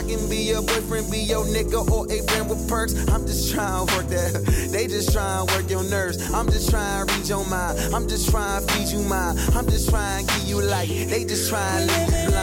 Can 0.09 0.27
be 0.27 0.37
your 0.37 0.63
boyfriend, 0.63 1.11
be 1.11 1.19
your 1.19 1.45
nigga, 1.45 1.87
or 1.91 2.11
a 2.11 2.23
friend 2.23 2.49
with 2.49 2.67
perks. 2.67 2.95
I'm 3.09 3.27
just 3.27 3.53
trying 3.53 3.85
to 3.85 3.95
work 3.95 4.07
that. 4.07 4.69
They 4.71 4.87
just 4.87 5.13
trying 5.13 5.45
to 5.45 5.53
work 5.53 5.69
your 5.69 5.83
nerves. 5.83 6.33
I'm 6.33 6.47
just 6.47 6.71
trying 6.71 7.05
to 7.05 7.13
read 7.13 7.27
your 7.29 7.45
mind. 7.45 7.93
I'm 7.93 8.07
just 8.07 8.31
trying 8.31 8.65
to 8.65 8.73
feed 8.73 8.87
you 8.87 9.03
mine. 9.03 9.37
I'm 9.53 9.69
just 9.69 9.89
trying 9.89 10.25
to 10.25 10.33
give 10.33 10.47
you 10.47 10.61
light. 10.63 10.89
They 10.89 11.25
just 11.25 11.47
trying 11.49 11.87
to 11.87 11.93
leave 11.93 12.38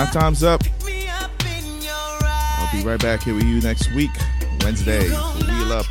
my 0.00 0.06
time's 0.06 0.42
up. 0.42 0.62
I'll 2.58 2.72
be 2.72 2.82
right 2.82 2.98
back 3.00 3.22
here 3.22 3.34
with 3.34 3.44
you 3.44 3.60
next 3.60 3.92
week, 3.92 4.10
Wednesday. 4.62 5.10
Wheel 5.10 5.72
up 5.72 5.84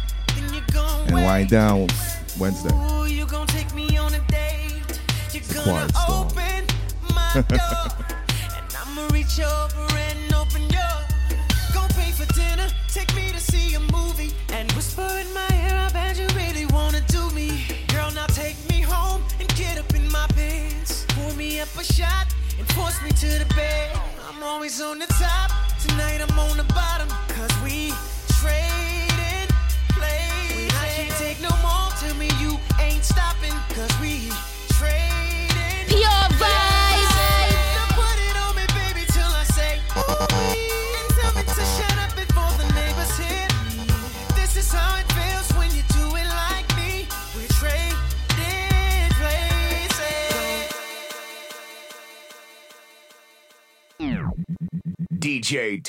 and 1.06 1.14
wind 1.14 1.50
down 1.50 1.88
Wednesday. 2.40 2.74
Ooh, 2.74 3.06
you 3.06 3.28
gon' 3.28 3.46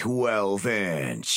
12 0.00 0.64
inch. 0.64 1.29